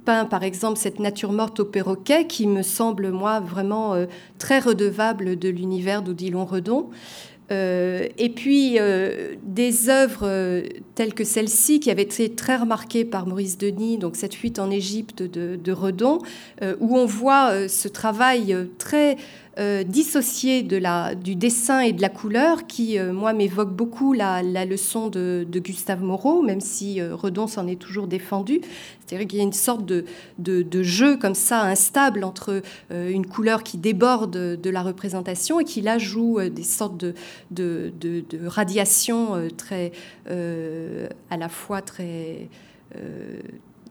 peint 0.05 0.25
par 0.25 0.45
exemple 0.45 0.79
cette 0.79 1.01
nature 1.01 1.33
morte 1.33 1.61
au 1.61 1.65
perroquet 1.65 2.27
qui 2.27 2.47
me 2.47 2.63
semble 2.63 3.11
moi 3.11 3.41
vraiment 3.41 3.95
euh, 3.95 4.07
très 4.39 4.61
redevable 4.61 5.39
de 5.39 5.49
l'univers 5.49 6.03
d'Odilon 6.03 6.45
Redon. 6.45 6.91
Euh, 7.51 8.07
et 8.19 8.29
puis 8.29 8.77
des 9.43 9.89
œuvres 9.89 10.63
telles 10.95 11.15
que 11.15 11.25
celle-ci, 11.25 11.81
qui 11.81 11.91
avait 11.91 12.03
été 12.03 12.35
très 12.35 12.57
remarquée 12.57 13.07
par 13.07 13.27
Maurice 13.27 13.57
Denis, 13.57 13.97
donc 13.97 14.17
cette 14.17 14.35
fuite 14.35 14.59
en 14.59 14.71
Égypte 14.71 15.23
de, 15.23 15.57
de 15.57 15.73
Redon, 15.73 16.19
où 16.61 16.99
on 16.99 17.07
voit 17.07 17.67
ce 17.67 17.89
travail 17.89 18.55
très 18.77 19.17
euh, 19.59 19.83
dissocié 19.83 20.63
de 20.63 20.77
la, 20.77 21.17
du 21.17 21.35
dessin 21.35 21.81
et 21.81 21.93
de 21.93 22.01
la 22.01 22.09
couleur 22.09 22.69
qui, 22.69 22.97
euh, 22.97 23.13
moi, 23.13 23.33
m'évoque 23.33 23.75
beaucoup 23.75 24.13
la, 24.13 24.41
leçon 24.65 25.09
de, 25.09 25.45
Gustave 25.53 26.01
Moreau, 26.01 26.43
même 26.43 26.61
si 26.61 27.01
euh, 27.01 27.17
Redon 27.17 27.49
s'en 27.49 27.67
est 27.67 27.75
toujours 27.75 28.07
défendu. 28.07 28.61
C'est-à-dire 29.05 29.27
qu'il 29.27 29.39
y 29.39 29.41
a 29.41 29.45
une 29.45 29.53
sorte 29.53 29.85
de, 29.85 30.05
de, 30.39 30.83
jeu 30.85 31.17
comme 31.17 31.35
ça, 31.35 31.63
instable, 31.63 32.23
entre 32.23 32.63
une 32.91 33.27
couleur 33.27 33.63
qui 33.65 33.79
déborde 33.79 34.31
de 34.31 34.71
la 34.71 34.83
représentation 34.83 35.59
et 35.61 35.65
qui 35.65 35.81
là 35.81 35.99
joue 35.99 36.39
des 36.51 36.63
sortes 36.63 36.99
de, 36.99 37.15
de, 37.51 37.91
de 38.01 38.47
radiations 38.47 39.49
très, 39.57 39.93
à 40.29 41.37
la 41.39 41.49
fois 41.49 41.81
très 41.81 42.51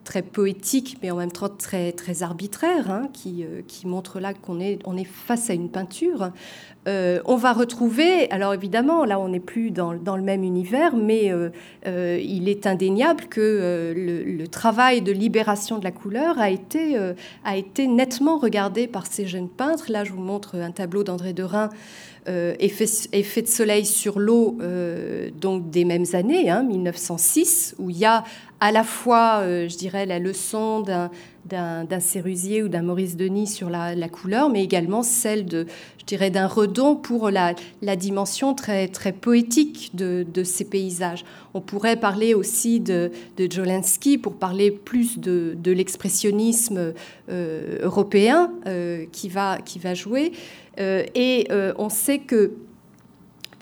très 0.07 0.21
poétique, 0.21 0.97
mais 1.03 1.11
en 1.11 1.17
même 1.17 1.33
temps 1.33 1.49
très, 1.49 1.91
très 1.91 2.23
arbitraire, 2.23 2.89
hein, 2.89 3.09
qui, 3.11 3.43
euh, 3.43 3.61
qui, 3.67 3.87
montre 3.87 4.21
là 4.21 4.33
qu'on 4.33 4.61
est, 4.61 4.79
on 4.85 4.95
est 4.95 5.03
face 5.03 5.49
à 5.49 5.53
une 5.53 5.69
peinture. 5.69 6.31
Euh, 6.87 7.19
on 7.25 7.35
va 7.35 7.51
retrouver, 7.51 8.31
alors 8.31 8.53
évidemment, 8.53 9.03
là 9.03 9.19
on 9.19 9.27
n'est 9.27 9.41
plus 9.41 9.69
dans, 9.69 9.93
dans, 9.93 10.15
le 10.15 10.23
même 10.23 10.45
univers, 10.45 10.95
mais 10.95 11.33
euh, 11.33 11.49
il 12.23 12.47
est 12.47 12.65
indéniable 12.65 13.25
que 13.25 13.93
le, 13.93 14.47
travail 14.47 15.01
de 15.01 15.11
libération 15.11 15.77
de 15.77 15.83
la 15.83 15.91
couleur 15.91 16.39
a 16.39 16.49
été, 16.49 16.97
a 17.43 17.57
été 17.57 17.85
nettement 17.85 18.37
regardé 18.37 18.87
par 18.87 19.05
ces 19.05 19.27
jeunes 19.27 19.49
peintres. 19.49 19.91
Là 19.91 20.05
je 20.05 20.13
vous 20.13 20.21
montre 20.21 20.55
un 20.55 20.71
tableau 20.71 21.03
d'André 21.03 21.33
Derain. 21.33 21.69
Effet, 22.27 22.85
effet, 23.13 23.41
de 23.41 23.47
soleil 23.47 23.85
sur 23.85 24.19
l'eau, 24.19 24.57
donc 25.39 25.69
des 25.69 25.85
mêmes 25.85 26.05
années, 26.13 26.49
hein, 26.49 26.63
1906, 26.63 27.75
où 27.79 27.89
il 27.89 27.97
y 27.97 28.05
a 28.05 28.23
à 28.59 28.71
la 28.71 28.83
fois, 28.83 29.39
euh, 29.41 29.67
je 29.69 29.77
dirais, 29.77 30.05
la 30.05 30.19
leçon 30.19 30.81
d'un 30.81 31.11
Sérusier 31.99 32.63
ou 32.63 32.67
d'un 32.67 32.81
Maurice 32.81 33.15
Denis 33.15 33.47
sur 33.47 33.69
la, 33.69 34.09
couleur, 34.09 34.49
mais 34.49 34.63
également 34.63 35.03
celle 35.03 35.45
de, 35.45 35.65
je 35.99 36.05
dirais, 36.05 36.29
d'un 36.29 36.47
Redon 36.47 36.95
pour 36.95 37.29
la, 37.29 37.55
dimension 37.95 38.53
très, 38.53 38.87
très 38.87 39.11
poétique 39.11 39.91
de, 39.95 40.25
ces 40.43 40.65
paysages. 40.65 41.25
On 41.53 41.61
pourrait 41.61 41.97
parler 41.97 42.33
aussi 42.33 42.79
de, 42.79 43.11
de 43.37 43.51
Jolensky 43.51 44.17
pour 44.17 44.35
parler 44.35 44.71
plus 44.71 45.19
de, 45.19 45.57
l'expressionnisme 45.65 46.93
euh, 47.29 47.77
européen 47.81 48.51
euh, 48.65 49.05
qui, 49.11 49.29
va, 49.29 49.57
qui 49.63 49.79
va 49.79 49.93
jouer. 49.93 50.31
et 50.77 51.47
on 51.77 51.89
sait 51.89 52.19
que 52.19 52.53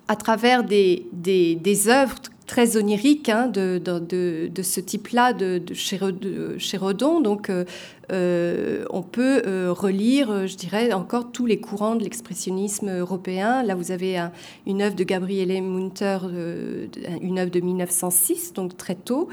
à 0.08 0.16
travers 0.16 0.64
des, 0.64 1.08
des, 1.14 1.56
des 1.56 1.88
œuvres 1.88 2.16
très 2.46 2.78
onirique 2.78 3.30
hein, 3.30 3.48
de, 3.48 3.82
de, 3.84 4.48
de, 4.48 4.64
ce 4.64 4.80
type-là 4.80 5.34
de, 5.34 5.62
chez, 5.74 5.98
Redon. 5.98 7.22
Donc, 7.22 7.50
euh, 7.50 7.66
on 8.10 9.02
peut 9.02 9.42
euh, 9.46 9.72
relire, 9.72 10.48
je 10.48 10.56
dirais, 10.56 10.94
encore 10.94 11.32
tous 11.32 11.46
les 11.46 11.60
courants 11.60 11.96
de 11.96 12.04
l'expressionnisme 12.04 12.90
européen. 12.90 13.64
Là, 13.64 13.76
vous 13.76 13.92
avez 13.92 14.18
une 14.66 14.82
œuvre 14.82 14.96
de 14.96 15.04
Gabriele 15.04 15.62
Munter, 15.62 16.18
une 17.22 17.40
œuvre 17.40 17.52
de 17.52 17.60
1906, 17.60 18.54
donc 18.54 18.78
très 18.78 18.96
tôt. 18.96 19.30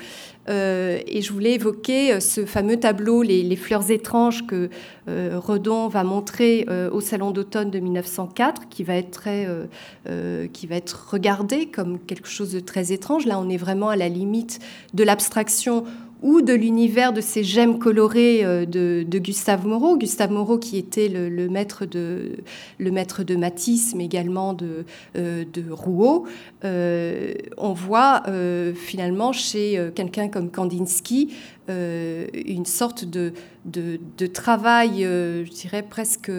et 0.49 1.21
je 1.23 1.33
voulais 1.33 1.55
évoquer 1.55 2.21
ce 2.21 2.45
fameux 2.47 2.79
tableau, 2.79 3.23
Les, 3.23 3.57
fleurs 3.57 3.91
étranges, 3.91 4.47
que 4.47 4.71
Redon 5.07 5.89
va 5.89 6.05
montrer 6.05 6.67
au 6.93 7.01
Salon 7.01 7.31
d'automne 7.31 7.71
de 7.71 7.79
1904, 7.79 8.69
qui 8.69 8.85
va 8.85 8.97
être 8.97 9.29
qui 10.53 10.67
va 10.67 10.77
être 10.77 11.09
regardé 11.11 11.67
comme 11.67 11.99
quelque 11.99 12.29
chose 12.29 12.53
de 12.53 12.61
très 12.61 12.93
étrange. 12.93 13.27
Là, 13.27 13.39
on 13.39 13.49
est 13.49 13.57
vraiment 13.57 13.89
à 13.89 13.97
la 13.97 14.09
limite 14.09 14.59
de 14.95 15.05
l'abstraction 15.05 15.85
ou 16.23 16.41
de 16.41 16.53
l'univers 16.53 17.13
de 17.13 17.21
ces 17.21 17.43
gemmes 17.43 17.79
colorées 17.79 18.45
euh, 18.45 18.65
de, 18.65 19.19
Gustave 19.19 19.67
Moreau. 19.67 19.97
Gustave 19.97 20.31
Moreau 20.31 20.59
qui 20.59 20.79
était 20.79 21.09
le, 21.09 21.49
maître, 21.49 21.85
de, 21.85 22.37
le 22.79 22.91
maître 22.91 23.25
de 23.25 23.37
Matisse, 23.37 23.95
mais 23.95 24.05
également 24.05 24.53
de, 24.53 24.85
euh, 25.17 25.45
de 25.53 25.65
Rouault. 25.71 26.27
Euh, 26.65 27.35
on 27.59 27.73
voit 27.73 28.23
finalement 28.75 29.33
chez 29.33 29.91
quelqu'un 29.95 30.29
comme 30.29 30.51
Kandinsky 30.51 31.35
une 31.69 32.67
sorte 32.67 33.05
de, 33.05 33.33
de 33.65 34.27
travail, 34.27 35.03
je 35.03 35.51
dirais 35.51 35.83
presque... 35.83 36.31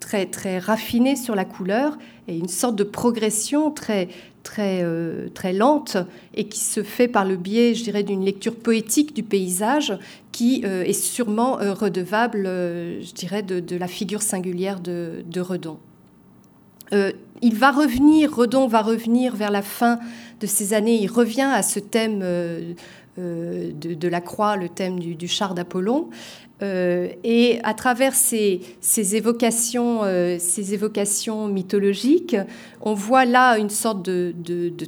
très, 0.00 0.26
très 0.26 0.58
raffiné 0.58 1.16
sur 1.16 1.34
la 1.34 1.46
couleur 1.46 1.96
et 2.28 2.36
une 2.36 2.48
sorte 2.48 2.76
de 2.76 2.84
progression 2.84 3.70
très, 3.70 4.08
très, 4.44 4.82
euh, 4.84 5.28
très 5.34 5.52
lente 5.52 5.96
et 6.34 6.46
qui 6.46 6.60
se 6.60 6.84
fait 6.84 7.08
par 7.08 7.24
le 7.24 7.34
biais, 7.36 7.74
je 7.74 7.82
dirais, 7.82 8.04
d'une 8.04 8.24
lecture 8.24 8.54
poétique 8.54 9.16
du 9.16 9.24
paysage 9.24 9.98
qui 10.30 10.62
euh, 10.64 10.84
est 10.84 10.92
sûrement 10.92 11.60
euh, 11.60 11.72
redevable, 11.72 12.44
je 12.44 13.12
dirais, 13.12 13.42
de, 13.42 13.76
la 13.76 13.88
figure 13.88 14.22
singulière 14.22 14.78
de, 14.78 15.40
Redon. 15.40 15.78
Il 17.42 17.54
va 17.54 17.70
revenir, 17.70 18.34
Redon 18.34 18.66
va 18.66 18.82
revenir 18.82 19.34
vers 19.36 19.50
la 19.50 19.62
fin 19.62 19.98
de 20.40 20.46
ces 20.46 20.74
années, 20.74 21.00
il 21.00 21.10
revient 21.10 21.50
à 21.52 21.62
ce 21.62 21.78
thème 21.78 22.20
de, 23.16 24.08
la 24.08 24.20
croix, 24.20 24.56
le 24.56 24.68
thème 24.68 24.98
du, 24.98 25.28
char 25.28 25.54
d'Apollon. 25.54 26.08
Euh, 26.62 27.08
et 27.24 27.58
à 27.64 27.74
travers 27.74 28.14
ces, 28.14 28.60
évocations, 29.14 30.04
euh, 30.04 30.36
ces 30.38 30.72
évocations 30.72 31.48
mythologiques, 31.48 32.36
on 32.80 32.94
voit 32.94 33.24
là 33.24 33.58
une 33.58 33.70
sorte 33.70 34.02
de, 34.02 34.32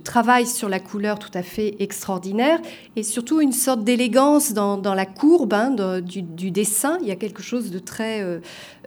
travail 0.05 0.47
sur 0.47 0.69
la 0.69 0.79
couleur 0.79 1.19
tout 1.19 1.31
à 1.35 1.43
fait 1.43 1.75
extraordinaire 1.81 2.61
et 2.95 3.03
surtout 3.03 3.41
une 3.41 3.53
sorte 3.53 3.83
d'élégance 3.83 4.53
dans, 4.53 4.95
la 4.95 5.07
courbe 5.07 5.55
hein, 5.55 6.01
du, 6.01 6.51
dessin. 6.51 6.99
Il 7.03 7.09
y 7.09 7.11
a 7.11 7.17
quelque 7.17 7.43
chose 7.43 7.71
de 7.71 7.81
très, 7.81 8.23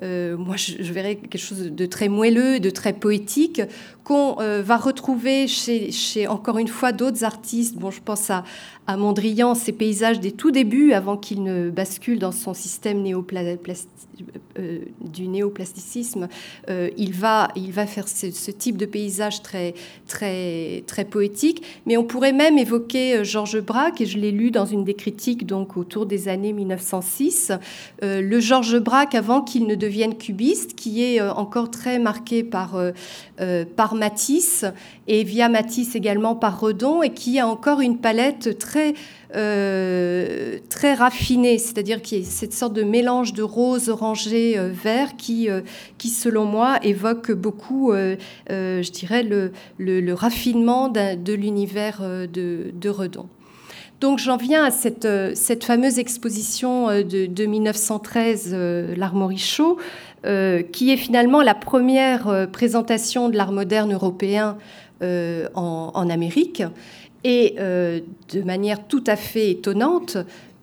euh, 0.02 0.38
moi 0.38 0.56
je, 0.56 0.94
verrais 0.94 1.16
quelque 1.16 1.38
chose 1.38 1.72
de 1.72 1.86
très 1.86 2.08
moelleux, 2.08 2.60
de 2.60 2.70
très 2.70 2.94
poétique 2.94 3.49
Merci 3.58 3.70
qu'on 4.10 4.38
va 4.64 4.78
retrouver 4.78 5.48
chez, 5.48 6.28
encore 6.28 6.58
une 6.58 6.68
fois 6.68 6.92
d'autres 6.92 7.24
artistes. 7.24 7.78
Bon, 7.78 7.92
je 7.92 8.02
pense 8.02 8.32
à, 8.32 8.44
Mondrian, 8.98 9.54
ces 9.54 9.72
paysages 9.72 10.20
des 10.20 10.32
tout 10.32 10.50
débuts 10.50 10.94
avant 10.94 11.16
qu'il 11.16 11.44
ne 11.44 11.70
bascule 11.70 12.18
dans 12.18 12.32
son 12.32 12.56
système 12.56 13.04
euh, 14.58 14.80
du 15.00 15.28
néoplasticisme, 15.28 16.28
euh, 16.70 16.90
il, 16.98 17.14
va, 17.14 17.50
il 17.56 17.72
va 17.72 17.86
faire 17.86 18.08
ce, 18.08 18.52
type 18.52 18.78
de 18.78 18.86
paysage 18.86 19.42
très, 19.42 19.74
très, 20.08 20.84
très 20.88 21.06
poétique. 21.06 21.64
Mais 21.86 21.96
on 21.98 22.04
pourrait 22.04 22.34
même 22.34 22.58
évoquer 22.58 23.18
euh, 23.18 23.24
Georges 23.24 23.62
Braque, 23.62 24.02
et 24.02 24.06
je 24.06 24.18
l'ai 24.18 24.32
lu 24.32 24.52
dans 24.52 24.66
une 24.66 24.84
des 24.84 24.96
critiques 24.96 25.46
donc, 25.46 25.78
autour 25.78 26.06
des 26.06 26.28
années 26.28 26.54
1906, 26.54 27.52
le 28.02 28.40
Georges 28.40 28.80
Braque 28.80 29.16
avant 29.16 29.42
qu'il 29.42 29.68
ne 29.68 29.76
devienne 29.76 30.18
cubiste, 30.18 30.76
qui 30.76 31.04
est 31.04 31.22
encore 31.22 31.72
très 31.72 32.00
marqué 32.00 32.44
par, 32.44 32.78
par 33.76 33.96
Matisse, 34.00 34.66
et 35.08 35.24
via 35.24 35.50
Matisse 35.50 35.96
également 35.96 36.36
par 36.36 36.60
Redon, 36.60 37.04
et 37.04 37.12
qui 37.12 37.40
a 37.40 37.48
encore 37.48 37.82
une 37.82 38.00
palette 38.00 38.58
très 38.58 38.96
euh, 39.36 40.58
très 40.70 40.96
raffiné, 40.96 41.60
c'est-à-dire 41.60 42.02
qu'il 42.02 42.20
y 42.20 42.22
a 42.24 42.26
cette 42.26 42.54
sorte 42.54 42.74
de 42.74 42.82
mélange 42.82 43.34
de 43.34 43.44
rose, 43.44 43.88
orangé, 43.88 44.58
euh, 44.58 44.72
vert 44.74 45.18
qui, 45.18 45.52
euh, 45.52 45.62
qui, 46.00 46.10
selon 46.10 46.46
moi, 46.46 46.80
évoque 46.82 47.32
beaucoup, 47.32 47.94
je 47.94 48.92
dirais, 48.92 49.22
le, 49.22 49.52
le, 49.78 50.14
raffinement 50.14 50.90
de 50.90 51.34
l'univers 51.34 52.02
de, 52.02 52.90
Redon. 52.90 53.28
Donc 54.02 54.18
j'en 54.18 54.38
viens 54.38 54.64
à 54.64 54.72
cette, 54.72 55.08
cette, 55.36 55.64
fameuse 55.64 56.00
exposition 56.00 56.88
de, 56.88 57.28
de 57.28 57.46
1913, 57.46 58.56
l'Armorichaud, 60.24 60.70
qui 60.72 60.92
est 60.92 60.98
finalement 60.98 61.42
la 61.42 61.56
première 61.56 62.48
présentation 62.52 63.30
de 63.30 63.38
l'art 63.38 63.52
moderne 63.52 63.94
européen 63.94 64.58
en, 65.02 65.92
en, 65.94 66.10
Amérique. 66.10 66.64
Et 67.24 67.56
de 67.58 68.42
manière 68.44 68.86
tout 68.88 69.04
à 69.08 69.16
fait 69.16 69.52
étonnante, 69.52 70.18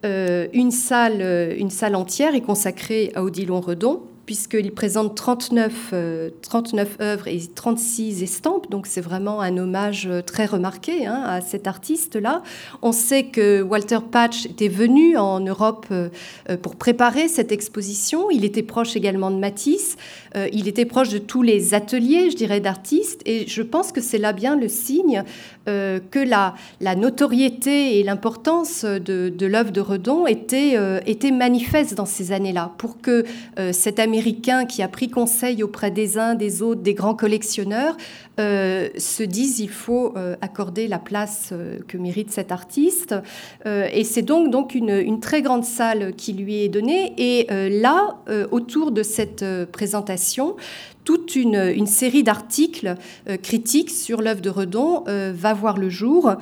une, 0.04 0.70
salle, 0.70 1.54
une 1.58 1.70
salle 1.70 1.94
entière 1.94 2.34
est 2.34 2.40
consacrée 2.40 3.12
à 3.14 3.22
Odilon 3.22 3.60
Redon 3.60 4.02
puisqu'il 4.26 4.72
présente 4.72 5.14
39, 5.14 5.94
39 6.42 6.96
euh, 7.00 7.12
œuvres 7.12 7.28
et 7.28 7.40
36 7.54 8.24
estampes. 8.24 8.68
Donc 8.70 8.86
c'est 8.88 9.00
vraiment 9.00 9.40
un 9.40 9.56
hommage 9.56 10.08
euh, 10.10 10.20
très 10.20 10.46
remarqué 10.46 11.06
hein, 11.06 11.22
à 11.24 11.40
cet 11.40 11.68
artiste-là. 11.68 12.42
On 12.82 12.90
sait 12.90 13.26
que 13.26 13.62
Walter 13.62 14.00
Patch 14.10 14.46
était 14.46 14.68
venu 14.68 15.16
en 15.16 15.38
Europe 15.40 15.86
euh, 15.92 16.08
pour 16.60 16.74
préparer 16.74 17.28
cette 17.28 17.52
exposition. 17.52 18.30
Il 18.30 18.44
était 18.44 18.64
proche 18.64 18.96
également 18.96 19.30
de 19.30 19.36
Matisse. 19.36 19.96
Il 20.52 20.68
était 20.68 20.84
proche 20.84 21.08
de 21.08 21.18
tous 21.18 21.42
les 21.42 21.72
ateliers, 21.72 22.30
je 22.30 22.36
dirais, 22.36 22.60
d'artistes. 22.60 23.22
Et 23.24 23.46
je 23.46 23.62
pense 23.62 23.92
que 23.92 24.02
c'est 24.02 24.18
là 24.18 24.32
bien 24.32 24.56
le 24.56 24.68
signe 24.68 25.24
que 25.66 26.18
la, 26.18 26.54
notoriété 26.96 27.98
et 27.98 28.02
l'importance 28.02 28.84
de, 28.84 29.46
l'œuvre 29.46 29.70
de 29.70 29.80
Redon 29.80 30.26
étaient, 30.26 30.76
étaient 31.06 31.30
manifestes 31.30 31.94
dans 31.94 32.06
ces 32.06 32.32
années-là. 32.32 32.72
Pour 32.78 33.00
que 33.00 33.24
cette 33.72 33.98
Amérique 33.98 34.16
américains 34.16 34.64
qui 34.64 34.82
a 34.82 34.88
pris 34.88 35.08
conseil 35.08 35.62
auprès 35.62 35.90
des 35.90 36.18
uns, 36.18 36.34
des 36.34 36.62
autres, 36.62 36.80
des 36.80 36.94
grands 36.94 37.14
collectionneurs, 37.14 37.96
euh, 38.40 38.88
se 38.96 39.22
disent 39.22 39.60
il 39.60 39.70
faut 39.70 40.14
euh, 40.16 40.36
accorder 40.40 40.88
la 40.88 40.98
place 40.98 41.50
euh, 41.52 41.78
que 41.86 41.96
mérite 41.96 42.30
cet 42.30 42.50
artiste. 42.50 43.14
et 43.64 44.04
c'est 44.04 44.22
donc, 44.22 44.50
donc 44.50 44.74
une, 44.74 45.20
très 45.20 45.42
grande 45.42 45.64
salle 45.64 46.14
qui 46.14 46.32
lui 46.32 46.64
est 46.64 46.68
donnée. 46.68 47.12
Et 47.18 47.46
là, 47.70 48.16
autour 48.50 48.90
de 48.90 49.02
cette 49.02 49.44
présentation, 49.72 50.56
toute 51.06 51.36
une, 51.36 51.86
série 51.86 52.22
d'articles 52.22 52.96
critiques 53.42 53.90
sur 53.90 54.20
l'œuvre 54.20 54.42
de 54.42 54.50
Redon 54.50 55.04
va 55.06 55.54
voir 55.54 55.78
le 55.78 55.88
jour. 55.88 56.32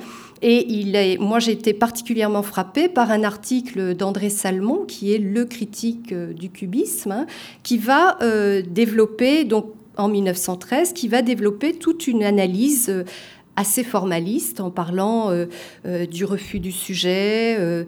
Et 0.41 1.17
moi, 1.19 1.39
j'ai 1.39 1.51
été 1.51 1.73
particulièrement 1.73 2.43
frappée 2.43 2.89
par 2.89 3.11
un 3.11 3.23
article 3.23 3.95
d'André 3.95 4.29
Salmon, 4.29 4.83
qui 4.85 5.13
est 5.13 5.19
le 5.19 5.45
critique 5.45 6.13
du 6.13 6.49
cubisme, 6.49 7.11
hein, 7.11 7.27
qui 7.63 7.77
va 7.77 8.17
développer 8.67 9.45
donc 9.45 9.67
en 9.97 10.07
1913 10.07 10.93
qui 10.93 11.07
va 11.07 11.21
développer 11.21 11.73
toute 11.73 12.07
une 12.07 12.23
analyse 12.23 12.89
euh, 12.89 13.03
assez 13.55 13.83
formaliste 13.83 14.59
en 14.59 14.69
parlant 14.69 15.31
euh, 15.31 15.45
euh, 15.85 16.05
du 16.05 16.25
refus 16.25 16.59
du 16.59 16.71
sujet. 16.71 17.57
Euh, 17.59 17.85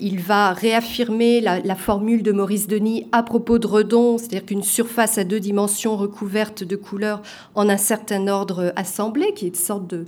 il 0.00 0.20
va 0.20 0.52
réaffirmer 0.52 1.40
la, 1.40 1.74
formule 1.74 2.22
de 2.22 2.32
Maurice 2.32 2.66
Denis 2.66 3.06
à 3.12 3.22
propos 3.22 3.58
de 3.58 3.66
Redon, 3.66 4.16
c'est-à-dire 4.16 4.46
qu'une 4.46 4.62
surface 4.62 5.18
à 5.18 5.24
deux 5.24 5.40
dimensions 5.40 5.96
recouverte 5.96 6.64
de 6.64 6.76
couleurs 6.76 7.20
en 7.54 7.68
un 7.68 7.76
certain 7.76 8.28
ordre 8.28 8.72
assemblé, 8.76 9.34
qui 9.34 9.46
est 9.46 9.48
une 9.48 9.54
sorte 9.54 9.86
de, 9.88 10.06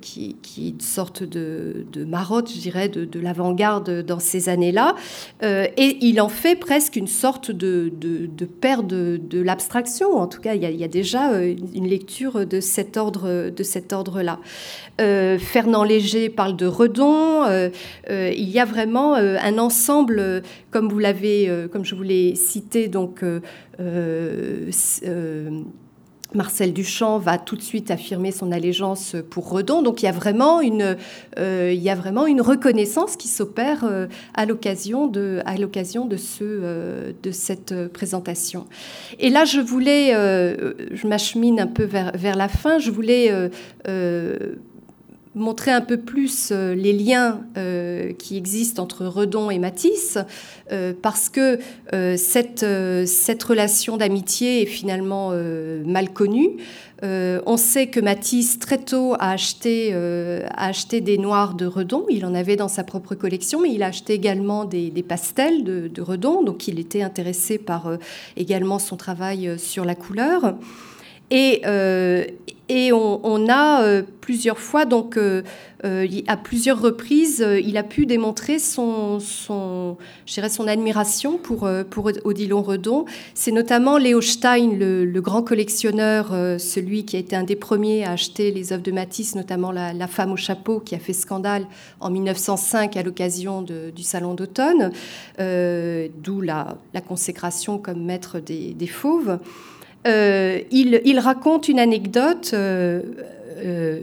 qui, 0.00 0.36
qui, 0.42 0.70
une 0.70 0.80
sorte 0.80 1.22
de, 1.22 1.86
de 1.92 2.04
marotte, 2.04 2.50
je 2.52 2.58
dirais, 2.58 2.88
de, 2.88 3.20
l'avant-garde 3.20 4.02
dans 4.04 4.18
ces 4.18 4.48
années-là. 4.48 4.94
et 5.42 5.98
il 6.00 6.20
en 6.20 6.28
fait 6.28 6.56
presque 6.56 6.96
une 6.96 7.06
sorte 7.06 7.50
de, 7.50 7.92
de, 8.00 8.44
père 8.44 8.82
de, 8.82 9.20
l'abstraction. 9.32 10.16
En 10.16 10.26
tout 10.26 10.40
cas, 10.40 10.54
il 10.54 10.62
y, 10.62 10.84
a, 10.84 10.88
déjà 10.88 11.40
une 11.42 11.86
lecture 11.86 12.46
de 12.46 12.60
cet 12.60 12.96
ordre-là. 12.96 14.38
Euh, 15.00 15.38
Fernand 15.38 15.84
Léger 15.84 16.28
parle 16.28 16.56
de 16.56 16.66
Redon. 16.66 17.44
Euh, 17.44 17.70
euh, 18.10 18.32
il 18.36 18.48
y 18.48 18.60
a 18.60 18.64
vraiment 18.64 19.14
un 19.14 19.58
ensemble, 19.58 20.42
comme 20.70 20.88
vous 20.88 20.98
l'avez, 20.98 21.50
comme 21.72 21.84
je 21.84 21.94
vous 21.94 22.02
l'ai 22.02 22.34
cité, 22.34 22.88
donc 22.88 23.24
Marcel 26.34 26.72
Duchamp 26.72 27.18
va 27.18 27.38
tout 27.38 27.56
de 27.56 27.62
suite 27.62 27.90
affirmer 27.90 28.32
son 28.32 28.52
allégeance 28.52 29.16
pour 29.30 29.50
Redon. 29.50 29.82
Donc 29.82 30.02
il 30.02 30.06
y 30.06 30.08
a 30.08 30.12
vraiment 30.12 30.60
une, 30.60 30.96
euh, 31.38 31.72
il 31.74 31.82
y 31.82 31.90
a 31.90 31.94
vraiment 31.94 32.26
une 32.26 32.40
reconnaissance 32.40 33.16
qui 33.16 33.28
s'opère 33.28 33.84
euh, 33.84 34.06
à 34.34 34.46
l'occasion 34.46 35.06
de, 35.06 35.40
à 35.46 35.56
l'occasion 35.56 36.06
de, 36.06 36.16
ce, 36.16 36.42
euh, 36.42 37.12
de 37.22 37.30
cette 37.30 37.88
présentation. 37.88 38.66
Et 39.18 39.30
là, 39.30 39.44
je 39.44 39.60
voulais, 39.60 40.12
je 40.12 41.06
m'achemine 41.06 41.60
un 41.60 41.66
peu 41.66 41.84
vers, 41.84 42.12
vers 42.14 42.36
la 42.36 42.48
fin, 42.48 42.78
je 42.78 42.90
voulais 42.90 43.30
montrer 45.34 45.70
un 45.70 45.80
peu 45.80 45.96
plus 45.96 46.50
euh, 46.50 46.74
les 46.74 46.92
liens 46.92 47.40
euh, 47.56 48.12
qui 48.12 48.36
existent 48.36 48.82
entre 48.82 49.06
Redon 49.06 49.50
et 49.50 49.58
Matisse, 49.58 50.18
euh, 50.70 50.92
parce 51.00 51.28
que 51.28 51.58
cette, 52.16 52.64
cette 53.06 53.42
relation 53.42 53.96
d'amitié 53.96 54.62
est 54.62 54.66
finalement 54.66 55.32
mal 55.84 56.12
connue. 56.12 56.56
on 57.02 57.56
sait 57.56 57.88
que 57.88 58.00
Matisse, 58.00 58.58
très 58.58 58.78
tôt, 58.78 59.14
a 59.18 59.32
acheté, 59.32 59.92
a 59.94 60.66
acheté 60.66 61.00
des 61.00 61.18
noirs 61.18 61.54
de 61.54 61.66
Redon. 61.66 62.06
Il 62.08 62.24
en 62.24 62.34
avait 62.34 62.56
dans 62.56 62.68
sa 62.68 62.84
propre 62.84 63.14
collection, 63.14 63.60
mais 63.60 63.72
il 63.72 63.82
a 63.82 63.88
acheté 63.88 64.14
également 64.14 64.64
des, 64.64 64.90
pastels 65.06 65.64
de, 65.64 66.02
Redon. 66.02 66.42
Donc 66.42 66.68
il 66.68 66.78
était 66.78 67.02
intéressé 67.02 67.58
par 67.58 67.90
également 68.36 68.78
son 68.78 68.96
travail 68.96 69.58
sur 69.58 69.84
la 69.84 69.94
couleur. 69.94 70.54
Et, 71.30 71.62
et 72.68 72.92
on, 72.92 73.48
a 73.48 73.82
euh, 73.82 74.02
plusieurs 74.20 74.58
fois, 74.58 74.84
donc 74.84 75.16
euh, 75.16 75.42
à 76.28 76.36
plusieurs 76.36 76.80
reprises, 76.80 77.44
il 77.64 77.76
a 77.76 77.82
pu 77.82 78.06
démontrer 78.06 78.58
son, 78.58 79.18
son, 79.18 79.98
son 80.26 80.68
admiration 80.68 81.38
pour, 81.38 81.68
pour 81.90 82.10
Odilon 82.24 82.62
Redon. 82.62 83.04
C'est 83.34 83.50
notamment 83.50 83.98
Léo 83.98 84.20
Stein, 84.20 84.70
le, 84.78 85.20
grand 85.20 85.42
collectionneur, 85.42 86.28
celui 86.58 87.04
qui 87.04 87.16
a 87.16 87.18
été 87.18 87.34
un 87.34 87.42
des 87.42 87.56
premiers 87.56 88.04
à 88.04 88.12
acheter 88.12 88.52
les 88.52 88.72
œuvres 88.72 88.82
de 88.82 88.92
Matisse, 88.92 89.34
notamment 89.34 89.72
la, 89.72 90.06
femme 90.06 90.32
au 90.32 90.36
chapeau, 90.36 90.78
qui 90.78 90.94
a 90.94 90.98
fait 90.98 91.12
scandale 91.12 91.66
en 92.00 92.10
1905 92.10 92.96
à 92.96 93.02
l'occasion 93.02 93.62
du 93.62 94.02
Salon 94.02 94.34
d'automne, 94.34 94.92
d'où 95.38 96.40
la, 96.40 96.76
consécration 97.08 97.78
comme 97.78 98.04
maître 98.04 98.38
des 98.38 98.86
fauves. 98.86 99.38
Euh, 100.06 100.60
il, 100.70 101.18
raconte 101.20 101.68
une 101.68 101.78
anecdote 101.78 102.50
euh, 102.54 103.02
euh, 103.64 104.00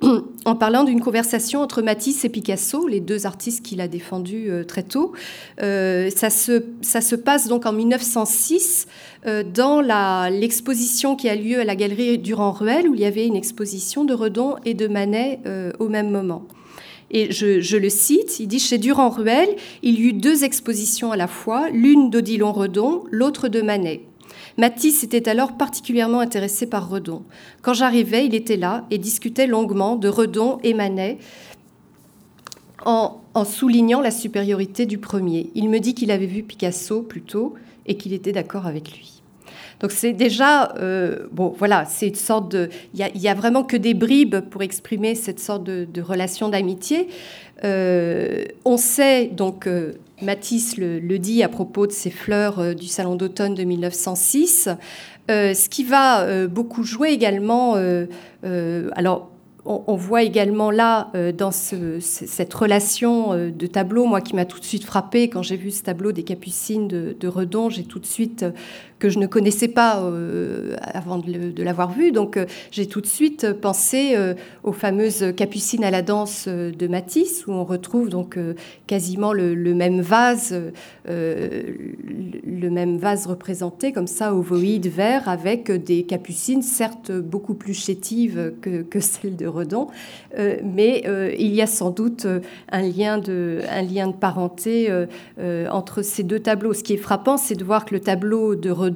en 0.44 0.56
parlant 0.56 0.82
d'une 0.82 1.00
conversation 1.00 1.60
entre 1.60 1.80
Matisse 1.82 2.24
et 2.24 2.28
Picasso, 2.28 2.88
les 2.88 3.00
deux 3.00 3.26
artistes 3.26 3.64
qu'il 3.64 3.80
a 3.80 3.86
défendus 3.86 4.50
très 4.66 4.82
tôt. 4.82 5.12
ça, 5.58 6.30
se, 6.30 7.14
passe 7.14 7.48
donc 7.48 7.66
en 7.66 7.72
1906 7.72 8.86
dans 9.54 10.28
l'exposition 10.30 11.16
qui 11.16 11.28
a 11.28 11.36
lieu 11.36 11.60
à 11.60 11.64
la 11.64 11.76
galerie 11.76 12.18
Durand-Ruel, 12.18 12.88
où 12.88 12.94
il 12.94 13.00
y 13.00 13.04
avait 13.04 13.26
une 13.26 13.36
exposition 13.36 14.04
de 14.04 14.14
Redon 14.14 14.56
et 14.64 14.74
de 14.74 14.88
Manet 14.88 15.40
au 15.78 15.88
même 15.88 16.10
moment. 16.10 16.46
Et 17.10 17.32
je, 17.32 17.60
je, 17.60 17.76
le 17.76 17.88
cite, 17.88 18.38
il 18.38 18.48
dit 18.48 18.58
Chez 18.58 18.78
Durand-Ruel, 18.78 19.48
il 19.82 19.98
y 19.98 20.08
eut 20.08 20.12
deux 20.12 20.44
expositions 20.44 21.10
à 21.12 21.16
la 21.16 21.26
fois, 21.26 21.68
l'une 21.70 22.10
d'Odilon 22.10 22.52
Redon, 22.52 23.04
l'autre 23.10 23.48
de 23.48 23.62
Manet. 23.62 24.07
Matisse 24.58 25.04
était 25.04 25.28
alors 25.28 25.56
particulièrement 25.56 26.18
intéressé 26.18 26.66
par 26.66 26.90
Redon. 26.90 27.22
Quand 27.62 27.74
j'arrivais, 27.74 28.26
il 28.26 28.34
était 28.34 28.56
là 28.56 28.84
et 28.90 28.98
discutait 28.98 29.46
longuement 29.46 29.94
de 29.94 30.08
Redon 30.08 30.58
et 30.64 30.74
Manet 30.74 31.18
en, 32.84 33.20
soulignant 33.44 34.00
la 34.00 34.10
supériorité 34.10 34.84
du 34.84 34.98
premier. 34.98 35.50
Il 35.54 35.70
me 35.70 35.78
dit 35.78 35.94
qu'il 35.94 36.10
avait 36.10 36.26
vu 36.26 36.42
Picasso 36.42 37.02
plus 37.02 37.22
tôt 37.22 37.54
et 37.86 37.96
qu'il 37.96 38.12
était 38.12 38.32
d'accord 38.32 38.66
avec 38.66 38.90
lui. 38.90 39.22
Donc 39.78 39.92
c'est 39.92 40.12
déjà, 40.12 40.74
euh, 40.78 41.28
bon 41.30 41.54
voilà, 41.56 41.84
c'est 41.84 42.08
une 42.08 42.14
sorte 42.16 42.50
de... 42.50 42.68
Il 42.94 43.06
n'y 43.14 43.28
a, 43.28 43.34
vraiment 43.34 43.62
que 43.62 43.76
des 43.76 43.94
bribes 43.94 44.40
pour 44.40 44.62
exprimer 44.62 45.14
cette 45.14 45.38
sorte 45.38 45.62
de, 45.62 46.00
relation 46.00 46.48
d'amitié. 46.48 47.08
Euh, 47.62 48.44
on 48.64 48.76
sait 48.76 49.26
donc, 49.26 49.68
euh, 49.68 49.92
Matisse 50.20 50.76
le, 50.76 51.00
dit 51.18 51.42
à 51.42 51.48
propos 51.48 51.86
de 51.86 51.92
ces 51.92 52.10
fleurs 52.10 52.58
euh, 52.58 52.74
du 52.74 52.86
Salon 52.86 53.14
d'automne 53.14 53.54
de 53.54 53.64
1906. 53.64 54.68
Euh, 55.30 55.54
ce 55.54 55.68
qui 55.68 55.84
va 55.84 56.22
euh, 56.22 56.48
beaucoup 56.48 56.82
jouer 56.82 57.10
également, 57.10 57.74
alors 58.44 59.30
on, 59.64 59.96
voit 59.96 60.22
également 60.22 60.70
là, 60.70 61.12
dans 61.36 61.50
cette 61.50 62.54
relation 62.54 63.34
de 63.34 63.66
tableau, 63.66 64.06
moi 64.06 64.22
qui 64.22 64.34
m'a 64.34 64.46
tout 64.46 64.58
de 64.58 64.64
suite 64.64 64.84
frappé 64.84 65.28
quand 65.28 65.42
j'ai 65.42 65.56
vu 65.56 65.70
ce 65.70 65.82
tableau 65.82 66.12
des 66.12 66.22
Capucines 66.22 66.88
de 66.88 67.28
Redon, 67.28 67.68
j'ai 67.68 67.84
tout 67.84 67.98
de 67.98 68.06
suite 68.06 68.46
que 68.98 69.08
je 69.08 69.18
ne 69.18 69.26
connaissais 69.26 69.68
pas 69.68 70.00
euh, 70.00 70.76
avant 70.80 71.18
de, 71.18 71.62
l'avoir 71.62 71.92
vu. 71.92 72.12
Donc 72.12 72.36
euh, 72.36 72.46
j'ai 72.70 72.86
tout 72.86 73.00
de 73.00 73.06
suite 73.06 73.52
pensé 73.52 74.14
euh, 74.16 74.34
aux 74.64 74.72
fameuses 74.72 75.32
capucines 75.36 75.84
à 75.84 75.90
la 75.90 76.02
danse 76.02 76.48
de 76.48 76.88
Matisse, 76.88 77.46
où 77.46 77.52
on 77.52 77.64
retrouve 77.64 78.08
donc 78.08 78.38
quasiment 78.86 79.32
le, 79.32 79.54
même 79.74 80.00
vase, 80.00 80.54
le 81.06 82.70
même 82.70 82.98
vase 82.98 83.26
représenté 83.26 83.92
comme 83.92 84.06
ça, 84.06 84.34
ovoïde, 84.34 84.88
vert, 84.88 85.28
avec 85.28 85.70
des 85.70 86.02
capucines, 86.04 86.62
certes 86.62 87.12
beaucoup 87.12 87.54
plus 87.54 87.74
chétives 87.74 88.54
que, 88.60 89.00
celles 89.00 89.36
de 89.36 89.46
Redon, 89.46 89.88
mais 90.36 91.04
il 91.38 91.54
y 91.54 91.62
a 91.62 91.66
sans 91.66 91.90
doute 91.90 92.26
un 92.70 92.82
lien 92.82 93.18
de, 93.18 93.60
un 93.70 93.82
lien 93.82 94.08
de 94.08 94.16
parenté 94.16 94.92
entre 95.70 96.02
ces 96.02 96.22
deux 96.22 96.40
tableaux. 96.40 96.72
Ce 96.72 96.82
qui 96.82 96.94
est 96.94 96.98
frappant, 96.98 97.36
c'est 97.36 97.54
de 97.54 97.64
voir 97.64 97.84
que 97.84 97.94
le 97.94 98.00
tableau 98.00 98.54
de 98.54 98.70
Redon 98.70 98.87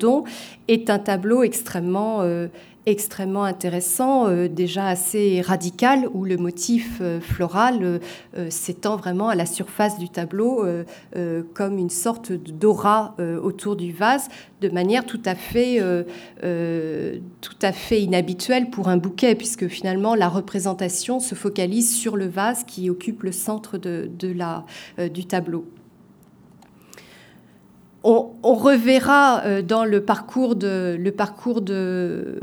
est 0.68 0.90
un 0.90 0.98
tableau 0.98 1.42
extrêmement, 1.42 2.22
euh, 2.22 2.48
extrêmement 2.86 3.44
intéressant, 3.44 4.28
euh, 4.28 4.48
déjà 4.48 4.86
assez 4.86 5.40
radical, 5.40 6.08
où 6.12 6.24
le 6.24 6.36
motif 6.36 6.98
euh, 7.00 7.20
floral 7.20 8.00
s'étend 8.48 8.96
vraiment 8.96 9.28
à 9.28 9.34
la 9.34 9.46
surface 9.46 9.98
du 9.98 10.08
tableau 10.08 10.64
comme 11.54 11.78
une 11.78 11.90
sorte 11.90 12.32
d'aura 12.32 13.14
autour 13.42 13.76
du 13.76 13.92
vase, 13.92 14.28
de 14.60 14.68
manière 14.68 15.04
tout 15.04 15.20
à 15.24 15.34
fait, 15.34 15.80
tout 16.40 17.58
à 17.62 17.72
fait 17.72 18.02
inhabituelle 18.02 18.70
pour 18.70 18.88
un 18.88 18.96
bouquet, 18.96 19.34
puisque 19.34 19.68
finalement 19.68 20.14
la 20.14 20.28
représentation 20.28 21.20
se 21.20 21.34
focalise 21.34 21.94
sur 21.94 22.16
le 22.16 22.26
vase 22.26 22.64
qui 22.64 22.90
occupe 22.90 23.22
le 23.22 23.32
centre 23.32 23.78
de, 23.78 24.32
la, 24.32 24.64
du 25.12 25.26
tableau. 25.26 25.66
On, 28.04 28.54
reverra 28.54 29.62
dans 29.62 29.84
le 29.84 30.02
parcours 30.02 30.56
de, 30.56 30.96
le 30.98 31.12
parcours 31.12 31.60
de, 31.60 32.40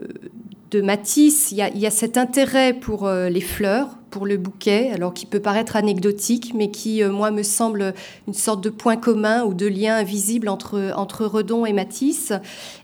de 0.71 0.81
Matisse, 0.81 1.51
il 1.51 1.57
y, 1.57 1.85
a, 1.85 1.91
cet 1.91 2.17
intérêt 2.17 2.73
pour 2.73 3.07
euh, 3.07 3.29
les 3.29 3.41
fleurs, 3.41 3.87
pour 4.11 4.25
le 4.25 4.37
bouquet, 4.37 4.91
alors 4.93 5.13
qui 5.13 5.25
peut 5.25 5.39
paraître 5.39 5.75
anecdotique, 5.75 6.53
mais 6.53 6.69
qui, 6.69 7.01
euh, 7.01 7.11
moi, 7.11 7.31
me 7.31 7.43
semble 7.43 7.93
une 8.27 8.33
sorte 8.33 8.63
de 8.63 8.69
point 8.69 8.95
commun 8.95 9.43
ou 9.43 9.53
de 9.53 9.65
lien 9.65 9.95
invisible 9.95 10.47
entre, 10.47 10.93
entre 10.95 11.25
Redon 11.25 11.65
et 11.65 11.73
Matisse. 11.73 12.33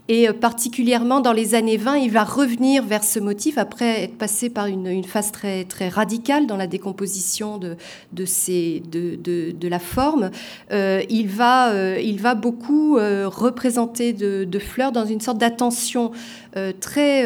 Et 0.07 0.29
euh, 0.29 0.33
particulièrement 0.33 1.19
dans 1.19 1.33
les 1.33 1.55
années 1.55 1.77
20, 1.77 1.97
il 1.97 2.11
va 2.11 2.23
revenir 2.23 2.83
vers 2.83 3.03
ce 3.03 3.19
motif 3.19 3.57
après 3.57 4.03
être 4.03 4.17
passé 4.17 4.49
par 4.49 4.67
une, 4.67 5.03
phase 5.03 5.31
très, 5.31 5.63
très 5.65 5.89
radicale 5.89 6.47
dans 6.47 6.57
la 6.57 6.67
décomposition 6.67 7.57
de, 7.57 7.75
de, 8.13 8.25
de, 8.89 9.51
de, 9.51 9.67
la 9.67 9.79
forme. 9.79 10.29
il, 10.71 11.27
va, 11.27 11.99
il 11.99 12.19
va 12.19 12.35
beaucoup 12.35 12.95
représenter 12.95 14.13
de, 14.13 14.59
fleurs 14.59 14.91
dans 14.91 15.05
une 15.05 15.21
sorte 15.21 15.37
d'attention 15.37 16.11
très, 16.79 17.25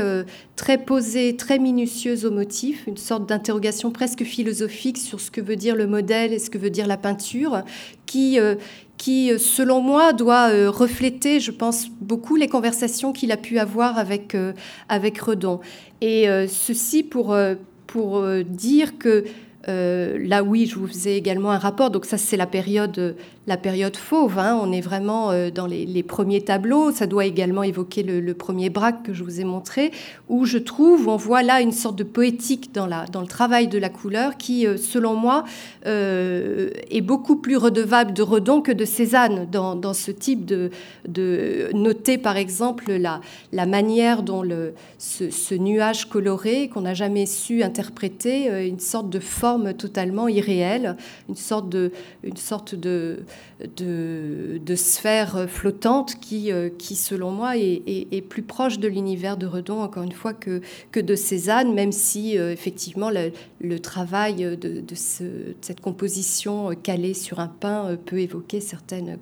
très 0.59 0.77
posée, 0.77 1.37
très 1.37 1.57
minutieuse 1.57 2.25
au 2.25 2.31
motif, 2.31 2.85
une 2.85 2.97
sorte 2.97 3.25
d'interrogation 3.25 3.91
presque 3.91 4.23
philosophique 4.23 4.97
sur 4.97 5.21
ce 5.21 5.31
que 5.31 5.39
veut 5.39 5.55
dire 5.55 5.73
le 5.73 5.87
modèle 5.87 6.33
et 6.33 6.39
ce 6.39 6.49
que 6.49 6.57
veut 6.57 6.69
dire 6.69 6.85
la 6.85 6.97
peinture, 6.97 7.63
qui, 8.05 8.39
euh, 8.41 8.55
qui 8.99 9.31
selon 9.39 9.81
moi, 9.81 10.11
doit 10.11 10.51
euh, 10.51 10.69
refléter, 10.69 11.39
je 11.39 11.51
pense, 11.51 11.87
beaucoup 12.01 12.35
les 12.35 12.49
conversations 12.49 13.13
qu'il 13.13 13.31
a 13.31 13.37
pu 13.37 13.57
avoir 13.57 13.97
avec, 13.97 14.35
euh, 14.35 14.51
avec 14.89 15.17
Redon. 15.17 15.61
Et 16.01 16.27
ceci 16.47 17.03
pour, 17.03 17.35
pour 17.87 18.23
dire 18.45 18.97
que 18.97 19.25
là, 19.65 20.43
oui, 20.43 20.65
je 20.65 20.75
vous 20.75 20.87
faisais 20.87 21.17
également 21.17 21.51
un 21.51 21.57
rapport. 21.57 21.89
Donc 21.89 22.05
ça, 22.05 22.17
c'est 22.17 22.37
la 22.37 22.45
période 22.45 23.17
la 23.49 23.57
période 23.57 23.97
fauve. 23.97 24.37
Hein. 24.37 24.57
On 24.61 24.71
est 24.71 24.79
vraiment 24.79 25.31
euh, 25.31 25.49
dans 25.49 25.65
les, 25.65 26.03
premiers 26.03 26.41
tableaux. 26.41 26.91
Ça 26.91 27.07
doit 27.07 27.25
également 27.25 27.63
évoquer 27.63 28.03
le, 28.03 28.33
premier 28.33 28.69
braque 28.69 29.03
que 29.03 29.13
je 29.13 29.23
vous 29.23 29.41
ai 29.41 29.43
montré, 29.43 29.91
où 30.29 30.45
je 30.45 30.59
trouve, 30.59 31.07
on 31.07 31.17
voit 31.17 31.43
là 31.43 31.59
une 31.59 31.71
sorte 31.71 31.97
de 31.97 32.03
poétique 32.03 32.73
dans, 32.73 32.85
le 32.85 33.27
travail 33.27 33.67
de 33.67 33.77
la 33.77 33.89
couleur 33.89 34.37
qui, 34.37 34.65
euh, 34.65 34.77
selon 34.77 35.15
moi, 35.15 35.43
euh, 35.87 36.69
est 36.91 37.01
beaucoup 37.01 37.37
plus 37.37 37.57
redevable 37.57 38.13
de 38.13 38.21
Redon 38.21 38.61
que 38.61 38.71
de 38.71 38.85
Cézanne 38.85 39.47
dans, 39.51 39.93
ce 39.93 40.11
type 40.11 40.45
de, 40.45 40.69
noter, 41.73 42.19
par 42.19 42.37
exemple, 42.37 42.93
la, 42.93 43.19
la 43.51 43.65
manière 43.65 44.21
dont 44.21 44.43
le, 44.43 44.73
ce, 44.99 45.55
nuage 45.55 46.05
coloré 46.05 46.69
qu'on 46.69 46.81
n'a 46.81 46.93
jamais 46.93 47.25
su 47.25 47.63
interpréter, 47.63 48.67
une 48.67 48.79
sorte 48.79 49.09
de 49.09 49.19
forme 49.19 49.73
totalement 49.73 50.27
irréelle, 50.27 50.95
une 51.27 51.35
sorte 51.35 51.67
de 51.67 51.91
de, 53.77 54.75
sphère 54.75 55.49
flottante 55.49 56.19
qui, 56.19 56.51
euh, 56.51 56.69
qui 56.69 56.95
selon 56.95 57.31
moi, 57.31 57.57
est, 57.57 58.23
plus 58.29 58.43
proche 58.43 58.79
de 58.79 58.87
l'univers 58.87 59.37
de 59.37 59.45
Redon, 59.45 59.81
encore 59.81 60.03
une 60.03 60.11
fois, 60.11 60.33
que, 60.33 60.61
que 60.91 60.99
de 60.99 61.15
Cézanne, 61.15 61.73
même 61.73 61.91
si, 61.91 62.37
euh, 62.37 62.51
effectivement, 62.51 63.09
le, 63.09 63.79
travail 63.79 64.57
de, 64.57 64.83
cette 64.95 65.81
composition 65.81 66.69
calée 66.75 67.13
sur 67.13 67.39
un 67.39 67.47
pain 67.47 67.87
euh, 67.87 67.95
peut 67.95 68.19
évoquer 68.19 68.61
certaines 68.61 69.17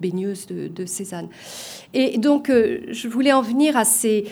baigneuse 0.00 0.46
de, 0.48 0.86
Cézanne. 0.86 1.28
Et 1.94 2.18
donc, 2.18 2.50
euh, 2.50 2.80
je 2.90 3.08
voulais 3.08 3.32
en 3.32 3.42
venir 3.42 3.76
à 3.76 3.84
ces, 3.84 4.24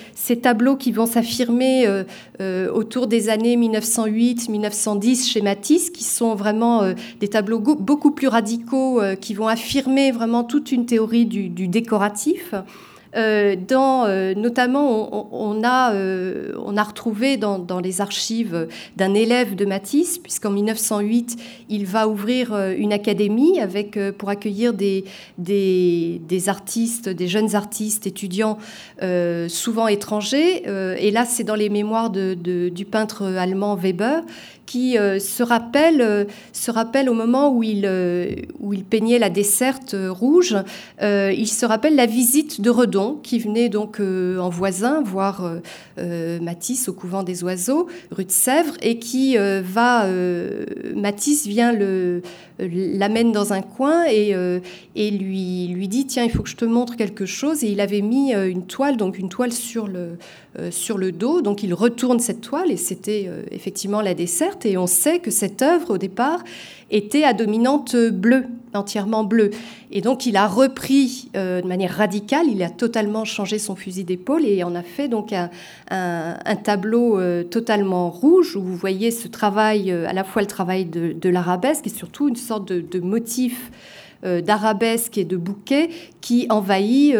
tableaux 0.42 0.76
qui 0.76 0.92
vont 0.92 1.06
s'affirmer 1.06 1.86
euh, 1.86 2.04
euh, 2.40 2.70
autour 2.72 3.06
des 3.06 3.28
années 3.28 3.56
1908-1910 3.56 5.28
chez 5.28 5.40
Matisse, 5.40 5.90
qui 5.90 6.04
sont 6.04 6.34
vraiment 6.34 6.82
des 7.20 7.28
tableaux 7.28 7.60
beaucoup 7.60 8.10
plus 8.10 8.28
radicaux, 8.28 9.00
qui 9.20 9.34
vont 9.34 9.48
affirmer 9.48 10.10
vraiment 10.10 10.44
toute 10.44 10.72
une 10.72 10.86
théorie 10.86 11.26
du 11.26 11.68
décoratif. 11.68 12.54
Euh, 13.16 13.56
euh, 13.72 14.34
notamment, 14.34 15.32
on, 15.32 15.62
a, 15.64 15.92
euh, 15.94 16.52
on 16.64 16.76
a 16.76 16.82
retrouvé 16.82 17.36
dans, 17.36 17.80
les 17.82 18.00
archives 18.00 18.68
d'un 18.96 19.14
élève 19.14 19.54
de 19.54 19.64
Matisse, 19.64 20.18
puisqu'en 20.18 20.50
1908, 20.50 21.36
il 21.68 21.86
va 21.86 22.08
ouvrir 22.08 22.56
une 22.76 22.92
académie 22.92 23.58
pour 24.18 24.28
accueillir 24.28 24.72
des, 24.74 25.04
artistes, 26.46 27.08
des 27.08 27.28
jeunes 27.28 27.54
artistes 27.54 28.06
étudiants, 28.06 28.58
souvent 29.48 29.88
étrangers. 29.88 30.62
et 30.66 31.10
là, 31.10 31.24
c'est 31.24 31.44
dans 31.44 31.54
les 31.54 31.68
mémoires 31.68 32.10
du 32.10 32.86
peintre 32.90 33.24
allemand 33.24 33.74
Weber 33.74 34.22
qui 34.66 34.98
euh, 34.98 35.18
se, 35.18 35.42
rappelle, 35.42 36.00
euh, 36.00 36.24
se 36.52 36.70
rappelle 36.70 37.08
au 37.08 37.14
moment 37.14 37.54
où 37.54 37.62
il, 37.62 37.84
euh, 37.84 38.34
où 38.60 38.72
il 38.72 38.84
peignait 38.84 39.18
la 39.18 39.30
desserte 39.30 39.96
rouge, 40.08 40.56
il 41.00 41.46
se 41.46 41.66
rappelle 41.66 41.96
la 41.96 42.06
visite 42.06 42.60
de 42.60 42.70
Redon, 42.70 43.18
qui 43.22 43.38
venait 43.38 43.68
donc 43.68 44.00
en 44.00 44.48
voisin 44.48 45.02
voir 45.02 45.58
Matisse 45.96 46.88
au 46.88 46.92
couvent 46.92 47.22
des 47.22 47.44
oiseaux, 47.44 47.88
rue 48.10 48.24
de 48.24 48.30
Sèvres, 48.30 48.74
et 48.82 48.98
qui 48.98 49.36
va, 49.36 50.06
Matisse 50.94 51.46
vient 51.46 51.76
l'amène 52.58 53.32
dans 53.32 53.52
un 53.52 53.62
coin 53.62 54.04
et, 54.08 54.34
et 54.96 55.10
lui, 55.10 55.68
lui 55.68 55.88
dit 55.88 56.06
tiens 56.06 56.24
il 56.24 56.30
faut 56.30 56.42
que 56.42 56.48
je 56.48 56.56
te 56.56 56.64
montre 56.64 56.96
quelque 56.96 57.26
chose. 57.26 57.64
Et 57.64 57.68
il 57.68 57.80
avait 57.80 58.02
mis 58.02 58.32
une 58.32 58.66
toile 58.66 58.96
donc 58.96 59.18
une 59.18 59.28
toile 59.28 59.52
sur 59.52 59.86
le, 59.86 60.16
sur 60.70 60.98
le 60.98 61.12
dos. 61.12 61.42
Donc 61.42 61.62
il 61.62 61.74
retourne 61.74 62.18
cette 62.18 62.40
toile 62.40 62.70
et 62.70 62.76
c'était 62.76 63.28
effectivement 63.50 64.00
la 64.00 64.14
desserte 64.14 64.53
et 64.64 64.76
on 64.76 64.86
sait 64.86 65.18
que 65.18 65.30
cette 65.30 65.62
œuvre, 65.62 65.94
au 65.94 65.98
départ, 65.98 66.42
était 66.90 67.24
à 67.24 67.32
dominante 67.32 67.96
bleue, 67.96 68.44
entièrement 68.72 69.24
bleue. 69.24 69.50
Et 69.90 70.00
donc 70.00 70.26
il 70.26 70.36
a 70.36 70.46
repris 70.46 71.30
euh, 71.36 71.60
de 71.60 71.66
manière 71.66 71.96
radicale, 71.96 72.46
il 72.48 72.62
a 72.62 72.70
totalement 72.70 73.24
changé 73.24 73.58
son 73.58 73.76
fusil 73.76 74.04
d'épaule 74.04 74.44
et 74.44 74.62
en 74.64 74.74
a 74.74 74.82
fait 74.82 75.08
donc 75.08 75.32
un, 75.32 76.56
tableau 76.62 77.18
euh, 77.18 77.42
totalement 77.42 78.10
rouge 78.10 78.56
où 78.56 78.62
vous 78.62 78.76
voyez 78.76 79.10
ce 79.10 79.28
travail, 79.28 79.90
euh, 79.90 80.08
à 80.08 80.12
la 80.12 80.24
fois 80.24 80.42
le 80.42 80.48
travail 80.48 80.84
de, 80.84 81.28
l'arabesque 81.28 81.86
et 81.86 81.90
surtout 81.90 82.28
une 82.28 82.36
sorte 82.36 82.68
de, 82.68 83.00
motif 83.00 83.70
d'arabesque 84.22 85.18
et 85.18 85.24
de 85.24 85.36
bouquet 85.36 85.90
qui 86.22 86.46
envahit, 86.48 87.14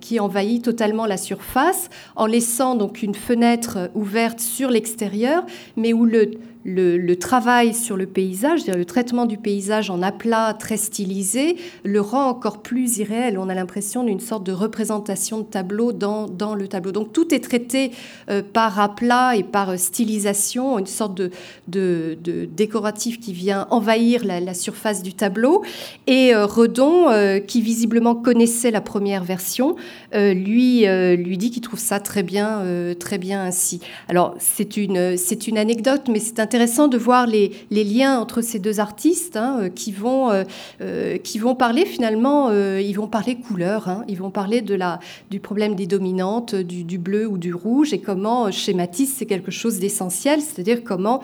qui 0.00 0.20
envahit 0.20 0.62
totalement 0.62 1.06
la 1.06 1.16
surface 1.16 1.88
en 2.14 2.26
laissant 2.26 2.74
donc 2.74 3.02
une 3.02 3.14
fenêtre 3.14 3.90
ouverte 3.94 4.38
sur 4.38 4.68
l'extérieur, 4.68 5.46
mais 5.76 5.94
où 5.94 6.04
le, 6.04 6.32
le, 6.64 7.14
travail 7.14 7.74
sur 7.74 7.96
le 7.96 8.06
paysage, 8.06 8.66
le 8.66 8.84
traitement 8.84 9.26
du 9.26 9.36
paysage 9.36 9.90
en 9.90 10.02
aplat 10.02 10.54
très 10.54 10.76
stylisé, 10.76 11.56
le 11.84 12.00
rend 12.00 12.28
encore 12.28 12.62
plus 12.62 12.98
irréel. 12.98 13.38
On 13.38 13.48
a 13.48 13.54
l'impression 13.54 14.04
d'une 14.04 14.20
sorte 14.20 14.44
de 14.44 14.52
représentation 14.52 15.38
de 15.38 15.44
tableau 15.44 15.92
dans, 15.92 16.26
dans 16.26 16.54
le 16.54 16.68
tableau. 16.68 16.92
Donc 16.92 17.12
tout 17.12 17.34
est 17.34 17.40
traité 17.40 17.90
euh, 18.30 18.42
par 18.42 18.78
aplat 18.78 19.36
et 19.36 19.42
par 19.42 19.78
stylisation, 19.78 20.78
une 20.78 20.86
sorte 20.86 21.14
de, 21.14 21.30
de, 21.68 22.16
décoratif 22.44 23.20
qui 23.20 23.32
vient 23.32 23.66
envahir 23.70 24.24
la, 24.24 24.54
surface 24.54 25.02
du 25.02 25.14
tableau. 25.14 25.62
Et 26.06 26.34
euh, 26.34 26.46
Redon, 26.46 27.08
euh, 27.08 27.38
qui 27.38 27.62
visiblement 27.62 28.14
connaissait 28.14 28.70
la 28.70 28.80
première 28.80 29.24
version, 29.24 29.76
lui, 30.12 30.84
lui 31.16 31.38
dit 31.38 31.50
qu'il 31.50 31.62
trouve 31.62 31.78
ça 31.78 31.98
très 32.00 32.22
bien, 32.22 32.62
très 32.98 33.18
bien 33.18 33.44
ainsi. 33.44 33.80
Alors 34.08 34.34
c'est 34.38 34.76
une, 34.76 35.16
une 35.46 35.58
anecdote, 35.58 36.02
mais 36.08 36.18
c'est 36.18 36.38
un 36.38 36.46
intéressant 36.52 36.86
de 36.86 36.98
voir 36.98 37.26
les, 37.26 37.50
liens 37.70 38.20
entre 38.20 38.42
ces 38.42 38.58
deux 38.58 38.78
artistes 38.78 39.38
hein, 39.38 39.60
euh, 39.62 39.68
qui, 39.70 39.90
vont, 39.90 40.30
euh, 40.30 40.44
euh, 40.82 41.16
qui 41.16 41.38
vont 41.38 41.54
parler 41.54 41.86
finalement, 41.86 42.52
ils 42.52 42.92
vont 42.92 43.06
parler 43.06 43.36
couleur, 43.36 43.88
hein. 43.88 44.04
ils 44.06 44.18
vont 44.18 44.30
parler 44.30 44.60
de 44.60 44.74
la, 44.74 45.00
du 45.30 45.40
problème 45.40 45.74
des 45.74 45.86
dominantes, 45.86 46.54
du, 46.54 46.98
bleu 46.98 47.26
ou 47.26 47.38
du 47.38 47.54
rouge, 47.54 47.94
et 47.94 48.00
comment 48.00 48.50
chez 48.50 48.74
Matisse 48.74 49.14
c'est 49.16 49.24
quelque 49.24 49.50
chose 49.50 49.78
d'essentiel, 49.78 50.42
c'est-à-dire 50.42 50.84
comment 50.84 51.22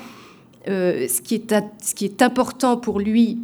ce, 0.66 1.20
qui 1.20 1.34
est, 1.34 1.54
ce 1.82 1.94
qui 1.94 2.06
est 2.06 2.22
important 2.22 2.78
pour 2.78 2.98
lui 2.98 3.38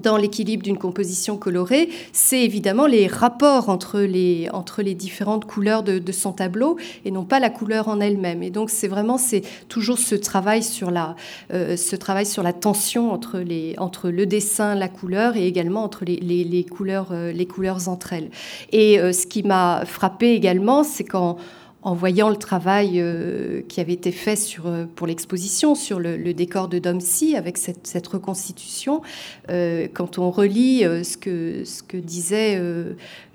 dans 0.00 0.16
l'équilibre 0.16 0.62
d'une 0.62 0.78
composition 0.78 1.36
colorée, 1.36 1.88
c'est 2.12 2.42
évidemment 2.42 2.86
les 2.86 3.06
rapports 3.06 3.68
entre 3.68 4.00
les, 4.00 4.48
entre 4.52 4.82
les 4.82 4.94
différentes 4.94 5.44
couleurs 5.44 5.82
de, 5.82 6.12
son 6.12 6.32
tableau 6.32 6.76
et 7.04 7.10
non 7.10 7.24
pas 7.24 7.40
la 7.40 7.50
couleur 7.50 7.88
en 7.88 8.00
elle-même. 8.00 8.42
Et 8.42 8.50
donc 8.50 8.70
c'est 8.70 8.88
vraiment 8.88 9.18
c'est 9.18 9.42
toujours 9.68 9.98
ce 9.98 10.14
travail 10.14 10.62
sur 10.62 10.90
la, 10.90 11.16
euh, 11.52 11.76
ce 11.76 11.96
travail 11.96 12.26
sur 12.26 12.42
la 12.42 12.52
tension 12.52 13.12
entre, 13.12 13.38
les, 13.38 13.74
entre 13.78 14.10
le 14.10 14.26
dessin, 14.26 14.74
la 14.74 14.88
couleur 14.88 15.36
et 15.36 15.46
également 15.46 15.82
entre 15.82 16.04
les, 16.04 16.16
les, 16.16 16.64
couleurs, 16.64 17.08
euh, 17.12 17.32
les 17.32 17.46
couleurs 17.46 17.88
entre 17.88 18.12
elles. 18.12 18.30
Et 18.72 18.98
euh, 18.98 19.12
ce 19.12 19.26
qui 19.26 19.42
m'a 19.42 19.84
frappé 19.84 20.32
également, 20.32 20.84
c'est 20.84 21.04
quand 21.04 21.36
en 21.84 21.92
voyant 21.92 22.30
le 22.30 22.36
travail 22.36 22.94
euh, 22.96 23.60
qui 23.68 23.80
avait 23.80 23.92
été 23.92 24.10
fait 24.10 24.36
sur, 24.36 24.66
euh, 24.66 24.86
pour 24.96 25.06
l'exposition 25.06 25.74
sur 25.74 26.00
le, 26.00 26.32
décor 26.32 26.68
de 26.68 26.78
Domcy 26.78 27.36
avec 27.36 27.58
cette, 27.58 28.06
reconstitution, 28.06 29.02
euh, 29.50 29.86
quand 29.92 30.18
on 30.18 30.30
relit 30.30 30.80
ce, 30.80 31.16
que, 31.16 31.96
disait, 31.96 32.60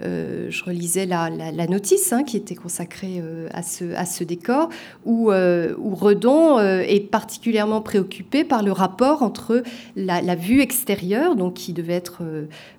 je 0.01 0.63
relisais 0.63 1.05
la, 1.05 1.29
la, 1.29 1.67
notice 1.67 2.11
hein, 2.11 2.23
qui 2.23 2.35
était 2.37 2.55
consacrée 2.55 3.21
à, 3.53 3.61
ce, 3.61 4.23
décor, 4.23 4.69
où, 5.05 5.31
où 5.31 5.95
Redon 5.95 6.59
est 6.59 7.09
particulièrement 7.09 7.81
préoccupé 7.81 8.43
par 8.43 8.63
le 8.63 8.71
rapport 8.71 9.21
entre 9.23 9.63
la, 9.95 10.35
vue 10.35 10.61
extérieure, 10.61 11.35
donc 11.35 11.53
qui 11.53 11.73
devait 11.73 11.93
être, 11.93 12.23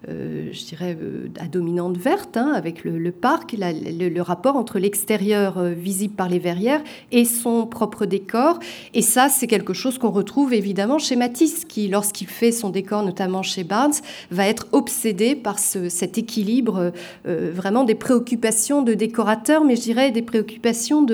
je 0.08 0.64
dirais, 0.66 0.98
à 1.38 1.46
dominante 1.46 1.96
verte, 1.96 2.36
hein, 2.36 2.52
avec 2.54 2.84
le, 2.84 3.12
parc, 3.12 3.54
le 3.56 4.20
rapport 4.20 4.56
entre 4.56 4.78
l'extérieur 4.78 5.59
euh, 5.60 5.72
visible 5.72 6.14
par 6.14 6.28
les 6.28 6.38
verrières 6.38 6.82
et 7.12 7.24
son 7.24 7.66
propre 7.66 8.06
décor. 8.06 8.58
Et 8.94 9.02
ça, 9.02 9.28
c'est 9.28 9.46
quelque 9.46 9.72
chose 9.72 9.98
qu'on 9.98 10.10
retrouve 10.10 10.52
évidemment 10.52 10.98
chez 10.98 11.16
Matisse, 11.16 11.64
qui, 11.64 11.88
lorsqu'il 11.88 12.26
fait 12.26 12.52
son 12.52 12.70
décor, 12.70 13.02
notamment 13.02 13.42
chez 13.42 13.64
Barnes, 13.64 13.94
va 14.30 14.46
être 14.46 14.66
obsédé 14.72 15.34
par 15.34 15.58
cet 15.58 16.18
équilibre, 16.18 16.92
euh, 17.26 17.52
vraiment 17.54 17.84
des 17.84 17.94
préoccupations 17.94 18.82
de 18.82 18.94
décorateurs, 18.94 19.64
mais 19.64 19.76
je 19.76 19.82
dirais 19.82 20.10
des 20.10 20.22
préoccupations 20.22 21.06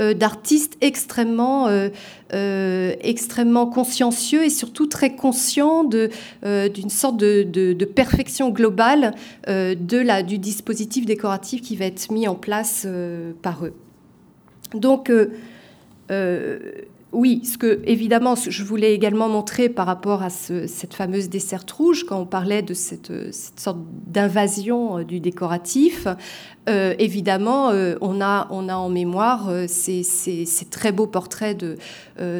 euh, 0.00 0.14
d'artistes 0.14 0.76
extrêmement, 0.80 1.68
extrêmement 2.30 3.66
consciencieux 3.66 4.44
et 4.44 4.50
surtout 4.50 4.86
très 4.86 5.14
conscients 5.16 5.84
d'une 5.84 6.90
sorte 6.90 7.16
de, 7.16 7.42
de, 7.42 7.84
perfection 7.84 8.50
globale 8.50 9.14
de 9.46 9.98
la, 9.98 10.22
du 10.22 10.38
dispositif 10.38 11.06
décoratif 11.06 11.62
qui 11.62 11.76
va 11.76 11.86
être 11.86 12.10
mis 12.10 12.28
en 12.28 12.34
place 12.34 12.86
par 13.42 13.64
eux. 13.64 13.74
Donc, 14.74 15.10
euh, 15.10 15.32
euh, 16.10 16.58
oui, 17.12 17.44
ce 17.44 17.58
que 17.58 17.80
évidemment, 17.86 18.36
je 18.36 18.62
voulais 18.62 18.94
également 18.94 19.28
montrer 19.28 19.68
par 19.68 19.86
rapport 19.86 20.22
à 20.22 20.30
cette 20.30 20.94
fameuse 20.94 21.28
desserte 21.28 21.68
rouge, 21.72 22.04
quand 22.04 22.20
on 22.20 22.26
parlait 22.26 22.62
de 22.62 22.72
cette, 22.72 23.12
sorte 23.56 23.78
d'invasion 24.06 24.98
euh, 24.98 25.04
du 25.04 25.18
décoratif, 25.18 26.06
évidemment, 26.68 27.72
on, 28.00 28.20
a, 28.20 28.46
on 28.50 28.68
a 28.68 28.76
en 28.76 28.88
mémoire 28.88 29.50
ces, 29.66 30.04
très 30.70 30.92
beaux 30.92 31.08
portraits 31.08 31.58
de, 31.58 31.76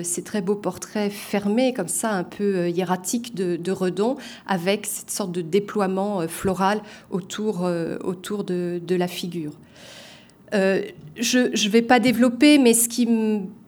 ces 0.04 0.22
très 0.22 0.40
beaux 0.40 0.54
portraits 0.54 1.10
fermés 1.10 1.74
comme 1.74 1.88
ça, 1.88 2.12
un 2.12 2.22
peu 2.22 2.68
hiératiques 2.68 3.34
de, 3.34 3.72
Redon, 3.72 4.18
avec 4.46 4.86
cette 4.86 5.10
sorte 5.10 5.32
de 5.32 5.40
déploiement 5.40 6.28
floral 6.28 6.80
autour, 7.10 7.68
autour 8.04 8.44
de 8.44 8.94
la 8.94 9.08
figure. 9.08 9.50
Euh, 10.54 10.82
je 11.16 11.38
ne 11.38 11.70
vais 11.70 11.82
pas 11.82 12.00
développer, 12.00 12.58
mais 12.58 12.74
ce 12.74 12.88
qui 12.88 13.06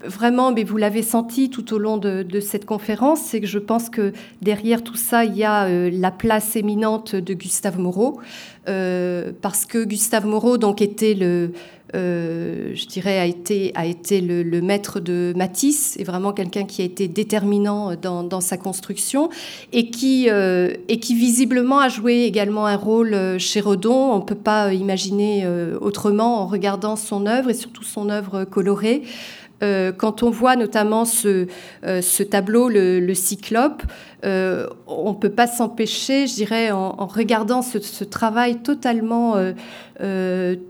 vraiment, 0.04 0.52
mais 0.52 0.64
vous 0.64 0.76
l'avez 0.76 1.02
senti 1.02 1.50
tout 1.50 1.74
au 1.74 1.78
long 1.78 1.96
de, 1.96 2.40
cette 2.40 2.64
conférence, 2.64 3.20
c'est 3.20 3.40
que 3.40 3.46
je 3.46 3.58
pense 3.58 3.88
que 3.88 4.12
derrière 4.40 4.82
tout 4.82 4.96
ça, 4.96 5.24
il 5.24 5.36
y 5.36 5.44
a 5.44 5.66
euh, 5.66 5.90
la 5.92 6.10
place 6.10 6.56
éminente 6.56 7.14
de 7.14 7.34
Gustave 7.34 7.78
Moreau, 7.78 8.20
euh, 8.68 9.32
parce 9.42 9.64
que 9.64 9.84
Gustave 9.84 10.26
Moreau 10.26 10.58
donc 10.58 10.82
était 10.82 11.14
le, 11.14 11.52
je 11.94 12.86
dirais, 12.86 13.18
a 13.18 13.26
été, 13.26 13.72
a 13.74 13.86
été 13.86 14.20
le, 14.20 14.60
maître 14.62 15.00
de 15.00 15.32
Matisse, 15.36 15.96
et 15.98 16.04
vraiment 16.04 16.32
quelqu'un 16.32 16.64
qui 16.64 16.82
a 16.82 16.84
été 16.84 17.08
déterminant 17.08 17.94
dans, 17.94 18.22
dans 18.22 18.40
sa 18.40 18.56
construction, 18.56 19.28
et 19.72 19.90
qui, 19.90 20.28
et 20.28 21.00
qui 21.00 21.14
visiblement 21.14 21.80
a 21.80 21.88
joué 21.88 22.22
également 22.22 22.66
un 22.66 22.76
rôle 22.76 23.38
chez 23.38 23.60
Redon. 23.60 24.12
On 24.12 24.18
ne 24.18 24.24
peut 24.24 24.34
pas 24.34 24.72
imaginer 24.72 25.46
autrement 25.80 26.42
en 26.42 26.46
regardant 26.46 26.96
son 26.96 27.26
œuvre 27.26 27.50
et 27.50 27.54
surtout 27.54 27.84
son 27.84 28.08
œuvre 28.08 28.44
colorée. 28.44 29.02
Euh, 29.62 29.92
quand 29.92 30.22
on 30.22 30.30
voit 30.30 30.56
notamment 30.56 31.04
ce, 31.04 31.46
euh, 31.84 32.02
ce 32.02 32.22
tableau, 32.22 32.68
le, 32.68 33.14
Cyclope, 33.14 33.82
euh, 34.24 34.66
on 34.86 35.10
ne 35.10 35.16
peut 35.16 35.30
pas 35.30 35.46
s'empêcher, 35.46 36.26
je 36.26 36.34
dirais, 36.34 36.70
en, 36.70 37.06
regardant 37.06 37.62
ce, 37.62 38.04
travail 38.04 38.58
totalement, 38.62 39.36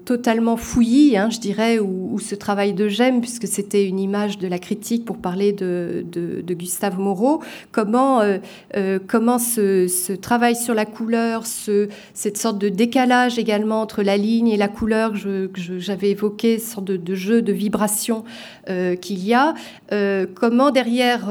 totalement 0.05 0.57
fouillis, 0.57 1.16
hein, 1.16 1.29
je 1.31 1.39
dirais, 1.39 1.79
ou, 1.79 2.19
ce 2.19 2.35
travail 2.35 2.73
de 2.73 2.89
gemme, 2.89 3.20
puisque 3.20 3.47
c'était 3.47 3.87
une 3.87 3.99
image 3.99 4.39
de 4.39 4.49
la 4.49 4.59
critique 4.59 5.05
pour 5.05 5.19
parler 5.19 5.53
de, 5.53 6.05
Gustave 6.49 6.99
Moreau, 6.99 7.43
comment, 7.73 8.23
comment 9.07 9.39
ce, 9.39 10.12
travail 10.15 10.57
sur 10.57 10.74
la 10.74 10.87
couleur, 10.87 11.47
ce, 11.47 11.89
cette 12.15 12.39
sorte 12.39 12.59
de 12.59 12.69
décalage 12.69 13.39
également 13.39 13.81
entre 13.81 14.03
la 14.03 14.16
ligne 14.16 14.49
et 14.49 14.57
la 14.57 14.69
couleur 14.69 15.12
que 15.12 15.79
j'avais 15.79 16.11
évoqué, 16.11 16.59
sorte 16.59 16.85
de, 16.85 16.97
de, 16.97 17.15
jeu 17.15 17.43
de 17.43 17.53
vibration 17.53 18.24
euh, 18.69 18.97
qu'il 18.97 19.24
y 19.24 19.35
a, 19.35 19.55
euh, 19.93 20.27
comment 20.35 20.70
derrière 20.70 21.29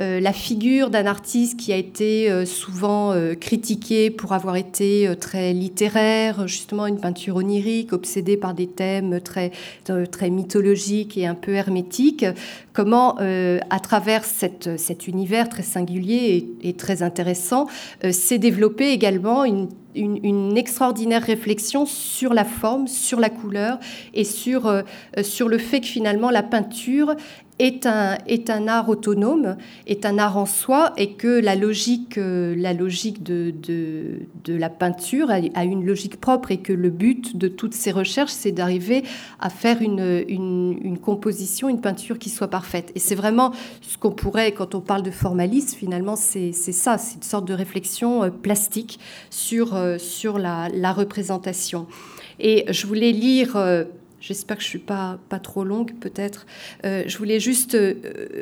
euh, 0.00 0.20
la 0.20 0.32
figure 0.32 0.90
d'un 0.90 1.06
artiste 1.06 1.58
qui 1.58 1.72
a 1.72 1.76
été 1.76 2.44
souvent 2.46 3.14
critiqué 3.40 4.10
pour 4.10 4.32
avoir 4.32 4.56
été 4.56 5.10
très 5.20 5.52
littéraire, 5.52 6.46
justement 6.48 6.86
une 6.86 6.98
peinture 6.98 7.36
onirique, 7.36 7.92
obsédée 7.92 8.36
par 8.36 8.54
des 8.54 8.66
thèmes 8.66 9.20
très, 9.20 9.52
très 10.10 10.30
mythologiques 10.30 11.16
et 11.16 11.26
un 11.26 11.34
peu 11.34 11.54
hermétiques, 11.54 12.26
comment 12.72 13.16
à 13.18 13.80
travers 13.80 14.24
cet 14.24 15.08
univers 15.08 15.48
très 15.48 15.62
singulier 15.62 16.46
et, 16.62 16.72
très 16.74 17.02
intéressant 17.02 17.66
s'est 18.10 18.38
développée 18.38 18.90
également 18.90 19.44
une 19.44 19.68
une, 19.94 20.56
extraordinaire 20.56 21.22
réflexion 21.22 21.86
sur 21.86 22.34
la 22.34 22.44
forme, 22.44 22.86
sur 22.86 23.20
la 23.20 23.30
couleur 23.30 23.78
et 24.12 24.24
sur, 24.24 24.66
euh, 24.66 24.82
sur 25.22 25.48
le 25.48 25.58
fait 25.58 25.80
que 25.80 25.86
finalement 25.86 26.30
la 26.30 26.42
peinture 26.42 27.14
est 27.58 27.86
un, 27.86 28.18
est 28.26 28.50
un 28.50 28.66
art 28.66 28.88
autonome, 28.88 29.56
est 29.86 30.06
un 30.06 30.18
art 30.18 30.36
en 30.36 30.46
soi, 30.46 30.92
et 30.96 31.12
que 31.12 31.40
la 31.40 31.54
logique, 31.54 32.18
euh, 32.18 32.54
la 32.56 32.72
logique 32.72 33.22
de, 33.22 33.52
de, 33.62 34.22
de, 34.44 34.54
la 34.54 34.68
peinture 34.68 35.30
a, 35.30 35.64
une 35.64 35.86
logique 35.86 36.20
propre, 36.20 36.50
et 36.50 36.58
que 36.58 36.72
le 36.72 36.90
but 36.90 37.36
de 37.36 37.46
toutes 37.46 37.74
ces 37.74 37.92
recherches, 37.92 38.32
c'est 38.32 38.50
d'arriver 38.50 39.04
à 39.38 39.50
faire 39.50 39.82
une, 39.82 40.24
une, 40.28 40.78
une, 40.82 40.98
composition, 40.98 41.68
une 41.68 41.80
peinture 41.80 42.18
qui 42.18 42.28
soit 42.28 42.48
parfaite. 42.48 42.90
Et 42.96 42.98
c'est 42.98 43.14
vraiment 43.14 43.52
ce 43.82 43.98
qu'on 43.98 44.10
pourrait, 44.10 44.52
quand 44.52 44.74
on 44.74 44.80
parle 44.80 45.02
de 45.02 45.12
formalisme, 45.12 45.76
finalement, 45.76 46.16
c'est 46.16 46.52
ça, 46.52 46.98
c'est 46.98 47.16
une 47.16 47.22
sorte 47.22 47.46
de 47.46 47.54
réflexion 47.54 48.24
euh, 48.24 48.30
plastique 48.30 48.98
sur, 49.30 49.76
euh, 49.76 49.98
sur 49.98 50.38
la, 50.38 50.68
la 50.70 50.92
représentation. 50.92 51.86
Et 52.40 52.64
je 52.68 52.86
voulais 52.88 53.12
lire 53.12 53.56
J'espère 54.26 54.56
que 54.56 54.62
je 54.62 54.68
ne 54.68 54.70
suis 54.70 54.78
pas, 54.78 55.18
pas 55.28 55.38
trop 55.38 55.64
longue, 55.64 55.92
peut-être. 56.00 56.46
Euh, 56.86 57.02
je 57.06 57.18
voulais 57.18 57.40
juste 57.40 57.74
euh, 57.74 57.92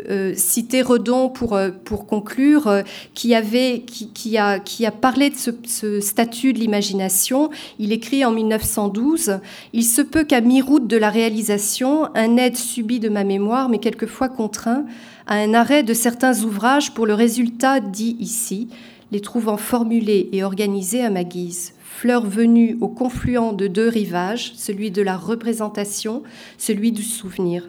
euh, 0.09 0.33
citer 0.37 0.81
Redon 0.81 1.29
pour, 1.29 1.59
pour 1.83 2.07
conclure, 2.07 2.83
qui, 3.15 3.35
avait, 3.35 3.81
qui, 3.85 4.13
qui, 4.13 4.39
a, 4.39 4.61
qui 4.61 4.87
a 4.87 4.93
parlé 4.93 5.31
de 5.31 5.35
ce, 5.35 5.99
statut 5.99 6.53
de 6.53 6.61
l'imagination. 6.61 7.51
Il 7.81 7.91
écrit 7.91 8.25
en 8.25 8.31
1912 8.31 9.41
Il 9.73 9.83
se 9.83 10.03
peut 10.03 10.23
qu'à 10.23 10.41
mi-route 10.41 10.87
de 10.87 10.97
la 10.97 11.11
réalisation, 11.11 12.15
un 12.15 12.37
aide 12.37 12.57
subi 12.57 13.01
de 13.01 13.09
ma 13.09 13.25
mémoire, 13.25 13.69
mais 13.69 13.79
quelquefois 13.79 14.29
contraint, 14.29 14.85
à 15.27 15.35
un 15.35 15.53
arrêt 15.53 15.83
de 15.83 15.95
certains 15.95 16.45
ouvrages 16.45 16.95
pour 16.95 17.07
le 17.07 17.15
résultat 17.15 17.81
dit 17.81 18.17
ici, 18.21 18.69
les 19.11 19.21
trouvant 19.21 19.57
formulés 19.57 20.29
et 20.31 20.45
organisés 20.45 21.03
à 21.03 21.11
ma 21.11 21.25
guise 21.25 21.73
fleur 21.99 22.27
venue 22.27 22.77
au 22.81 22.89
confluent 22.89 23.55
de 23.55 23.67
deux 23.67 23.89
rivages, 23.89 24.53
celui 24.57 24.91
de 24.91 25.03
la 25.03 25.17
représentation, 25.17 26.23
celui 26.59 26.91
du 26.91 27.03
souvenir. 27.03 27.69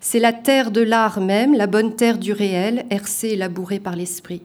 C'est 0.00 0.20
la 0.20 0.32
terre 0.32 0.70
de 0.70 0.82
l'art 0.82 1.20
même, 1.20 1.54
la 1.54 1.66
bonne 1.66 1.96
terre 1.96 2.18
du 2.18 2.32
réel, 2.32 2.84
hercée 2.90 3.28
et 3.28 3.36
labourée 3.36 3.80
par 3.80 3.96
l'esprit. 3.96 4.42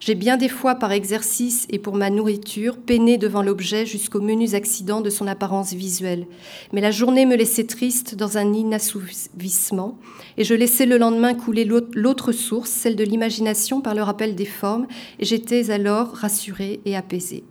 J'ai 0.00 0.14
bien 0.14 0.36
des 0.36 0.48
fois, 0.48 0.74
par 0.74 0.92
exercice 0.92 1.66
et 1.70 1.78
pour 1.78 1.94
ma 1.94 2.10
nourriture, 2.10 2.76
peiné 2.76 3.18
devant 3.18 3.42
l'objet 3.42 3.86
jusqu'aux 3.86 4.20
menus 4.20 4.54
accidents 4.54 5.00
de 5.00 5.10
son 5.10 5.26
apparence 5.26 5.72
visuelle. 5.72 6.26
Mais 6.72 6.80
la 6.80 6.90
journée 6.90 7.24
me 7.24 7.36
laissait 7.36 7.64
triste 7.64 8.14
dans 8.14 8.36
un 8.36 8.52
inassouvissement, 8.52 9.98
et 10.38 10.44
je 10.44 10.54
laissais 10.54 10.86
le 10.86 10.98
lendemain 10.98 11.34
couler 11.34 11.64
l'autre 11.64 12.32
source, 12.32 12.70
celle 12.70 12.96
de 12.96 13.04
l'imagination 13.04 13.80
par 13.80 13.94
le 13.94 14.02
rappel 14.02 14.34
des 14.34 14.44
formes, 14.44 14.86
et 15.18 15.24
j'étais 15.24 15.70
alors 15.70 16.08
rassurée 16.08 16.80
et 16.84 16.96
apaisée. 16.96 17.44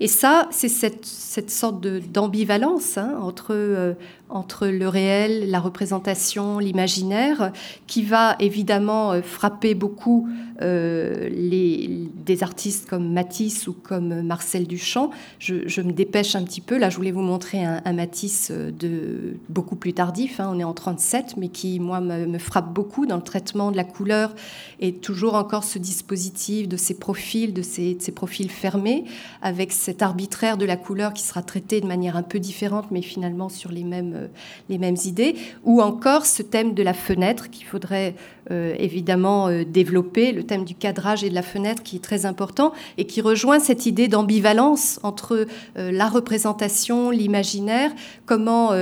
Et 0.00 0.08
ça, 0.08 0.48
c'est 0.50 0.68
cette, 0.68 1.06
cette, 1.06 1.50
sorte 1.50 1.80
d'ambivalence 1.86 2.98
hein, 2.98 3.14
entre, 3.20 3.54
euh, 3.54 3.94
entre 4.28 4.66
le 4.66 4.88
réel, 4.88 5.50
la 5.50 5.60
représentation, 5.60 6.58
l'imaginaire, 6.58 7.52
qui 7.86 8.02
va 8.02 8.34
évidemment 8.40 9.12
euh, 9.12 9.22
frapper 9.22 9.74
beaucoup 9.76 10.28
euh, 10.62 11.28
les, 11.30 12.08
des 12.24 12.42
artistes 12.42 12.88
comme 12.88 13.12
Matisse 13.12 13.68
ou 13.68 13.72
comme 13.72 14.22
Marcel 14.22 14.66
Duchamp. 14.66 15.10
Je, 15.38 15.80
me 15.80 15.92
dépêche 15.92 16.34
un 16.34 16.42
petit 16.42 16.60
peu. 16.60 16.76
Là, 16.76 16.90
je 16.90 16.96
voulais 16.96 17.12
vous 17.12 17.22
montrer 17.22 17.64
un, 17.64 17.92
Matisse 17.92 18.50
de 18.50 19.36
beaucoup 19.48 19.76
plus 19.76 19.92
tardif. 19.92 20.40
Hein, 20.40 20.50
on 20.52 20.58
est 20.58 20.64
en 20.64 20.74
37, 20.74 21.36
mais 21.36 21.48
qui, 21.48 21.78
moi, 21.78 22.00
me, 22.00 22.38
frappe 22.38 22.72
beaucoup 22.72 23.06
dans 23.06 23.16
le 23.16 23.22
traitement 23.22 23.70
de 23.70 23.76
la 23.76 23.84
couleur 23.84 24.34
et 24.80 24.92
toujours 24.92 25.34
encore 25.34 25.62
ce 25.62 25.78
dispositif 25.78 26.68
de 26.68 26.76
ces 26.76 26.94
profils, 26.94 27.52
de 27.52 27.62
ces, 27.62 27.94
de 27.94 28.02
ces 28.02 28.12
profils 28.12 28.50
fermés, 28.50 29.04
avec 29.42 29.72
cet 29.84 30.00
arbitraire 30.00 30.56
de 30.56 30.64
la 30.64 30.76
couleur 30.76 31.12
qui 31.12 31.22
sera 31.22 31.42
traité 31.42 31.82
de 31.82 31.86
manière 31.86 32.16
un 32.16 32.22
peu 32.22 32.38
différente, 32.38 32.86
mais 32.90 33.02
finalement 33.02 33.50
sur 33.50 33.70
les 33.70 33.84
mêmes, 33.84 34.30
les 34.70 34.78
mêmes 34.78 34.96
idées, 35.04 35.34
ou 35.62 35.82
encore 35.82 36.24
ce 36.24 36.42
thème 36.42 36.72
de 36.72 36.82
la 36.82 36.94
fenêtre 36.94 37.50
qu'il 37.50 37.66
faudrait 37.66 38.14
évidemment 38.50 39.48
développer, 39.64 40.30
le 40.32 40.44
thème 40.44 40.64
du 40.64 40.74
cadrage 40.74 41.24
et 41.24 41.30
de 41.30 41.34
la 41.34 41.42
fenêtre 41.42 41.82
qui 41.82 41.96
est 41.96 42.04
très 42.04 42.26
important 42.26 42.74
et 42.98 43.06
qui 43.06 43.22
rejoint 43.22 43.58
cette 43.58 43.86
idée 43.86 44.06
d'ambivalence 44.06 45.00
entre 45.02 45.46
la 45.76 46.08
représentation, 46.08 47.08
l'imaginaire, 47.08 47.90
comment 48.26 48.72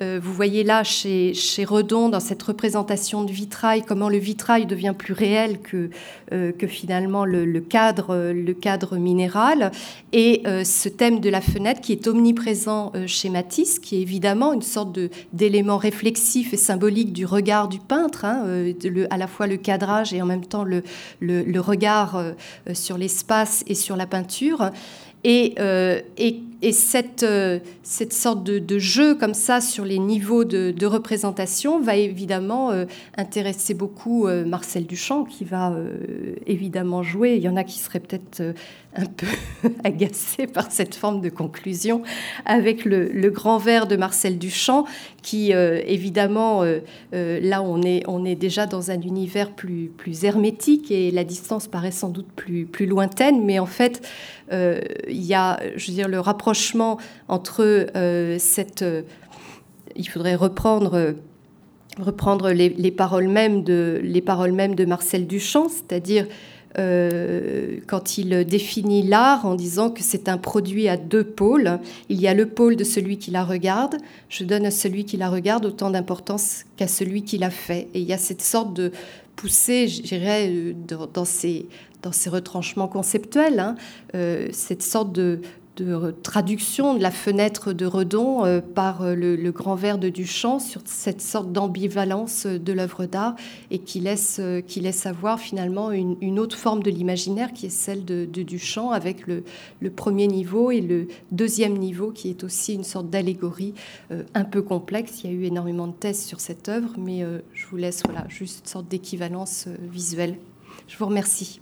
vous 0.00 0.32
voyez 0.32 0.64
là 0.64 0.84
chez, 0.84 1.34
chez 1.34 1.64
Redon, 1.64 2.08
dans 2.08 2.20
cette 2.20 2.42
représentation 2.42 3.22
de 3.22 3.30
vitrail, 3.30 3.82
comment 3.86 4.08
le 4.08 4.16
vitrail 4.16 4.64
devient 4.64 4.94
plus 4.96 5.12
réel 5.12 5.58
que, 5.60 5.90
que 6.30 6.66
finalement 6.66 7.26
le, 7.26 7.60
cadre, 7.60 8.32
le 8.32 8.54
cadre 8.54 8.96
minéral, 8.96 9.70
et 10.12 10.42
euh, 10.50 10.64
ce 10.64 10.88
thème 10.88 11.20
de 11.20 11.30
la 11.30 11.40
fenêtre 11.40 11.80
qui 11.80 11.92
est 11.92 12.08
omniprésent 12.08 12.90
euh, 12.94 13.06
chez 13.06 13.28
Matisse, 13.28 13.78
qui 13.78 13.96
est 13.96 14.00
évidemment 14.00 14.52
une 14.52 14.62
sorte 14.62 14.98
d'élément 15.32 15.76
réflexif 15.76 16.52
et 16.52 16.56
symbolique 16.56 17.12
du 17.12 17.24
regard 17.24 17.68
du 17.68 17.78
peintre, 17.78 18.24
hein, 18.24 18.42
euh, 18.46 19.06
à 19.10 19.16
la 19.16 19.28
fois 19.28 19.46
le 19.46 19.56
cadrage 19.56 20.12
et 20.12 20.20
en 20.20 20.26
même 20.26 20.44
temps 20.44 20.64
le, 20.64 20.82
regard 21.60 22.22
sur 22.72 22.98
l'espace 22.98 23.62
et 23.66 23.74
sur 23.74 23.96
la 23.96 24.06
peinture. 24.06 24.70
Et, 25.22 25.54
et, 26.16 26.40
et 26.62 26.72
cette, 26.72 27.22
euh, 27.22 27.58
cette, 27.82 28.12
sorte 28.12 28.44
de, 28.44 28.78
jeu 28.78 29.14
comme 29.14 29.34
ça 29.34 29.60
sur 29.60 29.84
les 29.84 29.98
niveaux 29.98 30.44
de, 30.44 30.86
représentation 30.86 31.80
va 31.80 31.96
évidemment 31.96 32.70
euh, 32.70 32.84
intéresser 33.16 33.74
beaucoup 33.74 34.28
Marcel 34.28 34.86
Duchamp, 34.86 35.24
qui 35.24 35.44
va 35.44 35.74
évidemment 36.46 37.02
jouer. 37.02 37.36
Il 37.36 37.42
y 37.42 37.48
en 37.48 37.56
a 37.56 37.64
qui 37.64 37.78
seraient 37.78 38.00
peut-être 38.00 38.42
un 38.96 39.06
peu 39.06 39.26
agacés 39.84 40.46
par 40.46 40.72
cette 40.72 40.94
forme 40.94 41.20
de 41.20 41.28
conclusion 41.28 42.02
avec 42.44 42.84
le, 42.84 43.06
le 43.06 43.30
grand 43.30 43.58
verre 43.58 43.86
de 43.86 43.96
Marcel 43.96 44.38
Duchamp, 44.38 44.84
qui 45.22 45.52
évidemment, 45.52 46.64
là 47.12 47.62
on 47.62 47.82
est, 47.82 48.02
on 48.08 48.24
est 48.24 48.34
déjà 48.34 48.66
dans 48.66 48.90
un 48.90 49.00
univers 49.00 49.52
plus, 49.52 49.92
plus 49.96 50.24
hermétique 50.24 50.90
et 50.90 51.10
la 51.10 51.24
distance 51.24 51.68
paraît 51.68 51.92
sans 51.92 52.08
doute 52.08 52.28
plus, 52.34 52.66
plus 52.66 52.86
lointaine, 52.86 53.44
mais 53.44 53.58
en 53.58 53.66
fait, 53.66 54.02
euh, 54.52 54.80
il 55.08 55.24
y 55.24 55.34
a, 55.34 55.60
je 55.76 55.86
veux 55.86 55.94
dire, 55.94 56.08
le 56.08 56.18
rapprochement 56.18 56.49
entre 57.28 57.62
euh, 57.96 58.36
cette... 58.38 58.82
Euh, 58.82 59.02
il 59.96 60.08
faudrait 60.08 60.36
reprendre 60.36 61.14
reprendre 62.00 62.50
les, 62.50 62.90
paroles 62.92 63.28
mêmes 63.28 63.64
de, 63.64 64.00
les 64.02 64.20
paroles 64.20 64.52
mêmes 64.52 64.76
de 64.76 64.84
Marcel 64.84 65.26
Duchamp, 65.26 65.68
c'est-à-dire 65.68 66.26
quand 66.76 68.16
il 68.16 68.44
définit 68.44 69.02
l'art 69.02 69.44
en 69.44 69.56
disant 69.56 69.90
que 69.90 70.02
c'est 70.04 70.28
un 70.28 70.38
produit 70.38 70.88
à 70.88 70.96
deux 70.96 71.24
pôles. 71.24 71.80
Il 72.08 72.20
y 72.20 72.28
a 72.28 72.32
le 72.32 72.46
pôle 72.46 72.76
de 72.76 72.84
celui 72.84 73.18
qui 73.18 73.32
la 73.32 73.42
regarde. 73.42 73.96
Je 74.28 74.44
donne 74.44 74.64
à 74.64 74.70
celui 74.70 75.04
qui 75.04 75.16
la 75.16 75.28
regarde 75.28 75.66
autant 75.66 75.90
d'importance 75.90 76.64
qu'à 76.76 76.86
celui 76.86 77.24
qui 77.24 77.38
l'a 77.38 77.50
fait. 77.50 77.88
Et 77.92 78.00
il 78.00 78.06
y 78.06 78.12
a 78.12 78.18
cette 78.18 78.40
sorte 78.40 78.72
de 78.72 78.92
poussée, 79.34 79.88
je 79.88 80.02
dirais, 80.02 80.74
dans 81.12 81.24
ces, 81.24 81.66
dans 82.02 82.12
ces 82.12 82.30
retranchements 82.30 82.88
conceptuels, 82.88 83.58
hein, 83.58 83.74
euh, 84.14 84.48
cette 84.52 84.82
sorte 84.82 85.12
de, 85.12 85.40
traduction 86.22 86.94
de 86.94 87.02
la 87.02 87.10
fenêtre 87.10 87.72
de 87.72 87.86
Redon 87.86 88.44
euh, 88.44 88.60
par 88.60 89.02
euh, 89.02 89.14
le, 89.14 89.50
grand 89.50 89.74
vers 89.74 89.98
de 89.98 90.08
Duchamp 90.08 90.58
sur 90.58 90.80
cette 90.84 91.20
sorte 91.20 91.52
d'ambivalence 91.52 92.46
de 92.46 92.72
l'œuvre 92.72 93.06
d'art 93.06 93.34
et 93.70 93.78
qui 93.78 94.00
laisse, 94.00 94.40
qui 94.66 94.80
laisse 94.80 95.06
avoir 95.06 95.40
finalement 95.40 95.90
une, 95.90 96.38
autre 96.38 96.56
forme 96.56 96.82
de 96.82 96.90
l'imaginaire 96.90 97.52
qui 97.52 97.66
est 97.66 97.70
celle 97.70 98.04
de, 98.04 98.24
Duchamp 98.24 98.90
avec 98.90 99.26
le, 99.26 99.42
premier 99.90 100.26
niveau 100.26 100.70
et 100.70 100.80
le 100.80 101.08
deuxième 101.32 101.76
niveau 101.76 102.10
qui 102.10 102.30
est 102.30 102.44
aussi 102.44 102.74
une 102.74 102.84
sorte 102.84 103.10
d'allégorie 103.10 103.74
un 104.34 104.44
peu 104.44 104.62
complexe. 104.62 105.22
Il 105.24 105.30
y 105.30 105.34
a 105.34 105.36
eu 105.36 105.44
énormément 105.44 105.88
de 105.88 105.92
thèses 105.92 106.24
sur 106.24 106.40
cette 106.40 106.68
œuvre, 106.68 106.90
mais 106.96 107.24
je 107.52 107.66
vous 107.66 107.76
laisse 107.76 108.02
voilà, 108.04 108.24
juste 108.28 108.60
une 108.60 108.66
sorte 108.66 108.88
d'équivalence 108.88 109.66
visuelle. 109.82 110.36
Je 110.88 110.96
vous 110.96 111.06
remercie. 111.06 111.60